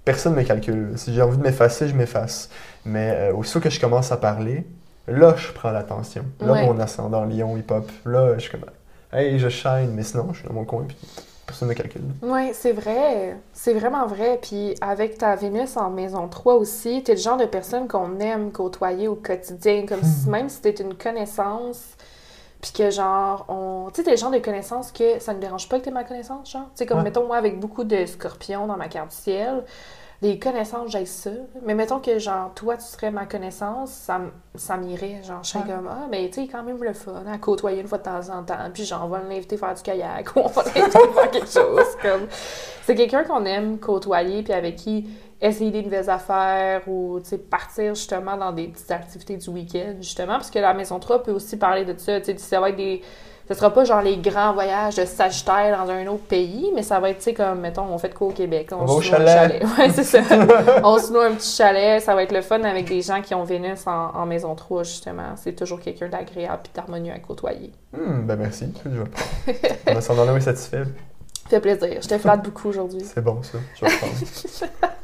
personne 0.07 0.33
ne 0.35 0.39
me 0.39 0.43
calcule. 0.45 0.93
Si 0.95 1.13
j'ai 1.13 1.21
envie 1.21 1.37
de 1.37 1.43
m'effacer, 1.43 1.87
je 1.87 1.93
m'efface. 1.95 2.49
Mais 2.85 3.11
euh, 3.13 3.33
aussitôt 3.35 3.59
que 3.59 3.69
je 3.69 3.79
commence 3.79 4.11
à 4.11 4.17
parler, 4.17 4.65
là, 5.07 5.35
je 5.37 5.51
prends 5.51 5.71
l'attention. 5.71 6.23
Là, 6.39 6.53
Ouais. 6.53 6.65
mon 6.65 6.79
ascendant 6.79 7.25
lion 7.25 7.57
hip-hop, 7.57 7.91
là, 8.05 8.35
je 8.35 8.39
suis 8.39 8.51
comme 8.51 8.65
hey, 9.13 9.37
je 9.37 9.49
shine, 9.49 9.91
mais 9.93 10.03
sinon, 10.03 10.29
je 10.31 10.39
suis 10.39 10.47
dans 10.47 10.53
mon 10.53 10.63
coin 10.65 10.85
puis 10.87 10.97
personne 11.45 11.67
ne 11.67 11.73
me 11.73 11.77
calcule. 11.77 12.01
Oui, 12.21 12.49
c'est 12.53 12.71
vrai. 12.71 13.37
C'est 13.53 13.73
vraiment 13.73 14.05
vrai. 14.07 14.39
Puis 14.41 14.75
avec 14.81 15.17
ta 15.17 15.35
Vénus 15.35 15.75
en 15.77 15.89
maison 15.89 16.27
3 16.29 16.55
aussi, 16.55 17.03
t'es 17.03 17.13
le 17.15 17.19
genre 17.19 17.37
de 17.37 17.45
personne 17.45 17.87
qu'on 17.89 18.19
aime 18.19 18.51
côtoyer 18.51 19.07
au 19.09 19.15
quotidien. 19.15 19.85
Comme 19.85 20.03
si, 20.03 20.29
même 20.29 20.47
si 20.49 20.61
t'es 20.61 20.71
une 20.71 20.93
connaissance, 20.95 21.81
puis 22.61 22.71
que 22.71 22.89
genre, 22.89 23.45
on... 23.49 23.89
Tu 23.91 23.97
sais, 23.97 24.03
t'es 24.03 24.11
le 24.11 24.17
genre 24.17 24.31
de 24.31 24.39
connaissance 24.39 24.91
que 24.91 25.19
ça 25.19 25.33
ne 25.33 25.39
dérange 25.39 25.69
pas 25.69 25.79
que 25.79 25.85
t'aies 25.85 25.91
ma 25.91 26.03
connaissance, 26.03 26.51
genre. 26.51 26.63
Tu 26.75 26.79
sais, 26.79 26.85
comme 26.85 26.97
Ouais. 26.97 27.03
mettons, 27.05 27.25
moi, 27.27 27.37
avec 27.37 27.59
beaucoup 27.59 27.83
de 27.83 28.05
scorpions 28.05 28.65
dans 28.67 28.77
ma 28.77 28.87
carte 28.87 29.11
ciel, 29.11 29.63
les 30.21 30.39
connaissances, 30.39 30.91
j'ai 30.91 31.06
ça. 31.06 31.30
Mais 31.63 31.75
mettons 31.75 31.99
que, 31.99 32.17
genre, 32.17 32.51
toi, 32.56 32.75
tu 32.77 32.84
serais 32.86 33.12
ma 33.12 33.25
connaissance, 33.25 33.91
ça, 33.91 34.19
ça 34.56 34.75
m'irait. 34.77 35.21
Genre, 35.23 35.43
je 35.43 35.49
serais 35.49 35.63
Ouais. 35.63 35.75
comme, 35.75 35.88
ah, 35.88 36.08
ben, 36.10 36.27
tu 36.30 36.41
sais, 36.41 36.47
quand 36.47 36.63
même 36.63 36.84
le 36.84 36.93
fun 36.93 37.23
à 37.32 37.38
côtoyer 37.38 37.82
une 37.82 37.88
fois 37.88 37.99
de 37.99 38.03
temps 38.03 38.30
en 38.30 38.43
temps. 38.43 38.56
Puis, 38.73 38.84
genre, 38.86 39.03
on 39.06 39.10
va 39.10 39.19
l'inviter 39.19 39.58
faire 39.58 39.73
du 39.75 39.82
kayak 39.84 40.30
ou 40.36 40.39
on 40.39 40.47
va 40.47 40.63
l'inviter 40.63 40.99
faire 41.13 41.32
quelque 41.32 41.47
chose. 41.51 41.86
Comme... 42.01 42.27
C'est 42.84 42.95
quelqu'un 42.95 43.23
qu'on 43.25 43.45
aime 43.45 43.77
côtoyer, 43.80 44.41
puis 44.43 44.53
avec 44.53 44.75
qui 44.77 45.08
essayer 45.39 45.69
des 45.69 45.84
nouvelles 45.84 46.10
affaires 46.10 46.82
ou, 46.88 47.19
tu 47.21 47.30
sais, 47.30 47.38
partir 47.38 47.93
justement 47.93 48.38
dans 48.38 48.51
des 48.51 48.69
petites 48.69 48.89
activités 48.89 49.38
du 49.38 49.49
week-end, 49.49 49.95
justement. 50.01 50.34
Parce 50.34 50.49
que 50.49 50.58
la 50.58 50.73
Maison 50.73 50.97
3 50.99 51.21
peut 51.21 51.32
aussi 51.32 51.58
parler 51.58 51.86
de 51.86 51.93
ça. 51.99 52.19
Tu 52.19 52.25
sais, 52.32 52.38
ça 52.38 52.60
va 52.60 52.69
être 52.69 52.75
des. 52.75 53.03
Ce 53.47 53.53
sera 53.53 53.73
pas 53.73 53.86
genre 53.86 54.01
les 54.01 54.17
grands 54.17 54.53
voyages 54.53 54.95
de 54.95 55.05
Sagittaire 55.05 55.77
dans 55.77 55.89
un 55.89 56.05
autre 56.07 56.23
pays, 56.23 56.69
mais 56.75 56.83
ça 56.83 56.99
va 56.99 57.12
être, 57.12 57.19
tu 57.19 57.23
sais, 57.25 57.33
comme, 57.33 57.62
mettons, 57.62 57.86
on 57.86 57.97
fait 57.97 58.10
de 58.10 58.13
quoi 58.13 58.27
au 58.27 58.31
Québec? 58.31 58.69
On 58.73 58.83
va 58.83 58.93
au 58.93 58.99
un 58.99 59.01
chalet. 59.01 59.63
Ouais, 59.77 59.89
c'est 59.89 60.03
ça. 60.03 60.19
on 60.83 60.97
se 60.97 61.13
loue 61.13 61.21
un 61.21 61.33
petit 61.33 61.55
chalet. 61.55 62.01
Ça 62.01 62.13
va 62.13 62.23
être 62.23 62.33
le 62.33 62.41
fun 62.41 62.62
avec 62.63 62.89
des 62.89 63.01
gens 63.01 63.21
qui 63.21 63.33
ont 63.33 63.45
Vénus 63.45 63.88
en, 63.88 64.12
en 64.15 64.25
Maison 64.25 64.53
3, 64.53 64.83
justement. 64.83 65.36
C'est 65.38 65.53
toujours 65.53 65.79
quelqu'un 65.79 66.10
d'agréable 66.10 66.63
et 66.65 66.75
d'harmonieux 66.75 67.13
à 67.13 67.19
côtoyer. 67.19 67.71
Hmm, 67.93 68.25
ben 68.25 68.36
merci. 68.36 68.67
Mon 69.88 69.95
ascendant 69.95 70.25
lion 70.25 70.36
est 70.36 70.41
satisfait. 70.41 70.83
fait 71.47 71.60
plaisir. 71.62 72.01
Je 72.01 72.07
te 72.07 72.17
flatte 72.17 72.43
beaucoup 72.43 72.67
aujourd'hui. 72.67 73.01
C'est 73.01 73.21
bon, 73.23 73.41
ça. 73.43 73.60
Je 73.75 73.86
vais. 73.86 74.67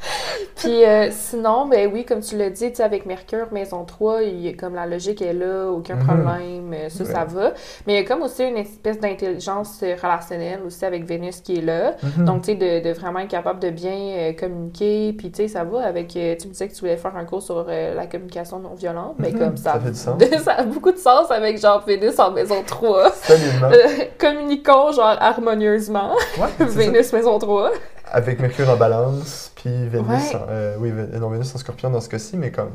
Puis 0.64 0.84
euh, 0.84 1.08
sinon, 1.10 1.66
ben 1.66 1.90
oui, 1.92 2.04
comme 2.04 2.20
tu 2.20 2.36
l'as 2.36 2.50
dit, 2.50 2.70
tu 2.70 2.76
sais, 2.76 2.82
avec 2.82 3.06
Mercure, 3.06 3.46
maison 3.52 3.84
3, 3.84 4.22
il 4.22 4.56
comme 4.56 4.74
la 4.74 4.86
logique 4.86 5.22
est 5.22 5.32
là, 5.32 5.68
aucun 5.70 5.96
Mhm. 5.96 6.04
problème, 6.04 6.72
euh, 6.74 6.88
ça, 6.88 7.04
ça 7.04 7.20
Ouais. 7.20 7.26
va. 7.28 7.52
Mais 7.86 7.94
il 7.94 7.96
y 7.96 7.98
a 7.98 8.04
comme 8.04 8.22
aussi 8.22 8.44
une 8.44 8.56
espèce 8.56 8.98
d'intelligence 8.98 9.80
relationnelle 9.80 10.60
aussi 10.66 10.84
avec 10.84 11.04
Vénus 11.04 11.40
qui 11.40 11.58
est 11.58 11.62
là. 11.62 11.94
Mhm. 12.02 12.24
Donc, 12.24 12.42
tu 12.42 12.52
sais, 12.52 12.54
de, 12.56 12.88
de 12.88 12.92
vraiment 12.94 13.20
être 13.20 13.28
capable 13.30 13.60
de 13.60 13.70
bien 13.70 13.92
euh, 13.96 14.32
communiquer. 14.32 15.12
Puis, 15.16 15.30
tu 15.30 15.42
sais, 15.42 15.48
ça 15.48 15.64
va 15.64 15.84
avec. 15.84 16.16
euh, 16.16 16.34
tu 16.40 16.48
me 16.48 16.52
disais 16.52 16.68
que 16.68 16.74
tu 16.74 16.80
voulais 16.80 16.96
faire 16.96 17.16
un 17.16 17.24
cours 17.24 17.42
sur 17.42 17.66
euh, 17.68 17.94
la 17.94 18.06
communication 18.06 18.58
non 18.58 18.74
violente, 18.74 19.14
mais 19.18 19.30
Mhm, 19.32 19.38
comme 19.38 19.56
ça. 19.56 19.72
ça 19.74 19.80
fait 19.80 19.90
du 19.90 19.98
sens. 19.98 20.22
ça 20.44 20.52
a 20.52 20.62
beaucoup 20.64 20.92
de 20.92 20.98
sens 20.98 21.30
avec 21.30 21.58
genre 21.60 21.84
Vénus 21.86 22.18
en 22.18 22.30
maison 22.30 22.62
3. 22.66 23.10
Solidement. 23.12 23.68
Euh, 23.74 24.04
communiquons 24.18 24.92
genre 24.92 25.16
harmonieusement. 25.20 26.12
Ouais, 26.38 26.46
ça. 26.58 26.64
Vénus 26.64 27.12
maison 27.12 27.38
3. 27.38 27.70
Avec 28.16 28.38
Mercure 28.40 28.70
en 28.70 28.76
balance, 28.76 29.50
puis 29.56 29.88
Vénus, 29.88 30.08
Ouais. 30.08 30.36
en, 30.36 30.46
euh, 30.48 30.76
oui, 30.78 30.92
non, 31.18 31.28
Vénus 31.30 31.52
en 31.54 31.58
scorpion 31.58 31.90
dans 31.90 32.00
ce 32.00 32.08
cas-ci, 32.08 32.36
mais 32.36 32.52
comme, 32.52 32.70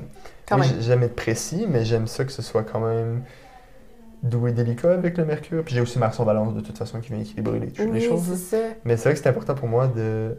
Quand 0.47 0.59
oui, 0.59 0.67
j'aime 0.81 1.01
être 1.03 1.15
précis, 1.15 1.65
mais 1.69 1.85
j'aime 1.85 2.07
ça 2.07 2.25
que 2.25 2.31
ce 2.31 2.41
soit 2.41 2.63
quand 2.63 2.81
même 2.81 3.23
doux 4.21 4.47
et 4.47 4.51
délicat 4.51 4.91
avec 4.91 5.17
le 5.17 5.23
Mercure. 5.25 5.63
Puis 5.63 5.75
j'ai 5.75 5.81
aussi 5.81 5.97
Mars 5.97 6.19
en 6.19 6.25
balance 6.25 6.53
de 6.53 6.59
toute 6.61 6.77
façon 6.77 6.99
qui 6.99 7.09
vient 7.13 7.21
équilibrer 7.21 7.59
les, 7.59 7.67
les 7.67 7.85
Oui, 7.85 8.01
choses. 8.01 8.35
ça. 8.37 8.57
Mais 8.83 8.97
c'est 8.97 9.03
vrai 9.09 9.13
que 9.13 9.19
c'est 9.23 9.29
important 9.29 9.55
pour 9.55 9.67
moi 9.69 9.87
de. 9.87 10.35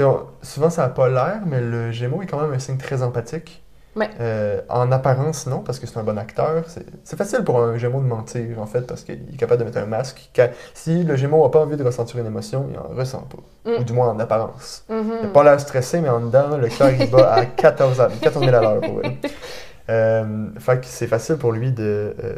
On- 0.00 0.26
souvent 0.42 0.70
ça 0.70 0.82
n'a 0.82 0.88
pas 0.88 1.08
l'air, 1.08 1.40
mais 1.46 1.60
le 1.60 1.90
Gémeaux 1.90 2.22
est 2.22 2.26
quand 2.26 2.40
même 2.40 2.52
un 2.52 2.58
signe 2.58 2.78
très 2.78 3.02
empathique. 3.02 3.61
Ouais. 3.94 4.08
Euh, 4.20 4.60
en 4.70 4.90
apparence, 4.90 5.46
non, 5.46 5.58
parce 5.58 5.78
que 5.78 5.86
c'est 5.86 5.98
un 5.98 6.02
bon 6.02 6.16
acteur. 6.18 6.64
C'est 7.04 7.16
facile 7.16 7.44
pour 7.44 7.60
un 7.62 7.76
Gémeaux 7.76 8.00
de 8.00 8.06
mentir, 8.06 8.58
en 8.58 8.66
fait, 8.66 8.82
parce 8.86 9.02
qu'il 9.02 9.14
est 9.32 9.36
capable 9.36 9.60
de 9.60 9.64
mettre 9.66 9.78
un 9.78 9.86
masque. 9.86 10.30
Si 10.72 11.04
le 11.04 11.14
Gémeaux 11.16 11.42
n'a 11.44 11.50
pas 11.50 11.60
envie 11.60 11.76
de 11.76 11.84
ressentir 11.84 12.18
une 12.20 12.26
émotion, 12.26 12.66
il 12.70 12.78
en 12.78 12.96
ressent 12.96 13.22
pas. 13.28 13.70
Mm. 13.70 13.80
Ou 13.80 13.84
du 13.84 13.92
moins 13.92 14.08
en 14.08 14.18
apparence. 14.18 14.84
Il 14.88 14.96
n'a 15.22 15.28
pas 15.28 15.44
l'air 15.44 15.60
stressé, 15.60 16.00
mais 16.00 16.08
en 16.08 16.20
dedans, 16.20 16.56
le 16.56 16.68
cœur 16.68 16.90
il 16.90 17.10
bat 17.10 17.32
à 17.34 17.44
14, 17.46 18.00
à- 18.00 18.08
14 18.20 18.44
000 18.44 18.56
à 18.56 18.60
l'heure 18.60 18.80
pour 18.80 19.00
elle. 19.04 19.16
Euh, 19.90 20.46
fait 20.58 20.80
que 20.80 20.86
c'est 20.86 21.08
facile 21.08 21.36
pour 21.36 21.52
lui 21.52 21.72
de, 21.72 22.14
euh, 22.22 22.34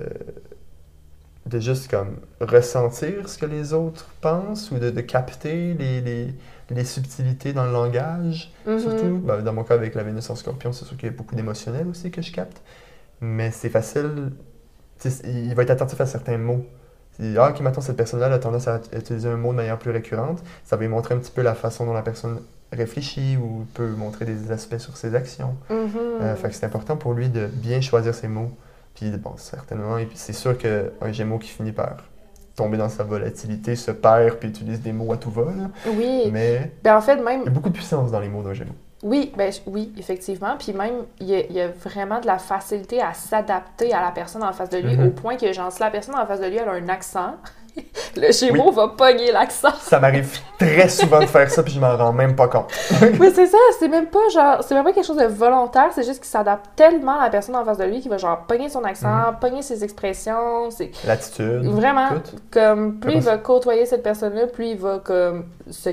de 1.47 1.61
juste 1.61 1.91
comme 1.91 2.17
ressentir 2.41 3.29
ce 3.29 3.37
que 3.39 3.47
les 3.47 3.73
autres 3.73 4.07
pensent 4.21 4.71
ou 4.71 4.79
de, 4.79 4.91
de 4.91 5.01
capter 5.03 5.75
les, 5.75 6.01
les, 6.01 6.35
les 6.71 6.85
subtilités 6.85 7.53
dans 7.53 7.67
le 7.67 7.73
langage. 7.73 8.53
Mhm. 8.67 8.79
Surtout, 8.79 9.19
ben, 9.23 9.43
dans 9.43 9.53
mon 9.53 9.63
cas 9.65 9.75
avec 9.75 9.95
la 9.95 10.03
Vénus 10.03 10.31
en 10.31 10.37
scorpion, 10.37 10.73
c'est 10.73 10.85
sûr 10.85 10.97
qu'il 10.97 11.09
y 11.11 11.13
a 11.13 11.17
beaucoup 11.17 11.35
d'émotionnel 11.35 11.87
aussi 11.89 12.11
que 12.11 12.23
je 12.23 12.33
capte. 12.33 12.63
Mais 13.21 13.51
c'est 13.51 13.69
facile. 13.69 14.33
Il 15.25 15.55
va 15.55 15.63
être 15.65 15.71
attentif 15.71 16.01
à 16.01 16.07
certains 16.07 16.39
mots. 16.39 16.65
Ah, 17.37 17.51
ok, 17.51 17.61
maintenant 17.61 17.83
cette 17.83 17.97
personne-là 17.97 18.27
a 18.27 18.39
tendance 18.39 18.67
à 18.67 18.81
utiliser 18.97 19.29
un 19.29 19.37
mot 19.37 19.53
de 19.53 19.57
manière 19.57 19.79
plus 19.79 19.91
récurrente. 19.91 20.43
Ça 20.65 20.77
va 20.77 20.83
lui 20.83 20.89
montrer 20.89 21.15
un 21.15 21.19
petit 21.19 21.31
peu 21.31 21.43
la 21.43 21.55
façon 21.55 21.87
dont 21.87 21.93
la 21.93 22.03
personne 22.03 22.41
réfléchit 22.73 23.37
ou 23.37 23.67
peut 23.75 23.91
montrer 23.91 24.25
des 24.25 24.51
aspects 24.51 24.79
sur 24.79 24.97
ses 24.97 25.15
actions. 25.15 25.57
Euh, 25.71 26.35
fait 26.35 26.49
que 26.49 26.55
c'est 26.55 26.67
important 26.67 26.97
pour 26.97 27.13
lui 27.13 27.29
de 27.29 27.47
bien 27.47 27.81
choisir 27.81 28.15
ses 28.15 28.29
mots. 28.29 28.51
Puis 28.95 29.11
bon, 29.11 29.33
certainement, 29.37 29.99
et 29.99 30.07
puis 30.07 30.17
c'est 30.17 30.33
sûr 30.33 30.57
qu'un 30.57 31.13
Gémeaux 31.13 31.39
qui 31.39 31.49
finit 31.51 31.73
par 31.73 31.97
tomber 32.57 32.77
dans 32.77 32.89
sa 32.89 33.03
volatilité 33.03 33.75
se 33.75 33.91
perd 33.91 34.37
puis 34.37 34.49
utilise 34.49 34.81
des 34.81 34.93
mots 34.93 35.13
à 35.13 35.17
tout 35.17 35.31
va. 35.31 35.43
là. 35.47 35.71
Oui. 35.89 36.31
Mais 36.33 36.73
Ben, 36.85 36.97
en 36.97 37.01
fait, 37.01 37.17
même 37.17 37.41
il 37.43 37.45
y 37.47 37.49
a 37.49 37.51
beaucoup 37.51 37.69
de 37.71 37.75
puissance 37.75 38.13
dans 38.13 38.21
les 38.21 38.29
mots 38.29 38.43
d'un 38.43 38.55
Gémeaux. 38.55 38.75
Oui, 39.03 39.33
ben, 39.37 39.53
oui, 39.67 39.93
effectivement. 39.99 40.57
Puis 40.59 40.73
même, 40.73 41.03
il 41.21 41.27
y, 41.29 41.35
a, 41.35 41.41
il 41.41 41.53
y 41.53 41.61
a 41.61 41.69
vraiment 41.69 42.21
de 42.21 42.27
la 42.27 42.39
facilité 42.39 43.03
à 43.03 43.13
s'adapter 43.13 43.93
à 43.93 44.01
la 44.01 44.13
personne 44.13 44.43
en 44.45 44.53
face 44.53 44.71
de 44.71 44.79
lui, 44.79 44.97
Mhm. 44.97 45.09
au 45.09 45.11
point 45.11 45.37
que, 45.37 45.53
genre, 45.53 45.71
si 45.73 45.81
la 45.81 45.91
personne 45.91 46.15
en 46.15 46.25
face 46.27 46.41
de 46.41 46.47
lui 46.47 46.57
elle 46.57 46.69
a 46.69 46.73
un 46.73 46.89
accent, 46.89 47.35
le 48.17 48.33
Gémeaux 48.33 48.71
va 48.73 48.89
pogner 48.89 49.33
l'accent. 49.33 49.73
Ça 49.81 49.99
m'arrive 49.99 50.39
très 50.59 50.89
souvent 50.89 51.21
de 51.21 51.27
faire 51.27 51.51
ça 51.51 51.63
puis 51.63 51.73
je 51.73 51.81
m'en 51.81 51.97
rends 51.97 52.13
même 52.13 52.37
pas 52.37 52.49
compte. 52.49 52.71
Oui, 53.21 53.31
c'est 53.35 53.47
ça, 53.47 53.59
c'est 53.79 53.89
même 53.89 54.07
pas 54.07 54.29
genre, 54.33 54.63
c'est 54.63 54.75
même 54.75 54.85
pas 54.85 54.93
quelque 54.93 55.07
chose 55.07 55.17
de 55.17 55.25
volontaire, 55.27 55.91
c'est 55.95 56.05
juste 56.05 56.21
qu'il 56.21 56.29
s'adapte 56.29 56.67
tellement 56.77 57.19
à 57.19 57.25
la 57.25 57.31
personne 57.31 57.57
en 57.57 57.65
face 57.65 57.79
de 57.79 57.85
lui 57.85 58.01
qu'il 58.01 58.11
va 58.11 58.19
genre 58.19 58.45
pogner 58.47 58.69
son 58.69 58.85
accent, 58.85 59.35
pogner 59.41 59.63
ses 59.63 59.85
expressions, 59.85 60.71
c'est 60.71 60.91
L'attitude. 61.07 61.65
vraiment 61.65 62.09
tout. 62.11 62.37
comme 62.51 62.99
plus 62.99 63.15
il 63.15 63.21
va 63.21 63.39
côtoyer 63.39 63.87
cette 63.87 64.03
personne-là, 64.03 64.47
plus 64.47 64.69
il 64.69 64.79
va 64.79 64.99
comme 64.99 65.47
se 65.71 65.91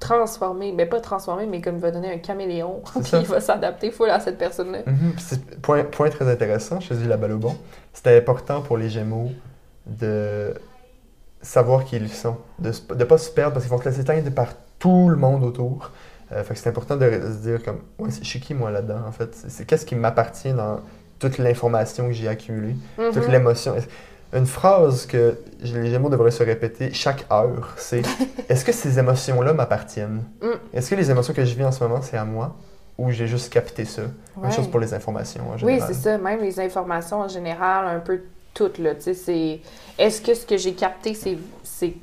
transformer, 0.00 0.72
mais 0.72 0.86
pas 0.86 1.00
transformer, 1.00 1.46
mais 1.46 1.60
comme 1.60 1.76
il 1.76 1.80
va 1.80 1.90
donner 1.90 2.12
un 2.12 2.18
caméléon, 2.18 2.82
puis 3.02 3.12
il 3.14 3.26
va 3.26 3.40
s'adapter 3.40 3.90
full 3.90 4.10
à 4.10 4.20
cette 4.20 4.38
personne-là. 4.38 4.78
Mhm. 4.86 5.12
Point, 5.62 5.84
point 5.84 6.10
très 6.10 6.30
intéressant, 6.30 6.80
je 6.80 6.88
te 6.90 6.94
dis 6.94 7.06
la 7.08 7.16
balle 7.16 7.32
au 7.32 7.38
bon. 7.38 7.56
C'était 7.92 8.16
important 8.16 8.60
pour 8.60 8.76
les 8.76 8.88
Gémeaux 8.88 9.30
de 9.86 10.54
savoir 11.42 11.84
qui 11.84 11.96
ils 11.96 12.08
sont, 12.08 12.36
de 12.58 12.72
ne 12.94 13.04
pas 13.04 13.18
se 13.18 13.30
perdre 13.30 13.52
parce 13.54 13.64
qu'ils 13.64 13.72
vont 13.74 13.80
se 13.80 13.88
laisser 13.88 14.04
teindre 14.04 14.30
par 14.32 14.48
tout 14.78 15.08
le 15.08 15.16
monde 15.16 15.42
autour. 15.44 15.90
Euh, 16.32 16.42
fait 16.44 16.54
que 16.54 16.60
c'est 16.60 16.68
important 16.68 16.96
de 16.96 17.04
se 17.10 17.38
dire 17.48 17.62
comme, 17.62 17.78
ouais, 17.98 18.10
je 18.10 18.24
suis 18.26 18.40
qui 18.40 18.54
moi 18.54 18.70
là-dedans 18.70 19.00
en 19.06 19.12
fait? 19.12 19.34
C'est 19.48 19.64
qu'est-ce 19.66 19.86
qui 19.86 19.94
m'appartient 19.94 20.52
dans 20.52 20.80
toute 21.18 21.38
l'information 21.38 22.06
que 22.08 22.12
j'ai 22.12 22.28
accumulée, 22.28 22.76
Mhm. 22.98 23.12
toute 23.12 23.28
l'émotion? 23.28 23.74
Une 24.34 24.44
phrase 24.46 25.06
que 25.06 25.38
les 25.62 25.90
Gémeaux 25.90 26.10
devraient 26.10 26.30
se 26.30 26.42
répéter 26.42 26.92
chaque 26.92 27.24
heure, 27.32 27.72
c'est 27.78 28.02
est-ce 28.50 28.62
que 28.64 28.72
ces 28.72 28.98
émotions-là 28.98 29.54
m'appartiennent? 29.54 30.22
Mm. 30.42 30.46
Est-ce 30.74 30.90
que 30.90 30.96
les 30.96 31.10
émotions 31.10 31.32
que 31.32 31.44
je 31.46 31.54
vis 31.54 31.64
en 31.64 31.72
ce 31.72 31.82
moment, 31.82 32.02
c'est 32.02 32.18
à 32.18 32.26
moi 32.26 32.54
ou 32.98 33.10
j'ai 33.10 33.26
juste 33.26 33.50
capté 33.50 33.86
ça? 33.86 34.02
Ouais. 34.02 34.42
Même 34.42 34.52
chose 34.52 34.68
pour 34.70 34.80
les 34.80 34.92
informations 34.92 35.44
en 35.48 35.52
Oui, 35.54 35.60
général. 35.60 35.82
c'est 35.88 35.94
ça. 35.94 36.18
Même 36.18 36.40
les 36.42 36.60
informations 36.60 37.20
en 37.20 37.28
général, 37.28 37.86
un 37.86 38.00
peu 38.00 38.20
là. 38.78 38.90
C'est... 38.98 39.60
Est-ce 39.98 40.20
que 40.20 40.34
ce 40.34 40.46
que 40.46 40.56
j'ai 40.56 40.74
capté, 40.74 41.14
c'est, 41.14 41.38
c'est 41.62 41.94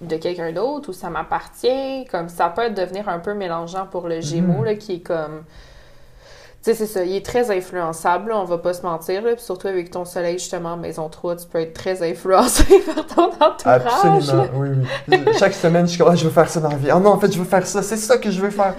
de 0.00 0.16
quelqu'un 0.16 0.52
d'autre 0.52 0.90
ou 0.90 0.92
ça 0.92 1.10
m'appartient? 1.10 2.06
Comme 2.10 2.28
ça 2.28 2.48
peut 2.48 2.70
devenir 2.70 3.08
un 3.08 3.18
peu 3.18 3.34
mélangeant 3.34 3.86
pour 3.86 4.08
le 4.08 4.20
Gémeaux, 4.20 4.64
là, 4.64 4.74
qui 4.74 4.94
est 4.94 5.00
comme... 5.00 5.44
Tu 6.62 6.70
sais, 6.70 6.74
c'est 6.74 6.86
ça. 6.86 7.04
Il 7.04 7.14
est 7.14 7.24
très 7.24 7.54
influençable, 7.54 8.30
là, 8.30 8.38
on 8.38 8.44
va 8.44 8.56
pas 8.56 8.72
se 8.72 8.80
mentir, 8.82 9.20
là. 9.22 9.34
Puis 9.34 9.44
surtout 9.44 9.68
avec 9.68 9.90
ton 9.90 10.06
soleil, 10.06 10.38
justement, 10.38 10.70
en 10.70 10.76
maison 10.78 11.10
3, 11.10 11.36
tu 11.36 11.46
peux 11.46 11.58
être 11.58 11.74
très 11.74 12.02
influencé 12.02 12.82
par 12.94 13.06
ton 13.06 13.24
entourage. 13.44 13.82
Absolument, 13.84 14.42
là. 14.44 14.48
oui, 14.54 14.68
oui. 15.08 15.18
Chaque 15.38 15.52
semaine, 15.52 15.84
je 15.84 15.90
suis 15.90 15.98
comme, 15.98 16.08
Ah, 16.10 16.16
je 16.16 16.24
veux 16.24 16.30
faire 16.30 16.48
ça 16.48 16.60
dans 16.60 16.70
la 16.70 16.76
vie. 16.76 16.90
Ah 16.90 16.98
non, 16.98 17.10
en 17.10 17.18
fait, 17.18 17.30
je 17.30 17.38
veux 17.38 17.44
faire 17.44 17.66
ça, 17.66 17.82
c'est 17.82 17.98
ça 17.98 18.16
que 18.16 18.30
je 18.30 18.40
veux 18.40 18.48
faire. 18.48 18.74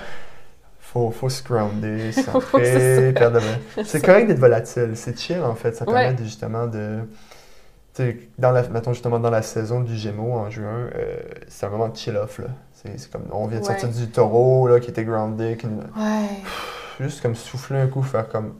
Faut, 0.96 1.12
faut 1.12 1.28
se 1.30 1.44
grounder, 1.44 2.14
centrer, 2.14 3.12
perdre 3.14 3.42
de- 3.42 3.84
C'est 3.84 4.02
correct 4.04 4.28
d'être 4.28 4.40
volatile, 4.40 4.92
c'est 4.96 5.20
chill 5.20 5.42
en 5.42 5.54
fait. 5.54 5.74
Ça 5.76 5.84
permet 5.84 6.08
Ouais. 6.08 6.14
de, 6.14 6.24
justement 6.24 6.68
de. 6.68 7.00
Dans 8.38 8.52
la, 8.52 8.64
mettons 8.70 8.94
justement 8.94 9.20
dans 9.20 9.30
la 9.30 9.42
saison 9.42 9.82
du 9.82 9.96
Gémeaux 9.96 10.32
en 10.34 10.50
juin, 10.50 10.90
euh, 10.96 11.18
c'est 11.50 11.66
un 11.66 11.70
moment 11.70 11.90
de 11.90 11.98
chill-off. 11.98 12.40
là. 12.40 12.48
C'est 12.74 12.98
c'est 12.98 13.12
comme, 13.12 13.24
on 13.32 13.46
vient 13.48 13.60
de 13.60 13.66
sortir 13.66 13.90
du 13.90 14.08
taureau 14.08 14.68
là, 14.70 14.80
qui 14.80 14.90
était 14.90 15.04
grounded, 15.04 15.58
qui 15.58 15.66
Ouais. 15.66 16.30
juste 17.02 17.22
comme 17.22 17.36
souffler 17.36 17.80
un 17.80 17.88
coup, 17.88 18.02
faire 18.02 18.30
comme. 18.30 18.54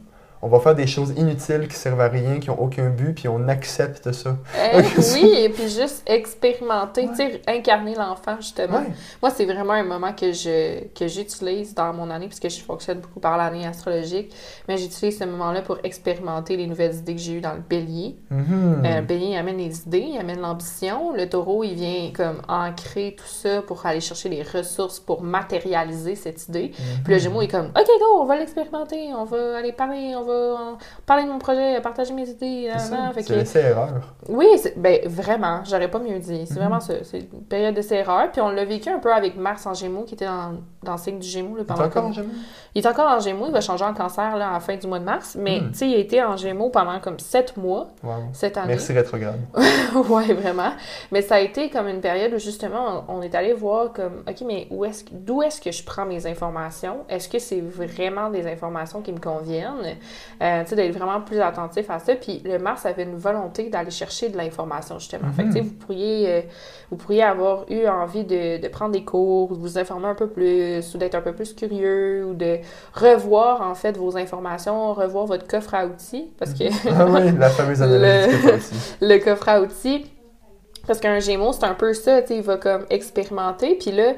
On 0.46 0.48
va 0.48 0.60
faire 0.60 0.76
des 0.76 0.86
choses 0.86 1.12
inutiles 1.16 1.66
qui 1.66 1.74
servent 1.74 2.00
à 2.00 2.06
rien, 2.06 2.38
qui 2.38 2.50
ont 2.50 2.62
aucun 2.62 2.88
but, 2.88 3.14
puis 3.14 3.26
on 3.26 3.48
accepte 3.48 4.12
ça. 4.12 4.36
Euh, 4.56 4.82
oui, 5.14 5.32
et 5.38 5.48
puis 5.48 5.68
juste 5.68 6.04
expérimenter, 6.06 7.08
tu 7.08 7.16
sais, 7.16 7.42
incarner 7.48 7.96
l'enfant, 7.96 8.36
justement. 8.36 8.78
Ouais. 8.78 8.92
Moi, 9.20 9.32
c'est 9.34 9.44
vraiment 9.44 9.72
un 9.72 9.82
moment 9.82 10.12
que 10.12 10.30
je 10.30 10.84
que 10.94 11.08
j'utilise 11.08 11.74
dans 11.74 11.92
mon 11.92 12.10
année, 12.10 12.28
puisque 12.28 12.48
je 12.48 12.62
fonctionne 12.62 13.00
beaucoup 13.00 13.18
par 13.18 13.36
l'année 13.36 13.66
astrologique. 13.66 14.32
Mais 14.68 14.76
j'utilise 14.76 15.18
ce 15.18 15.24
moment-là 15.24 15.62
pour 15.62 15.78
expérimenter 15.82 16.56
les 16.56 16.68
nouvelles 16.68 16.94
idées 16.94 17.16
que 17.16 17.20
j'ai 17.20 17.32
eues 17.32 17.40
dans 17.40 17.54
le 17.54 17.62
bélier. 17.68 18.14
Mhm. 18.30 18.82
Euh, 18.84 19.00
le 19.00 19.04
bélier, 19.04 19.30
il 19.30 19.36
amène 19.36 19.58
les 19.58 19.80
idées, 19.80 20.06
il 20.12 20.18
amène 20.20 20.38
l'ambition. 20.38 21.12
Le 21.12 21.28
taureau, 21.28 21.64
il 21.64 21.74
vient 21.74 22.12
comme 22.14 22.40
ancrer 22.46 23.16
tout 23.18 23.26
ça 23.26 23.62
pour 23.62 23.84
aller 23.84 24.00
chercher 24.00 24.28
les 24.28 24.44
ressources 24.44 25.00
pour 25.00 25.22
matérialiser 25.22 26.14
cette 26.14 26.46
idée. 26.46 26.70
Puis 27.02 27.14
le 27.14 27.18
gémeaux 27.18 27.42
est 27.42 27.48
comme, 27.48 27.72
OK, 27.76 27.86
go, 27.98 28.20
on 28.20 28.26
va 28.26 28.38
l'expérimenter, 28.38 29.12
on 29.12 29.24
va 29.24 29.56
aller 29.56 29.72
parler, 29.72 30.14
on 30.14 30.22
va 30.22 30.35
euh, 30.36 30.74
parler 31.06 31.24
de 31.24 31.28
mon 31.30 31.38
projet, 31.38 31.80
partager 31.80 32.12
mes 32.12 32.28
idées. 32.28 32.70
C'est 32.78 33.26
que- 33.26 33.32
l'essai-erreur. 33.32 34.14
oui, 34.28 34.46
ben 34.76 35.00
vraiment, 35.06 35.60
j'aurais 35.64 35.88
pas 35.90 35.98
mieux 35.98 36.18
dit. 36.18 36.46
C'est 36.46 36.54
Mhm. 36.54 36.60
vraiment 36.60 36.80
ça. 36.80 36.94
C'est 37.04 37.18
une 37.20 37.42
période 37.48 37.74
de 37.74 37.82
erreurs. 37.94 38.30
Puis 38.32 38.40
on 38.40 38.48
l'a 38.50 38.64
vécu 38.64 38.88
un 38.88 38.98
peu 38.98 39.12
avec 39.12 39.36
Mars 39.36 39.66
en 39.66 39.74
Gémeaux, 39.74 40.02
qui 40.02 40.14
était 40.14 40.26
dans, 40.26 40.54
dans 40.82 40.92
le 40.92 40.98
signe 40.98 41.18
du 41.18 41.26
Gémeaux. 41.28 41.56
Là, 41.56 41.64
pendant 41.66 41.80
encore 41.84 41.92
comme- 41.92 42.06
en 42.06 42.12
Gémeaux? 42.12 42.28
Il 42.74 42.84
est 42.84 42.88
encore 42.88 43.08
en 43.10 43.20
Gémeaux, 43.20 43.46
il 43.46 43.52
va 43.52 43.60
changer 43.60 43.84
en 43.84 43.94
cancer 43.94 44.36
là, 44.36 44.50
à 44.50 44.52
la 44.54 44.60
fin 44.60 44.76
du 44.76 44.86
mois 44.86 44.98
de 44.98 45.04
mars. 45.04 45.36
Mais 45.38 45.60
Mhm. 45.60 45.70
tu 45.72 45.78
sais, 45.78 45.88
il 45.88 45.94
a 45.94 45.98
été 45.98 46.22
en 46.22 46.36
Gémeaux 46.36 46.68
pendant 46.70 46.98
comme 47.00 47.18
sept 47.18 47.56
mois 47.56 47.88
Wow. 48.02 48.12
cette 48.32 48.56
année. 48.58 48.68
Merci 48.68 48.92
rétrograde. 48.92 49.40
ouais, 50.10 50.32
vraiment. 50.34 50.72
Mais 51.12 51.22
ça 51.22 51.36
a 51.36 51.40
été 51.40 51.70
comme 51.70 51.88
une 51.88 52.00
période 52.00 52.32
où 52.34 52.38
justement, 52.38 53.04
on, 53.08 53.18
on 53.18 53.22
est 53.22 53.34
allé 53.34 53.52
voir 53.52 53.92
comme, 53.92 54.22
OK, 54.28 54.42
mais 54.46 54.66
où 54.70 54.84
est-ce, 54.84 55.04
d'où 55.10 55.42
est-ce 55.42 55.60
que 55.60 55.70
je 55.72 55.82
prends 55.84 56.04
mes 56.04 56.26
informations? 56.26 56.98
Est-ce 57.08 57.28
que 57.28 57.38
c'est 57.38 57.60
vraiment 57.60 58.28
des 58.30 58.46
informations 58.46 59.00
qui 59.00 59.12
me 59.12 59.20
conviennent? 59.20 59.96
Euh, 60.42 60.62
tu 60.64 60.70
sais, 60.70 60.76
d'être 60.76 60.96
vraiment 60.96 61.20
plus 61.22 61.40
attentif 61.40 61.88
à 61.90 61.98
ça. 61.98 62.14
Puis 62.14 62.42
le 62.44 62.58
Mars 62.58 62.84
avait 62.84 63.04
une 63.04 63.16
volonté 63.16 63.68
d'aller 63.70 63.90
chercher 63.90 64.28
de 64.28 64.36
l'information, 64.36 64.98
justement. 64.98 65.30
Fait 65.32 65.44
que, 65.44 65.48
tu 65.48 65.54
sais, 65.54 65.60
vous 65.60 65.72
pourriez, 65.72 66.30
euh, 66.30 66.40
vous 66.90 66.96
pourriez 66.96 67.22
avoir 67.22 67.64
eu 67.70 67.86
envie 67.86 68.24
de, 68.24 68.60
de 68.60 68.68
prendre 68.68 68.92
des 68.92 69.04
cours, 69.04 69.48
de 69.48 69.54
vous 69.60 69.78
informer 69.78 70.08
un 70.08 70.14
peu 70.14 70.28
plus, 70.28 70.94
ou 70.94 70.98
d'être 70.98 71.14
un 71.14 71.20
peu 71.22 71.32
plus 71.32 71.54
curieux, 71.54 72.24
ou 72.26 72.34
de 72.34 72.58
revoir, 72.94 73.62
en 73.62 73.74
fait, 73.74 73.96
vos 73.96 74.16
informations, 74.16 74.92
revoir 74.92 75.26
votre 75.26 75.46
coffre 75.46 75.74
à 75.74 75.86
outils, 75.86 76.30
parce 76.38 76.52
que 76.52 76.64
Ah 76.90 77.06
oui, 77.06 77.32
la 77.38 77.48
fameuse 77.50 77.82
analyse 77.82 78.26
Le- 78.26 78.32
que 78.42 78.46
t'as 78.50 78.56
aussi. 78.56 78.74
le 79.00 79.18
coffre 79.18 79.48
à 79.48 79.60
outils. 79.60 80.06
Parce 80.86 81.00
qu'un 81.00 81.18
Gémeaux, 81.18 81.52
c'est 81.52 81.64
un 81.64 81.74
peu 81.74 81.92
ça, 81.94 82.22
tu 82.22 82.28
sais, 82.28 82.36
il 82.36 82.42
va 82.42 82.58
comme 82.58 82.86
expérimenter, 82.90 83.74
puis 83.74 83.90
là, 83.90 84.12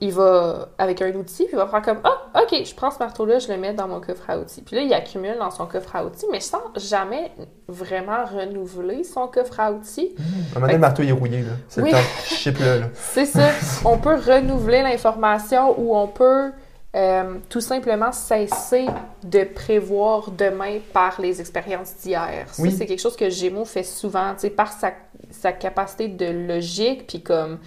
il 0.00 0.12
va, 0.12 0.68
avec 0.76 1.00
un 1.02 1.12
outil, 1.14 1.44
puis 1.44 1.52
il 1.52 1.56
va 1.56 1.66
faire 1.66 1.80
comme, 1.82 2.00
ah, 2.04 2.42
ok, 2.42 2.62
je 2.64 2.74
prends 2.74 2.90
ce 2.90 2.98
marteau-là, 2.98 3.38
je 3.38 3.48
le 3.48 3.56
mets 3.56 3.72
dans 3.72 3.88
mon 3.88 4.00
coffre 4.00 4.28
à 4.28 4.38
outils. 4.38 4.60
Puis 4.62 4.76
là, 4.76 4.82
il 4.82 4.92
accumule 4.92 5.36
dans 5.38 5.50
son 5.50 5.66
coffre 5.66 5.94
à 5.96 6.04
outils, 6.04 6.26
mais 6.30 6.40
sans 6.40 6.60
jamais 6.76 7.32
vraiment 7.68 8.24
renouveler 8.24 9.04
son 9.04 9.28
coffre 9.28 9.60
à 9.60 9.72
outils. 9.72 10.14
À 10.18 10.20
un 10.22 10.54
moment 10.54 10.60
donné, 10.66 10.72
le 10.74 10.78
marteau 10.80 11.02
il 11.02 11.08
est 11.08 11.12
rouillé, 11.12 11.42
là. 11.42 11.52
C'est 11.68 11.80
Oui. 11.80 11.90
le 11.90 11.96
temps. 11.96 12.02
Chip-le, 12.24 12.80
là. 12.80 12.86
C'est 12.94 13.26
ça. 13.26 13.48
on 13.84 13.96
peut 13.98 14.16
renouveler 14.16 14.82
l'information 14.82 15.74
ou 15.80 15.96
on 15.96 16.08
peut 16.08 16.50
euh, 16.96 17.34
tout 17.48 17.60
simplement 17.60 18.12
cesser 18.12 18.86
de 19.22 19.44
prévoir 19.44 20.30
demain 20.30 20.78
par 20.92 21.20
les 21.20 21.40
expériences 21.40 21.94
d'hier. 22.02 22.46
Ça, 22.52 22.62
Oui. 22.62 22.70
c'est 22.76 22.86
quelque 22.86 23.00
chose 23.00 23.16
que 23.16 23.30
Gémeaux 23.30 23.64
fait 23.64 23.82
souvent, 23.82 24.32
tu 24.34 24.40
sais, 24.42 24.50
par 24.50 24.70
sa, 24.72 24.92
sa 25.30 25.52
capacité 25.52 26.08
de 26.08 26.26
logique, 26.26 27.06
puis 27.08 27.20
comme 27.22 27.58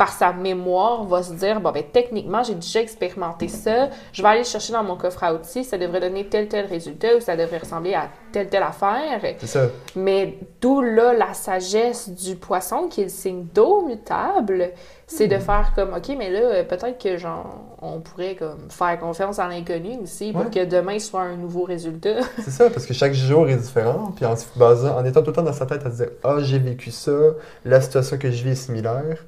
par 0.00 0.14
sa 0.14 0.32
mémoire, 0.32 1.04
va 1.04 1.22
se 1.22 1.34
dire, 1.34 1.60
bon, 1.60 1.72
ben, 1.72 1.82
techniquement, 1.92 2.42
j'ai 2.42 2.54
déjà 2.54 2.80
expérimenté 2.80 3.48
ça, 3.48 3.90
je 4.14 4.22
vais 4.22 4.28
aller 4.28 4.38
le 4.38 4.44
chercher 4.46 4.72
dans 4.72 4.82
mon 4.82 4.96
coffre 4.96 5.22
à 5.22 5.34
outils, 5.34 5.62
ça 5.62 5.76
devrait 5.76 6.00
donner 6.00 6.24
tel, 6.26 6.48
tel 6.48 6.64
résultat, 6.64 7.08
ou 7.18 7.20
ça 7.20 7.36
devrait 7.36 7.58
ressembler 7.58 7.92
à 7.92 8.08
telle, 8.32 8.48
telle 8.48 8.62
affaire. 8.62 9.20
C'est 9.40 9.46
ça. 9.46 9.66
Mais 9.96 10.38
d'où 10.62 10.80
là 10.80 11.12
la 11.12 11.34
sagesse 11.34 12.08
du 12.08 12.36
poisson, 12.36 12.88
qui 12.88 13.02
est 13.02 13.04
le 13.04 13.10
signe 13.10 13.44
d'eau 13.54 13.82
mutable, 13.86 14.70
c'est 15.06 15.26
de 15.26 15.36
faire 15.36 15.72
comme, 15.74 15.92
OK, 15.92 16.14
mais 16.16 16.30
là, 16.30 16.64
peut-être 16.64 16.96
que 16.98 17.18
genre, 17.18 17.56
on 17.82 18.00
pourrait 18.00 18.36
comme 18.36 18.70
faire 18.70 18.98
confiance 18.98 19.38
à 19.38 19.48
l'inconnu 19.48 19.98
aussi 20.02 20.32
pour 20.32 20.40
Ouais. 20.46 20.50
que 20.50 20.64
demain 20.64 20.98
soit 20.98 21.20
un 21.22 21.36
nouveau 21.36 21.64
résultat. 21.64 22.20
C'est 22.38 22.50
ça, 22.52 22.70
parce 22.70 22.86
que 22.86 22.94
chaque 22.94 23.12
jour 23.12 23.46
est 23.50 23.56
différent. 23.56 24.12
Puis 24.16 24.24
en 24.24 24.32
basant, 24.56 24.96
en 24.96 25.04
étant 25.04 25.20
tout 25.20 25.26
le 25.32 25.36
temps 25.36 25.42
dans 25.42 25.52
sa 25.52 25.66
tête 25.66 25.84
à 25.84 25.90
se 25.90 25.96
dire 25.96 26.08
Ah, 26.24 26.36
j'ai 26.40 26.58
vécu 26.58 26.90
ça, 26.90 27.12
la 27.66 27.82
situation 27.82 28.16
que 28.16 28.30
je 28.30 28.42
vis 28.44 28.52
est 28.52 28.54
similaire, 28.54 29.26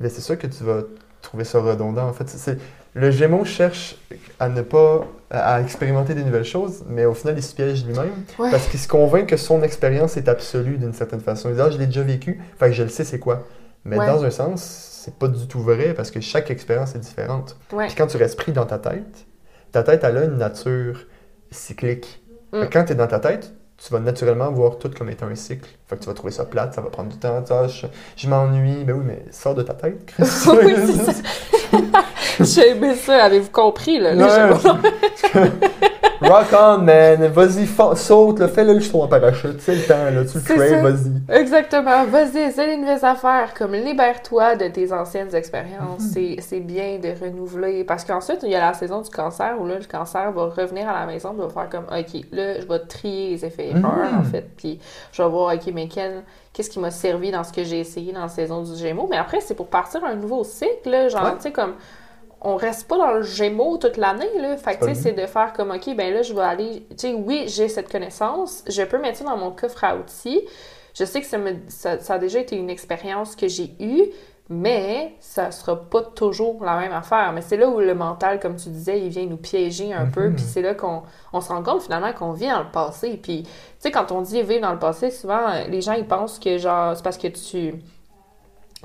mais 0.00 0.08
c'est 0.08 0.20
sûr 0.20 0.38
que 0.38 0.46
tu 0.46 0.64
vas 0.64 0.82
trouver 1.22 1.44
ça 1.44 1.60
redondant. 1.60 2.08
En 2.08 2.12
fait, 2.12 2.28
c'est- 2.28 2.58
le 2.94 3.10
Gémeaux 3.10 3.44
cherche 3.44 3.96
à 4.40 4.48
ne 4.48 4.62
pas 4.62 5.06
à 5.30 5.60
expérimenter 5.60 6.14
des 6.14 6.22
nouvelles 6.24 6.44
choses, 6.44 6.84
mais 6.88 7.04
au 7.04 7.12
final, 7.14 7.34
il 7.36 7.42
se 7.42 7.54
piège 7.54 7.84
lui-même 7.84 8.10
Ouais. 8.38 8.50
parce 8.50 8.68
qu'il 8.68 8.78
se 8.80 8.88
convainc 8.88 9.26
que 9.28 9.36
son 9.36 9.62
expérience 9.62 10.16
est 10.16 10.28
absolue 10.28 10.78
d'une 10.78 10.92
certaine 10.94 11.20
façon. 11.20 11.48
Il 11.50 11.56
dit 11.56 11.60
Ah, 11.60 11.70
je 11.70 11.78
l'ai 11.78 11.86
déjà 11.86 12.02
vécu, 12.02 12.40
fait 12.58 12.66
que 12.68 12.72
je 12.72 12.82
le 12.84 12.88
sais, 12.88 13.04
c'est 13.04 13.18
quoi. 13.18 13.42
Mais 13.84 13.98
Ouais. 13.98 14.06
dans 14.06 14.24
un 14.24 14.30
sens, 14.30 14.62
c'est 15.04 15.14
pas 15.18 15.28
du 15.28 15.46
tout 15.46 15.60
vrai 15.60 15.94
parce 15.94 16.10
que 16.10 16.20
chaque 16.20 16.50
expérience 16.50 16.94
est 16.94 16.98
différente. 17.00 17.56
Ouais. 17.72 17.86
Puis 17.86 17.96
quand 17.96 18.06
tu 18.06 18.16
restes 18.16 18.36
pris 18.38 18.52
dans 18.52 18.66
ta 18.66 18.78
tête, 18.78 19.26
ta 19.72 19.82
tête, 19.82 20.02
elle 20.04 20.16
a 20.16 20.24
une 20.24 20.38
nature 20.38 21.06
cyclique. 21.50 22.22
Mm. 22.52 22.64
Quand 22.72 22.84
tu 22.84 22.92
es 22.92 22.94
dans 22.94 23.06
ta 23.06 23.18
tête, 23.20 23.52
tu 23.84 23.92
vas 23.92 24.00
naturellement 24.00 24.50
voir 24.50 24.78
tout 24.78 24.90
comme 24.96 25.10
étant 25.10 25.26
un 25.26 25.34
cycle. 25.34 25.68
Fait 25.86 25.96
que 25.96 26.00
tu 26.02 26.06
vas 26.06 26.14
trouver 26.14 26.32
ça 26.32 26.44
plate, 26.44 26.74
ça 26.74 26.80
va 26.80 26.88
prendre 26.88 27.10
du 27.10 27.18
temps. 27.18 27.42
Ah, 27.50 27.68
je, 27.68 27.86
je 28.16 28.28
m'ennuie. 28.28 28.84
Ben 28.84 28.94
oui, 28.96 29.04
mais 29.06 29.24
sors 29.30 29.54
de 29.54 29.62
ta 29.62 29.74
tête, 29.74 30.06
Chris. 30.06 30.24
Oui, 30.48 30.74
c'est 30.86 31.12
ça. 31.12 31.12
J'ai 32.40 32.70
aimé 32.70 32.94
ça, 32.94 33.24
avez-vous 33.24 33.50
compris, 33.50 33.98
là? 33.98 34.14
Ouais, 34.14 34.80
Rock 36.20 36.46
on, 36.58 36.78
man. 36.78 37.26
Vas-y, 37.28 37.66
saute, 37.96 38.38
là, 38.38 38.48
fais-le 38.48 38.74
le 38.74 38.80
saut 38.80 39.02
en 39.02 39.08
parachute. 39.08 39.60
C'est 39.60 39.74
le 39.74 39.82
temps, 39.82 40.04
là. 40.04 40.24
Tu 40.24 40.38
le 40.38 40.42
C'est 40.44 40.54
crées, 40.54 40.80
vas-y. 40.82 41.38
Exactement. 41.40 42.04
Vas-y, 42.06 42.38
essaie 42.38 42.66
des 42.68 42.76
nouvelles 42.76 43.04
affaires. 43.04 43.52
Comme 43.56 43.74
libère-toi 43.74 44.56
de 44.56 44.68
tes 44.68 44.92
anciennes 44.92 45.34
expériences. 45.34 46.00
Mhm. 46.00 46.10
C'est- 46.12 46.36
C'est 46.40 46.60
bien 46.60 46.98
de 46.98 47.08
renouveler. 47.22 47.84
Parce 47.84 48.04
qu'ensuite, 48.04 48.40
il 48.44 48.50
y 48.50 48.54
a 48.54 48.60
la 48.60 48.74
saison 48.74 49.00
du 49.02 49.10
cancer 49.10 49.54
où 49.60 49.66
là, 49.66 49.74
le 49.78 49.84
cancer 49.84 50.32
va 50.32 50.44
revenir 50.46 50.88
à 50.88 51.00
la 51.00 51.06
maison 51.06 51.34
et 51.34 51.40
va 51.42 51.48
faire 51.48 51.68
comme 51.68 51.84
OK, 51.84 52.20
là, 52.32 52.60
je 52.60 52.66
vais 52.66 52.78
trier 52.88 53.30
les 53.30 53.44
effets 53.44 53.68
erreurs, 53.70 54.14
en 54.18 54.22
fait. 54.24 54.48
Puis 54.56 54.78
je 55.12 55.22
vais 55.22 55.28
voir, 55.28 55.54
OK, 55.54 55.62
mais 55.74 55.88
quel- 55.88 56.22
qu'est-ce 56.52 56.70
qui 56.70 56.78
m'a 56.78 56.90
servi 56.90 57.30
dans 57.30 57.44
ce 57.44 57.52
que 57.52 57.64
j'ai 57.64 57.80
essayé 57.80 58.12
dans 58.12 58.22
la 58.22 58.28
saison 58.28 58.62
du 58.62 58.74
Gémeaux? 58.76 59.06
Mais 59.10 59.16
après, 59.18 59.40
c'est 59.40 59.54
pour 59.54 59.66
partir 59.68 60.02
un 60.04 60.14
nouveau 60.14 60.44
cycle, 60.44 60.88
là, 60.88 61.08
genre, 61.08 61.24
Ouais. 61.24 61.30
tu 61.36 61.42
sais, 61.42 61.52
comme 61.52 61.74
on 62.48 62.54
reste 62.56 62.86
pas 62.86 62.96
dans 62.96 63.12
le 63.12 63.22
Gémeaux 63.22 63.76
toute 63.76 63.96
l'année, 63.96 64.30
là. 64.40 64.56
Fait 64.56 64.76
que, 64.76 64.80
pas 64.80 64.86
tu 64.86 64.94
sais, 64.94 65.02
c'est 65.02 65.12
de 65.12 65.26
faire 65.26 65.52
comme, 65.52 65.72
OK, 65.72 65.94
ben 65.96 66.14
là, 66.14 66.22
je 66.22 66.32
vais 66.32 66.40
aller... 66.42 66.86
Tu 66.90 66.96
sais, 67.08 67.12
oui, 67.14 67.44
j'ai 67.48 67.68
cette 67.68 67.90
connaissance, 67.90 68.62
je 68.68 68.82
peux 68.82 68.98
mettre 68.98 69.18
ça 69.18 69.24
dans 69.24 69.36
mon 69.36 69.50
coffre 69.50 69.82
à 69.82 69.96
outils. 69.96 70.42
Je 70.94 71.04
sais 71.04 71.20
que 71.20 71.26
ça, 71.26 71.38
me, 71.38 71.54
ça, 71.68 71.98
ça 71.98 72.14
a 72.14 72.18
déjà 72.18 72.38
été 72.38 72.56
une 72.56 72.70
expérience 72.70 73.34
que 73.36 73.48
j'ai 73.48 73.74
eue, 73.80 74.04
mais 74.48 75.14
ça 75.18 75.50
sera 75.50 75.74
pas 75.74 76.02
toujours 76.02 76.64
la 76.64 76.78
même 76.78 76.92
affaire. 76.92 77.32
Mais 77.34 77.42
c'est 77.42 77.56
là 77.56 77.68
où 77.68 77.80
le 77.80 77.94
mental, 77.94 78.38
comme 78.38 78.54
tu 78.56 78.68
disais, 78.68 79.00
il 79.00 79.08
vient 79.08 79.26
nous 79.26 79.36
piéger 79.36 79.92
un 79.92 80.06
peu, 80.06 80.28
Mhm. 80.28 80.36
puis 80.36 80.44
c'est 80.44 80.62
là 80.62 80.74
qu'on 80.74 81.02
on 81.32 81.40
se 81.40 81.48
rend 81.48 81.62
compte 81.64 81.82
finalement 81.82 82.12
qu'on 82.12 82.30
vit 82.32 82.48
dans 82.48 82.60
le 82.62 82.70
passé. 82.70 83.18
Puis, 83.20 83.42
tu 83.42 83.48
sais, 83.80 83.90
quand 83.90 84.12
on 84.12 84.22
dit 84.22 84.40
vivre 84.42 84.60
dans 84.62 84.72
le 84.72 84.78
passé, 84.78 85.10
souvent, 85.10 85.48
les 85.68 85.80
gens, 85.80 85.94
ils 85.94 86.06
pensent 86.06 86.38
que, 86.38 86.58
genre, 86.58 86.96
c'est 86.96 87.02
parce 87.02 87.18
que 87.18 87.26
tu 87.28 87.74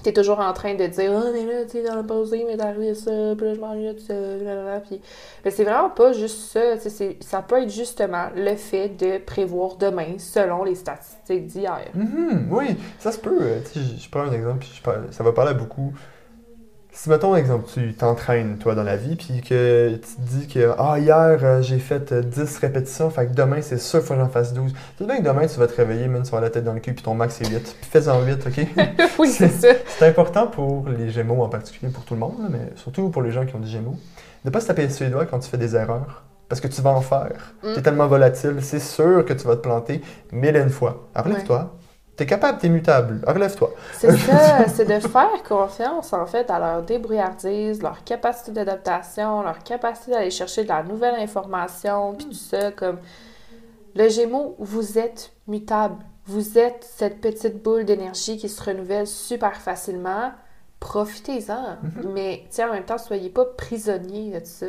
t'es 0.04 0.14
toujours 0.14 0.40
en 0.40 0.54
train 0.54 0.74
de 0.76 0.86
dire 0.88 1.12
oh 1.14 1.30
mais 1.34 1.46
là 1.46 1.66
tu 1.66 1.72
sais 1.72 1.84
dans 1.84 1.96
le 1.96 2.06
passé 2.06 2.46
mais 2.48 2.62
arrivé 2.62 2.94
ça 2.94 3.12
puis 3.38 3.46
là 3.48 3.54
je 3.54 3.60
m'ennuie 3.60 3.94
de 3.94 4.00
ça 4.00 4.14
blablabla. 4.14 4.80
puis 4.82 5.02
mais 5.46 5.52
c'est 5.52 5.64
vraiment 5.64 5.90
pas 5.90 6.14
juste 6.14 6.52
ça 6.52 6.78
tu 6.82 6.90
sais, 6.90 7.18
ça 7.22 7.42
peut 7.42 7.62
être 7.62 7.70
justement 7.70 8.28
le 8.36 8.56
fait 8.56 8.90
de 8.90 9.18
prévoir 9.20 9.76
demain 9.76 10.16
selon 10.18 10.64
les 10.64 10.76
statistiques 10.76 11.46
d'hier 11.48 11.80
Mhm, 11.94 12.48
oui, 12.52 12.76
ça 13.00 13.12
se 13.12 13.20
peut. 13.20 13.38
euh, 13.42 13.60
je, 13.76 14.10
prends 14.10 14.22
un 14.22 14.32
exemple, 14.34 14.60
puis 14.60 14.82
ça 15.12 15.24
va 15.24 15.32
parler 15.32 15.52
à 15.52 15.54
beaucoup. 15.54 15.94
Si, 16.94 17.10
mettons, 17.10 17.36
exemple, 17.38 17.70
tu 17.74 17.94
t'entraînes, 17.94 18.58
toi, 18.58 18.76
dans 18.76 18.84
la 18.84 18.98
vie, 18.98 19.16
puis 19.16 19.42
que 19.42 19.94
tu 19.96 20.00
te 20.00 20.22
dis 20.22 20.48
que, 20.48 20.74
ah, 20.78 21.00
hier, 21.00 21.40
euh, 21.42 21.62
j'ai 21.62 21.80
fait 21.80 22.12
euh, 22.12 22.22
10 22.22 22.58
répétitions, 22.58 23.10
fait 23.10 23.28
que 23.28 23.34
demain, 23.34 23.62
c'est 23.62 23.78
sûr, 23.78 24.02
faut 24.02 24.14
que 24.14 24.20
j'en 24.20 24.28
fasse 24.28 24.54
12. 24.54 24.74
Tu 24.74 24.78
sais 24.98 25.06
bien 25.06 25.20
que 25.20 25.24
demain, 25.24 25.48
tu 25.48 25.58
vas 25.58 25.68
te 25.68 25.76
réveiller, 25.76 26.10
même, 26.10 26.24
tu 26.24 26.32
vas 26.32 26.42
la 26.42 26.50
tête 26.50 26.66
dans 26.66 26.74
le 26.74 26.82
cul, 26.82 26.94
puis 26.94 27.02
ton 27.04 27.14
max, 27.14 27.36
c'est 27.42 27.50
8. 27.50 27.78
Puis 27.80 27.90
fais-en 27.90 28.22
8, 28.22 28.46
OK? 28.46 28.68
oui 29.20 29.30
c'est 29.30 29.48
ça 29.48 29.70
C'est 29.88 30.08
important 30.08 30.48
pour 30.48 30.90
les 30.90 31.10
Gémeaux 31.10 31.42
en 31.42 31.50
particulier, 31.50 31.92
pour 31.92 32.04
tout 32.04 32.14
le 32.14 32.20
monde, 32.20 32.48
mais 32.50 32.74
surtout 32.76 33.10
pour 33.10 33.22
les 33.22 33.32
gens 33.32 33.46
qui 33.46 33.56
ont 33.56 33.60
des 33.60 33.70
Gémeaux, 33.70 33.96
de 34.44 34.50
pas 34.50 34.60
se 34.60 34.68
taper 34.68 34.90
sur 34.90 35.06
les 35.06 35.12
doigts 35.12 35.26
quand 35.26 35.40
tu 35.40 35.50
fais 35.50 35.58
des 35.58 35.76
erreurs. 35.76 36.24
Parce 36.50 36.60
que 36.60 36.68
tu 36.68 36.82
vas 36.82 36.90
en 36.90 37.00
faire. 37.00 37.54
Mm. 37.64 37.76
T'es 37.76 37.82
tellement 37.82 38.08
volatile, 38.08 38.58
c'est 38.60 38.82
sûr 38.82 39.24
que 39.24 39.32
tu 39.32 39.48
vas 39.48 39.56
te 39.56 39.62
planter 39.62 40.02
mille 40.34 40.58
et 40.58 40.60
une 40.60 40.70
fois. 40.70 41.08
Relève-toi. 41.16 41.74
T'es 42.16 42.26
capable, 42.26 42.60
t'es 42.60 42.70
mutable. 42.70 43.22
Relève-toi. 43.26 43.72
C'est 43.94 44.16
ça, 44.18 44.68
c'est 44.68 44.86
de 44.86 45.00
faire 45.00 45.44
confiance 45.48 46.14
en 46.14 46.26
fait 46.26 46.50
à 46.50 46.60
leur 46.60 46.84
débrouillardise, 46.84 47.82
leur 47.82 48.04
capacité 48.04 48.52
d'adaptation, 48.52 49.42
leur 49.42 49.60
capacité 49.60 50.12
d'aller 50.12 50.30
chercher 50.30 50.64
de 50.64 50.70
la 50.70 50.84
nouvelle 50.84 51.16
information, 51.16 52.14
puis 52.16 52.28
tout 52.28 52.34
ça. 52.34 52.72
Comme 52.72 53.00
le 53.96 54.10
Gémeaux, 54.10 54.56
vous 54.60 55.00
êtes 55.00 55.32
mutable. 55.48 55.96
Vous 56.26 56.58
êtes 56.58 56.84
cette 56.84 57.20
petite 57.20 57.64
boule 57.64 57.86
d'énergie 57.86 58.38
qui 58.38 58.48
se 58.48 58.62
renouvelle 58.64 59.08
super 59.08 59.56
facilement. 59.56 60.32
Profitez-en, 60.82 61.78
mais 62.14 62.40
tu 62.50 62.56
sais, 62.56 62.64
en 62.66 62.74
même 62.74 62.84
temps, 62.84 62.98
soyez 62.98 63.30
pas 63.30 63.46
prisonnier 63.46 64.38
de 64.40 64.46
ça. 64.46 64.66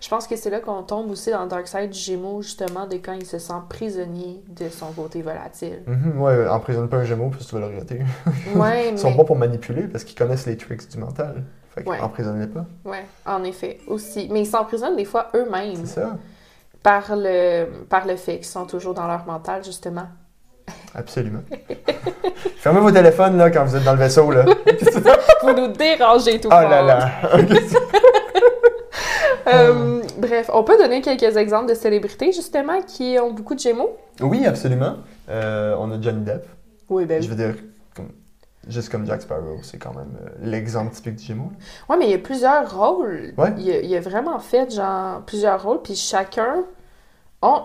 Je 0.00 0.08
pense 0.08 0.26
que 0.26 0.36
c'est 0.36 0.48
là 0.48 0.60
qu'on 0.60 0.82
tombe 0.84 1.10
aussi 1.10 1.30
dans 1.32 1.42
le 1.42 1.48
dark 1.48 1.66
side 1.68 1.90
du 1.90 1.98
Gémeaux, 1.98 2.40
justement, 2.40 2.86
de 2.86 2.94
quand 2.94 3.12
il 3.12 3.26
se 3.26 3.38
sent 3.38 3.52
prisonnier 3.68 4.42
de 4.48 4.68
son 4.68 4.92
côté 4.92 5.22
volatile. 5.22 5.82
Mhm, 5.86 6.22
ouais, 6.22 6.48
emprisonne 6.48 6.88
pas 6.88 6.98
un 6.98 7.04
Gémeaux 7.04 7.28
parce 7.30 7.44
que 7.44 7.48
tu 7.50 7.54
vas 7.56 7.60
le 7.62 7.66
regretter. 7.66 8.00
Ouais, 8.54 8.88
Ils 8.92 8.98
sont 8.98 9.10
mais- 9.10 9.16
bons 9.16 9.24
pour 9.24 9.36
manipuler 9.36 9.88
parce 9.88 10.04
qu'ils 10.04 10.16
connaissent 10.16 10.46
les 10.46 10.56
tricks 10.56 10.88
du 10.88 10.98
mental. 10.98 11.42
Fait 11.74 11.82
que 11.84 11.90
Ouais. 11.90 11.98
pas. 11.98 12.64
Ouais, 12.84 13.04
en 13.26 13.44
effet, 13.44 13.78
aussi. 13.86 14.28
Mais 14.32 14.40
ils 14.42 14.46
s'emprisonnent 14.46 14.96
des 14.96 15.04
fois 15.04 15.28
eux-mêmes 15.34 15.84
C'est 15.84 16.00
ça. 16.00 16.16
par 16.82 17.14
le, 17.16 17.66
par 17.90 18.06
le 18.06 18.16
fait 18.16 18.36
qu'ils 18.36 18.46
sont 18.46 18.66
toujours 18.66 18.94
dans 18.94 19.06
leur 19.08 19.26
mental, 19.26 19.62
justement. 19.62 20.06
Absolument. 20.94 21.42
Fermez 22.58 22.80
vos 22.80 22.90
téléphones 22.90 23.36
là 23.36 23.50
quand 23.50 23.64
vous 23.64 23.76
êtes 23.76 23.84
dans 23.84 23.92
le 23.92 23.98
vaisseau 23.98 24.30
là. 24.30 24.44
Vous 25.42 25.52
nous 25.52 25.68
dérangez 25.68 26.40
tout 26.40 26.48
oh 26.50 26.54
là 26.54 26.82
là. 26.82 27.10
Euh, 29.48 30.02
bref, 30.18 30.50
on 30.52 30.64
peut 30.64 30.76
donner 30.76 31.00
quelques 31.00 31.36
exemples 31.36 31.68
de 31.68 31.74
célébrités, 31.74 32.32
justement, 32.32 32.82
qui 32.82 33.16
ont 33.20 33.30
beaucoup 33.32 33.54
de 33.54 33.60
gémeaux? 33.60 33.96
oui, 34.20 34.44
absolument. 34.44 34.96
Euh, 35.28 35.76
on 35.78 35.92
a 35.92 36.00
Johnny 36.00 36.24
Depp. 36.24 36.46
Oui, 36.88 37.04
ben 37.04 37.22
Je 37.22 37.28
veux 37.28 37.36
dire, 37.36 37.54
comme- 37.94 38.10
juste 38.68 38.90
comme 38.90 39.06
Jack 39.06 39.22
Sparrow, 39.22 39.58
c'est 39.62 39.78
quand 39.78 39.94
même 39.94 40.16
euh, 40.24 40.30
l'exemple 40.42 40.92
typique 40.94 41.16
du 41.16 41.24
Gémeaux. 41.24 41.52
Ouais, 41.88 41.96
mais 41.96 42.06
il 42.06 42.10
y 42.10 42.14
a 42.14 42.18
plusieurs 42.18 42.76
rôles. 42.76 43.34
Ouais. 43.38 43.52
Il, 43.58 43.70
a, 43.70 43.80
il 43.80 43.94
a 43.96 44.00
vraiment 44.00 44.40
fait, 44.40 44.74
genre, 44.74 45.22
plusieurs 45.26 45.62
rôles, 45.62 45.80
puis 45.82 45.94
chacun 45.94 46.64
ont... 47.42 47.62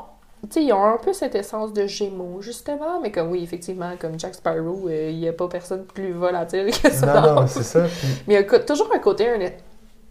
Sais, 0.49 0.63
ils 0.63 0.73
ont 0.73 0.83
un 0.83 0.97
peu 0.97 1.13
cette 1.13 1.35
essence 1.35 1.71
de 1.71 1.85
gémeaux, 1.87 2.41
justement, 2.41 2.99
mais 3.01 3.11
comme 3.11 3.29
oui, 3.31 3.43
effectivement, 3.43 3.91
comme 3.99 4.19
Jack 4.19 4.35
Sparrow, 4.35 4.87
euh, 4.89 5.09
il 5.11 5.17
n'y 5.19 5.27
a 5.27 5.33
pas 5.33 5.47
personne 5.47 5.83
plus 5.85 6.11
volatile 6.13 6.71
que 6.71 6.89
ça. 6.91 7.21
Non, 7.21 7.35
non, 7.41 7.47
c'est 7.47 7.63
ça. 7.63 7.83
Puis, 7.83 8.07
Mais 8.27 8.33
il 8.33 8.41
y 8.41 8.55
a 8.55 8.59
toujours 8.59 8.89
un 8.93 8.99
côté 8.99 9.29
un 9.29 9.39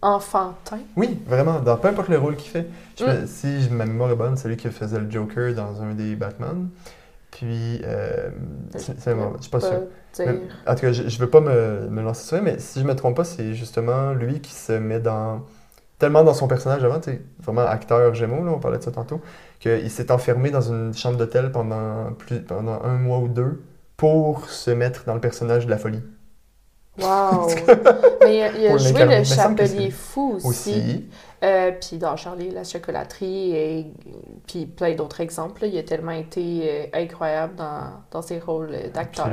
enfantin. 0.01 0.79
oui, 0.95 1.19
vraiment, 1.27 1.59
dans 1.59 1.77
peu 1.77 1.89
importe 1.89 2.07
le 2.09 2.17
rôle 2.17 2.35
qu'il 2.35 2.49
fait. 2.49 2.65
Je 2.97 3.05
Mm. 3.05 3.27
si 3.27 3.61
je- 3.61 3.69
ma 3.69 3.85
mémoire 3.85 4.09
est 4.11 4.15
bonne, 4.15 4.35
c'est 4.37 4.47
lui 4.47 4.57
qui 4.57 4.67
faisait 4.69 4.99
le 4.99 5.11
Joker 5.11 5.53
dans 5.53 5.81
un 5.81 5.93
des 5.93 6.15
Batman. 6.15 6.69
Puis, 7.29 7.81
euh, 7.83 8.29
c'est- 8.77 8.99
c'est- 8.99 9.11
je 9.37 9.41
suis 9.41 9.51
pas 9.51 9.59
sûr. 9.61 9.81
Mais, 10.19 10.41
en 10.67 10.75
tout 10.75 10.81
cas, 10.81 10.91
je, 10.91 11.07
je 11.07 11.19
veux 11.19 11.29
pas 11.29 11.39
me, 11.39 11.87
me 11.89 12.01
lancer 12.01 12.25
sur 12.25 12.37
ça, 12.37 12.41
mais 12.41 12.57
si 12.59 12.79
je 12.81 12.85
me 12.85 12.95
trompe 12.95 13.15
pas, 13.17 13.23
c'est 13.23 13.53
justement 13.53 14.11
lui 14.13 14.39
qui 14.41 14.51
se 14.53 14.73
met 14.73 14.99
dans 14.99 15.41
tellement 16.01 16.23
dans 16.23 16.33
son 16.33 16.47
personnage 16.47 16.83
avant, 16.83 16.99
vraiment 17.43 17.61
acteur 17.61 18.15
Gémeaux, 18.15 18.43
là, 18.43 18.51
on 18.55 18.59
parlait 18.59 18.79
de 18.79 18.83
ça 18.83 18.91
tantôt, 18.91 19.21
qu'il 19.59 19.91
s'est 19.91 20.11
enfermé 20.11 20.49
dans 20.49 20.61
une 20.61 20.95
chambre 20.95 21.15
d'hôtel 21.15 21.51
pendant, 21.51 22.11
plus, 22.17 22.41
pendant 22.41 22.81
un 22.83 22.95
mois 22.97 23.19
ou 23.19 23.27
deux 23.27 23.61
pour 23.97 24.49
se 24.49 24.71
mettre 24.71 25.05
dans 25.05 25.13
le 25.13 25.21
personnage 25.21 25.65
de 25.65 25.69
la 25.69 25.77
folie. 25.77 26.01
Wow! 26.99 27.49
Mais 28.23 28.35
il 28.35 28.41
a, 28.41 28.57
il 28.57 28.65
a 28.65 28.69
Pour 28.71 28.79
joué 28.79 29.05
le 29.19 29.23
Chapelier 29.23 29.91
Fou 29.91 30.39
aussi. 30.43 30.47
Aussi. 30.47 31.09
Euh, 31.43 31.71
puis 31.71 31.97
dans 31.97 32.15
Charlie 32.17 32.51
la 32.51 32.63
chocolaterie 32.63 33.51
et 33.55 33.93
puis 34.45 34.67
plein 34.67 34.93
d'autres 34.93 35.21
exemples. 35.21 35.63
là. 35.63 35.67
Il 35.69 35.77
a 35.79 35.81
tellement 35.81 36.11
été 36.11 36.61
euh, 36.63 36.85
incroyable 36.93 37.55
dans, 37.55 37.81
dans 38.11 38.21
ses 38.21 38.37
rôles 38.39 38.75
d'acteur. 38.93 39.27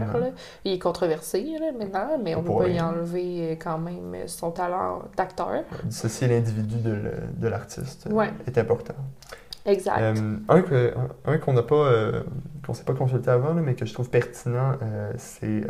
Il 0.65 0.73
est 0.73 0.79
controversé 0.79 1.45
là, 1.61 1.67
maintenant, 1.79 2.19
mais 2.23 2.35
on 2.35 2.41
ne 2.43 2.47
peut 2.47 2.57
pas 2.57 2.69
y 2.69 2.81
enlever 2.81 3.51
euh, 3.53 3.55
quand 3.63 3.77
même 3.77 4.27
son 4.27 4.51
talent 4.53 5.03
d'acteur. 5.19 5.65
Dissocier 5.85 6.29
l'individu 6.29 6.77
de, 6.79 7.47
l'artiste 7.49 8.09
Ouais. 8.11 8.31
est 8.47 8.57
important. 8.57 8.95
Exact. 9.67 10.01
Euh, 10.01 10.37
un 10.49 10.63
que- 10.63 10.95
un- 11.27 11.37
qu'on 11.39 11.53
n'a 11.53 11.63
pas, 11.63 11.93
qu'on 12.65 12.73
s'est 12.73 12.85
pas 12.85 12.95
consulté 12.95 13.29
avant, 13.31 13.53
là, 13.53 13.61
mais 13.61 13.75
que 13.75 13.85
je 13.85 13.93
trouve 13.93 14.09
pertinent, 14.09 14.73
c'est 15.19 15.61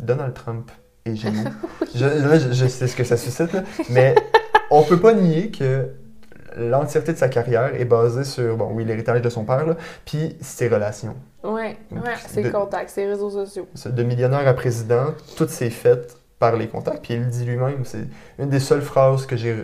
Donald 0.00 0.34
Trump 0.34 0.72
et 1.04 1.14
Gémeaux. 1.14 1.50
je, 1.94 2.04
là, 2.04 2.38
je, 2.40 2.52
je 2.52 2.66
sais 2.66 2.88
ce 2.88 2.96
que 2.96 3.04
ça 3.04 3.16
suscite, 3.16 3.52
là, 3.52 3.62
mais 3.90 4.16
on 4.70 4.82
peut 4.82 5.00
pas 5.00 5.14
nier 5.14 5.50
que 5.50 5.88
l'entièreté 6.56 7.12
de 7.12 7.18
sa 7.18 7.28
carrière 7.28 7.74
est 7.74 7.84
basée 7.84 8.24
sur, 8.24 8.56
bon, 8.56 8.70
oui, 8.72 8.84
l'héritage 8.84 9.20
de 9.22 9.28
son 9.28 9.44
père, 9.44 9.66
là, 9.66 9.76
puis 10.04 10.36
ses 10.40 10.68
relations. 10.68 11.16
ouais, 11.42 11.76
ouais, 11.90 12.00
ses 12.26 12.50
contacts, 12.50 12.90
ses 12.90 13.06
réseaux 13.06 13.30
sociaux. 13.30 13.66
De 13.86 14.02
millionnaire 14.02 14.46
à 14.46 14.54
président, 14.54 15.14
toutes 15.36 15.50
c'est 15.50 15.70
fait 15.70 16.16
par 16.50 16.56
les 16.56 16.68
contacts. 16.68 17.02
Puis 17.02 17.14
il 17.14 17.20
le 17.20 17.26
dit 17.26 17.44
lui-même, 17.44 17.84
c'est 17.84 18.04
une 18.38 18.48
des 18.50 18.60
seules 18.60 18.82
phrases 18.82 19.24
que 19.26 19.36
j'ai 19.36 19.56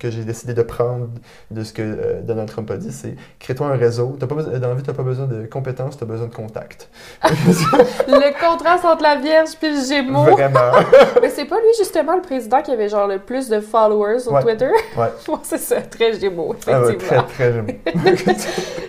que 0.00 0.10
j'ai 0.10 0.24
décidé 0.24 0.54
de 0.54 0.62
prendre 0.62 1.08
de 1.50 1.62
ce 1.62 1.72
que 1.72 1.82
euh, 1.82 2.20
Donald 2.22 2.48
Trump 2.48 2.70
a 2.70 2.76
dit, 2.76 2.90
c'est 2.92 3.14
crée-toi 3.38 3.66
un 3.68 3.76
réseau. 3.76 4.16
T'as 4.18 4.26
pas 4.26 4.34
besoin- 4.34 4.58
dans 4.58 4.68
la 4.68 4.74
vie, 4.74 4.82
t'as 4.82 4.94
pas 4.94 5.02
besoin 5.02 5.26
de 5.26 5.46
compétences, 5.46 5.96
t'as 5.98 6.06
besoin 6.06 6.26
de 6.28 6.34
contacts. 6.34 6.88
le 7.22 8.40
contraste 8.40 8.84
entre 8.84 9.02
la 9.02 9.16
Vierge 9.16 9.50
puis 9.60 9.70
le 9.74 9.80
Gémeaux. 9.86 10.24
Vraiment. 10.24 10.72
Mais 11.22 11.30
c'est 11.30 11.44
pas 11.44 11.56
lui 11.60 11.68
justement 11.78 12.16
le 12.16 12.22
président 12.22 12.62
qui 12.62 12.70
avait 12.72 12.88
genre 12.88 13.06
le 13.06 13.18
plus 13.18 13.48
de 13.48 13.60
followers 13.60 14.20
sur 14.20 14.32
Ouais. 14.32 14.42
Twitter? 14.42 14.70
Ouais. 14.96 15.12
C'est 15.42 15.58
ça, 15.58 15.80
très 15.82 16.18
Gémeaux, 16.18 16.54
Ah 16.66 16.82
ouais, 16.82 16.96
très, 16.96 17.22
très 17.26 17.52
Gémeaux. 17.52 17.68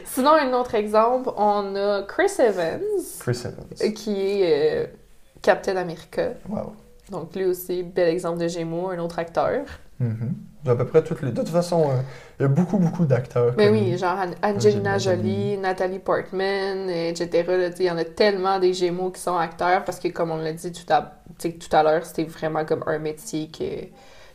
Sinon, 0.05 0.31
un 0.31 0.53
autre 0.53 0.75
exemple, 0.75 1.29
on 1.37 1.75
a 1.75 2.03
Chris 2.07 2.31
Evans, 2.39 2.79
Chris 3.19 3.41
Evans. 3.45 3.93
qui 3.93 4.41
est 4.41 4.83
euh, 4.83 4.87
Captain 5.41 5.75
America. 5.75 6.29
Wow. 6.49 6.73
Donc 7.11 7.35
lui 7.35 7.45
aussi, 7.45 7.83
bel 7.83 8.09
exemple 8.09 8.39
de 8.39 8.47
Gémeaux, 8.47 8.89
un 8.89 8.99
autre 8.99 9.19
acteur. 9.19 9.65
Mhm. 9.99 10.33
À 10.67 10.75
peu 10.75 10.85
près 10.85 11.03
toutes 11.03 11.21
les. 11.21 11.31
De 11.31 11.35
toute 11.37 11.49
façon, 11.49 11.89
euh, 11.89 12.01
il 12.39 12.43
y 12.43 12.45
a 12.45 12.47
beaucoup, 12.47 12.77
beaucoup 12.77 13.05
d'acteurs. 13.05 13.53
Mais 13.57 13.69
oui, 13.69 13.97
genre 13.97 14.17
An- 14.17 14.55
Angelina 14.55 14.97
Jolie. 14.97 15.17
Jolie, 15.17 15.57
Nathalie 15.57 15.99
Portman, 15.99 16.89
etc. 16.89 17.71
tu 17.75 17.83
Il 17.83 17.85
y 17.85 17.91
en 17.91 17.97
a 17.97 18.03
tellement 18.03 18.59
des 18.59 18.73
Gémeaux 18.73 19.11
qui 19.11 19.21
sont 19.21 19.37
acteurs 19.37 19.85
parce 19.85 19.99
que, 19.99 20.07
comme 20.07 20.31
on 20.31 20.37
l'a 20.37 20.53
dit 20.53 20.71
tout 20.71 20.91
à, 20.91 21.21
tu 21.37 21.57
tout 21.57 21.73
à 21.75 21.83
l'heure, 21.83 22.03
c'était 22.05 22.23
vraiment 22.25 22.65
comme 22.65 22.83
un 22.87 22.97
métier 22.97 23.47
que, 23.49 23.85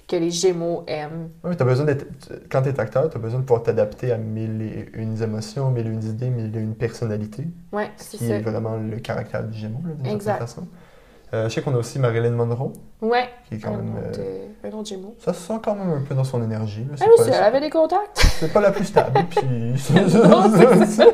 que 0.08 0.16
les 0.16 0.30
Gémeaux 0.30 0.84
aiment. 0.86 1.30
Oui, 1.44 1.56
t'as 1.56 1.64
besoin 1.64 1.84
d'être. 1.86 2.06
Quand 2.50 2.62
t'es 2.62 2.78
acteur, 2.78 3.10
t'as 3.10 3.18
besoin 3.18 3.40
de 3.40 3.44
pouvoir 3.44 3.64
t'adapter 3.64 4.12
à 4.12 4.18
mille 4.18 4.62
et 4.62 4.88
une 4.94 5.20
émotions, 5.22 5.70
mille 5.70 5.86
et 5.88 5.90
une 5.90 6.04
idées, 6.04 6.30
mille 6.30 6.56
et 6.56 6.60
une 6.60 6.74
personnalités. 6.76 7.48
Ce 7.96 8.04
c'est 8.04 8.18
qui 8.18 8.28
ça. 8.28 8.34
est 8.36 8.40
vraiment 8.40 8.76
le 8.76 8.98
caractère 9.00 9.44
du 9.44 9.58
Gémeaux, 9.58 9.80
d'une 9.84 9.96
certaine 9.96 10.14
Exact. 10.14 10.42
Euh, 11.32 11.48
je 11.48 11.54
sais 11.54 11.62
qu'on 11.62 11.74
a 11.74 11.78
aussi 11.78 11.98
Marilyn 12.00 12.30
Monroe, 12.32 12.72
Ouais, 13.00 13.28
qui 13.48 13.54
est 13.54 13.58
quand 13.58 13.70
même. 13.70 13.94
euh, 14.18 14.46
un 14.64 14.72
autre 14.72 14.88
Gémeaux. 14.88 15.14
ça 15.20 15.32
se 15.32 15.40
sent 15.46 15.60
quand 15.62 15.74
même 15.76 15.90
un 15.92 16.00
peu 16.02 16.14
dans 16.14 16.24
son 16.24 16.42
énergie. 16.42 16.84
là. 16.90 16.96
Pas, 16.98 17.12
aussi, 17.22 17.30
elle 17.30 17.42
avait 17.44 17.60
des 17.60 17.70
contacts. 17.70 18.18
c'est 18.40 18.52
pas 18.52 18.60
la 18.60 18.72
plus 18.72 18.84
stable. 18.86 19.20
puis. 19.30 19.46
Non, 20.12 20.50
ça. 20.86 21.04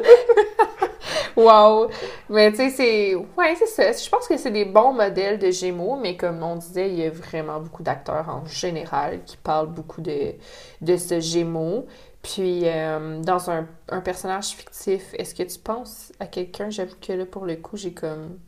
Wow! 1.36 1.90
Mais 2.30 2.50
tu 2.50 2.56
sais, 2.56 2.70
c'est. 2.70 3.14
Ouais, 3.14 3.54
c'est 3.58 3.66
ça. 3.66 3.92
Je 3.92 4.08
pense 4.08 4.26
que 4.26 4.38
c'est 4.38 4.50
des 4.50 4.64
bons 4.64 4.94
modèles 4.94 5.38
de 5.38 5.50
Gémeaux, 5.50 5.96
mais 5.96 6.16
comme 6.16 6.42
on 6.42 6.56
disait, 6.56 6.88
il 6.88 6.98
y 6.98 7.04
a 7.04 7.10
vraiment 7.10 7.60
beaucoup 7.60 7.82
d'acteurs 7.82 8.26
en 8.30 8.46
général 8.46 9.22
qui 9.24 9.36
parlent 9.36 9.68
beaucoup 9.68 10.00
de, 10.00 10.32
de 10.80 10.96
ce 10.96 11.20
Gémeaux. 11.20 11.86
Puis, 12.22 12.62
euh, 12.64 13.20
dans 13.20 13.50
un, 13.50 13.66
un 13.90 14.00
personnage 14.00 14.46
fictif, 14.48 15.14
est-ce 15.14 15.34
que 15.34 15.42
tu 15.42 15.58
penses 15.58 16.10
à 16.18 16.26
quelqu'un? 16.26 16.70
J'avoue 16.70 16.96
que 17.06 17.12
là, 17.12 17.26
pour 17.26 17.44
le 17.44 17.56
coup, 17.56 17.76
j'ai 17.76 17.92
comme. 17.92 18.38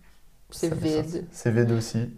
C'est 0.50 0.72
vide. 0.74 1.26
C'est 1.30 1.50
vide 1.50 1.72
aussi. 1.72 2.10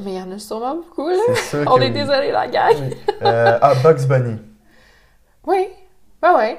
Mais 0.00 0.12
il 0.14 0.18
y 0.18 0.20
en 0.22 0.30
a 0.32 0.38
sûrement 0.38 0.76
beaucoup, 0.76 1.08
là. 1.08 1.16
C'est 1.34 1.42
sûr 1.62 1.64
On 1.66 1.76
que 1.76 1.82
est 1.82 1.86
oui. 1.86 1.92
désolé, 1.92 2.32
la 2.32 2.48
gang. 2.48 2.74
Oui. 2.80 2.96
Euh, 3.22 3.58
ah, 3.60 3.74
Bugs 3.82 4.06
Bunny. 4.08 4.36
Oui. 5.46 5.68
Ouais, 6.22 6.30
ouais. 6.34 6.58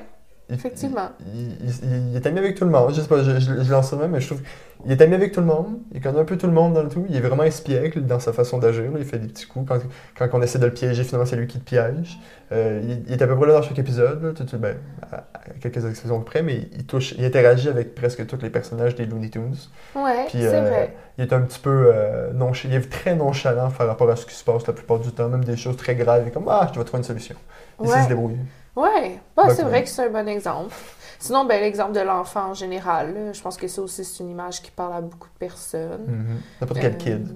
Il- 0.50 0.56
Effectivement. 0.56 1.10
Il, 1.34 1.52
il- 1.68 2.10
il 2.12 2.16
est 2.16 2.26
ami 2.28 2.40
avec 2.40 2.56
tout 2.56 2.66
le 2.66 2.72
monde. 2.72 2.94
Je 2.94 3.02
sais 3.02 3.08
pas, 3.08 3.24
je, 3.24 3.40
je, 3.40 3.64
je 3.64 3.72
lance 3.72 3.90
ça 3.90 3.96
même, 3.96 4.12
mais 4.12 4.22
je 4.22 4.28
trouve 4.28 4.42
qu'il 4.84 4.92
est 4.92 5.02
ami 5.02 5.16
avec 5.16 5.32
tout 5.32 5.40
le 5.40 5.48
monde. 5.48 5.80
Il 5.94 6.02
connaît 6.02 6.20
un 6.20 6.26
peu 6.26 6.38
tout 6.38 6.46
le 6.48 6.54
monde 6.54 6.74
dans 6.74 6.84
le 6.84 6.90
tout. 6.90 7.06
Il 7.10 7.16
est 7.16 7.20
vraiment 7.20 7.44
espiègle 7.44 8.06
dans 8.06 8.20
sa 8.20 8.32
façon 8.34 8.60
d'agir. 8.60 8.84
Il 8.98 9.06
fait 9.06 9.18
des 9.20 9.28
petits 9.28 9.48
coups. 9.48 9.68
Quand, 9.68 9.80
quand 10.30 10.38
on 10.38 10.42
essaie 10.44 10.60
de 10.60 10.66
le 10.66 10.74
piéger, 10.74 11.04
finalement, 11.04 11.26
c'est 11.26 11.36
lui 11.36 11.48
qui 11.48 11.60
te 11.60 11.64
piège. 11.66 12.20
Euh, 12.52 12.80
il, 13.08 13.12
est 13.12 13.22
à 13.22 13.26
peu 13.28 13.36
près 13.36 13.48
là 13.48 13.54
dans 13.54 13.62
chaque 13.64 13.80
épisode. 13.80 14.22
là. 14.24 14.32
Tu- 14.46 14.58
ben, 14.58 14.78
à, 15.12 15.16
à 15.34 15.40
quelques 15.60 15.84
exceptions 15.84 16.22
près, 16.22 16.44
mais 16.44 16.70
il 16.78 16.86
touche, 16.86 17.14
il 17.18 17.26
interagit 17.26 17.70
avec 17.70 17.96
presque 17.96 18.28
tous 18.28 18.38
les 18.44 18.52
personnages 18.52 18.94
des 18.96 19.08
Looney 19.08 19.30
Tunes. 19.32 19.56
Ouais, 19.96 20.28
c'est 20.32 20.46
euh, 20.46 20.62
vrai. 20.62 20.96
Il 21.18 21.24
est 21.24 21.34
un 21.34 21.42
petit 21.42 21.60
peu 21.60 21.92
euh, 21.92 22.32
nonchalant. 22.34 22.74
Il 22.76 22.78
est 22.78 22.88
très 22.90 23.16
nonchalant 23.16 23.72
par 23.72 23.88
rapport 23.88 24.10
à 24.12 24.16
ce 24.16 24.28
qui 24.28 24.36
se 24.36 24.44
passe 24.44 24.68
la 24.68 24.74
plupart 24.74 25.00
du 25.00 25.12
temps. 25.12 25.28
Même 25.30 25.44
des 25.44 25.58
choses 25.58 25.78
très 25.78 25.96
graves. 25.96 26.22
Il 26.24 26.28
est 26.28 26.32
comme 26.32 26.46
Ah, 26.48 26.70
je 26.72 26.78
vais 26.78 26.86
trouver 26.86 27.00
une 27.00 27.06
solution. 27.06 27.36
Il 27.82 27.88
sait 27.88 27.94
se 27.94 28.00
Ouais, 28.04 28.08
débrouiller. 28.10 28.38
Ouais. 28.76 29.20
Bah, 29.36 29.50
c'est 29.54 29.64
euh, 29.64 29.68
vrai 29.68 29.84
que 29.84 29.90
c'est 29.90 30.04
un 30.06 30.10
bon 30.10 30.28
exemple. 30.28 30.74
Sinon, 31.20 31.46
ben, 31.46 31.62
l'exemple 31.62 31.94
de 31.94 32.02
l'enfant 32.02 32.48
en 32.50 32.54
général, 32.54 33.14
là, 33.14 33.34
je 33.34 33.42
pense 33.42 33.56
que 33.58 33.68
ça 33.68 33.82
aussi, 33.82 34.04
c'est 34.04 34.22
une 34.24 34.30
image 34.30 34.62
qui 34.62 34.70
parle 34.72 34.94
à 34.94 35.02
beaucoup 35.02 35.30
de 35.30 35.38
personnes. 35.40 36.06
Mhm. 36.08 36.42
N'importe 36.62 36.80
quel 36.82 36.94
Euh, 36.94 36.96
kid. 36.98 37.36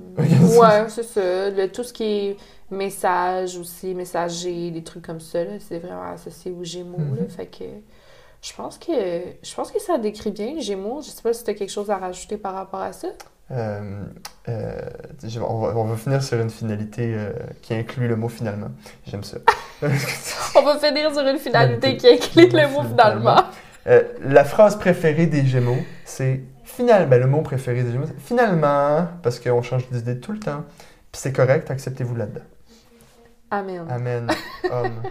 ouais, 0.60 0.90
c'est 0.90 1.04
ça. 1.04 1.50
Le- 1.50 1.68
tout 1.72 1.84
ce 1.84 1.94
qui 1.94 2.04
est 2.04 2.38
message 2.70 3.58
aussi, 3.58 3.96
messager, 3.96 4.70
des 4.72 4.84
trucs 4.84 5.06
comme 5.06 5.20
ça, 5.22 5.40
c'est 5.60 5.80
vraiment 5.80 6.12
associé 6.12 6.52
aux 6.52 6.64
Gémeaux. 6.64 6.98
là. 7.16 7.22
Mhm. 7.24 7.30
fait 7.30 7.48
que 7.48 7.64
je 8.42 8.54
pense 8.54 8.78
que 8.78 8.92
je 9.42 9.56
pense 9.56 9.72
que 9.72 9.80
ça 9.82 9.98
décrit 9.98 10.32
bien 10.32 10.54
les 10.54 10.62
Gémeaux. 10.62 11.02
Je 11.02 11.10
sais 11.10 11.22
pas 11.22 11.34
si 11.34 11.44
tu 11.44 11.50
as 11.50 11.54
quelque 11.54 11.72
chose 11.72 11.90
à 11.90 11.98
rajouter 11.98 12.38
par 12.38 12.54
rapport 12.54 12.82
à 12.82 12.94
ça. 12.94 13.08
Euh, 13.52 14.04
euh, 14.48 14.80
on, 15.48 15.60
va, 15.60 15.76
on 15.76 15.86
va 15.86 15.96
finir 15.96 16.22
sur 16.22 16.40
une 16.40 16.50
finalité 16.50 17.14
euh, 17.16 17.32
qui 17.62 17.74
inclut 17.74 18.08
le 18.08 18.16
mot 18.16 18.30
finalement. 18.30 18.70
J'aime 19.08 19.24
ça. 19.24 19.38
On 20.56 20.62
va 20.62 20.78
finir 20.78 21.12
sur 21.14 21.26
une 21.26 21.40
finalité 21.40 21.98
qui 21.98 22.08
inclut 22.08 22.50
le 22.50 22.68
mot 22.70 22.84
Finalement. 22.84 23.44
la 24.22 24.44
phrase 24.44 24.78
préférée 24.78 25.26
des 25.26 25.46
Gémeaux, 25.46 25.80
c'est 26.06 26.42
finalement. 26.64 27.08
Ben, 27.08 27.20
le 27.20 27.28
mot 27.28 27.42
préféré 27.42 27.84
des 27.84 27.92
Gémeaux, 27.92 28.06
c'est 28.08 28.20
finalement, 28.20 29.08
parce 29.24 29.40
qu'on 29.40 29.62
change 29.62 29.90
d'idée 29.90 30.20
tout 30.20 30.32
le 30.32 30.40
temps. 30.40 30.64
Puis 31.12 31.22
c'est 31.22 31.34
correct, 31.34 31.72
acceptez-vous 31.72 32.16
là-dedans. 32.16 32.46
Amen. 33.52 33.84
Amen. 33.90 34.28
Homme. 34.72 35.02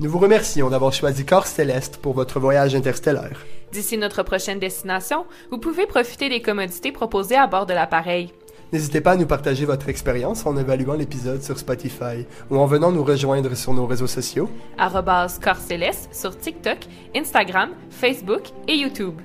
Nous 0.00 0.08
vous 0.08 0.18
remercions 0.18 0.70
d'avoir 0.70 0.94
choisi 0.94 1.26
Corps 1.26 1.46
Céleste 1.46 1.98
pour 1.98 2.14
votre 2.14 2.40
voyage 2.40 2.74
interstellaire. 2.74 3.44
D'ici 3.70 3.98
notre 3.98 4.22
prochaine 4.22 4.58
destination, 4.58 5.26
vous 5.50 5.58
pouvez 5.58 5.84
profiter 5.86 6.30
des 6.30 6.40
commodités 6.40 6.90
proposées 6.90 7.36
à 7.36 7.46
bord 7.46 7.66
de 7.66 7.74
l'appareil. 7.74 8.32
N'hésitez 8.72 9.02
pas 9.02 9.10
à 9.10 9.16
nous 9.16 9.26
partager 9.26 9.66
votre 9.66 9.90
expérience 9.90 10.46
en 10.46 10.56
évaluant 10.56 10.94
l'épisode 10.94 11.42
sur 11.42 11.58
Spotify 11.58 12.24
ou 12.48 12.56
en 12.56 12.64
venant 12.64 12.92
nous 12.92 13.04
rejoindre 13.04 13.54
sur 13.54 13.74
nos 13.74 13.84
réseaux 13.84 14.06
sociaux. 14.06 14.48
Corps 14.78 15.56
Céleste 15.56 16.08
sur 16.14 16.34
TikTok, 16.34 16.78
Instagram, 17.14 17.68
Facebook 17.90 18.44
et 18.68 18.76
YouTube. 18.76 19.20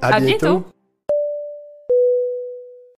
À, 0.00 0.14
À 0.14 0.20
bientôt. 0.20 0.64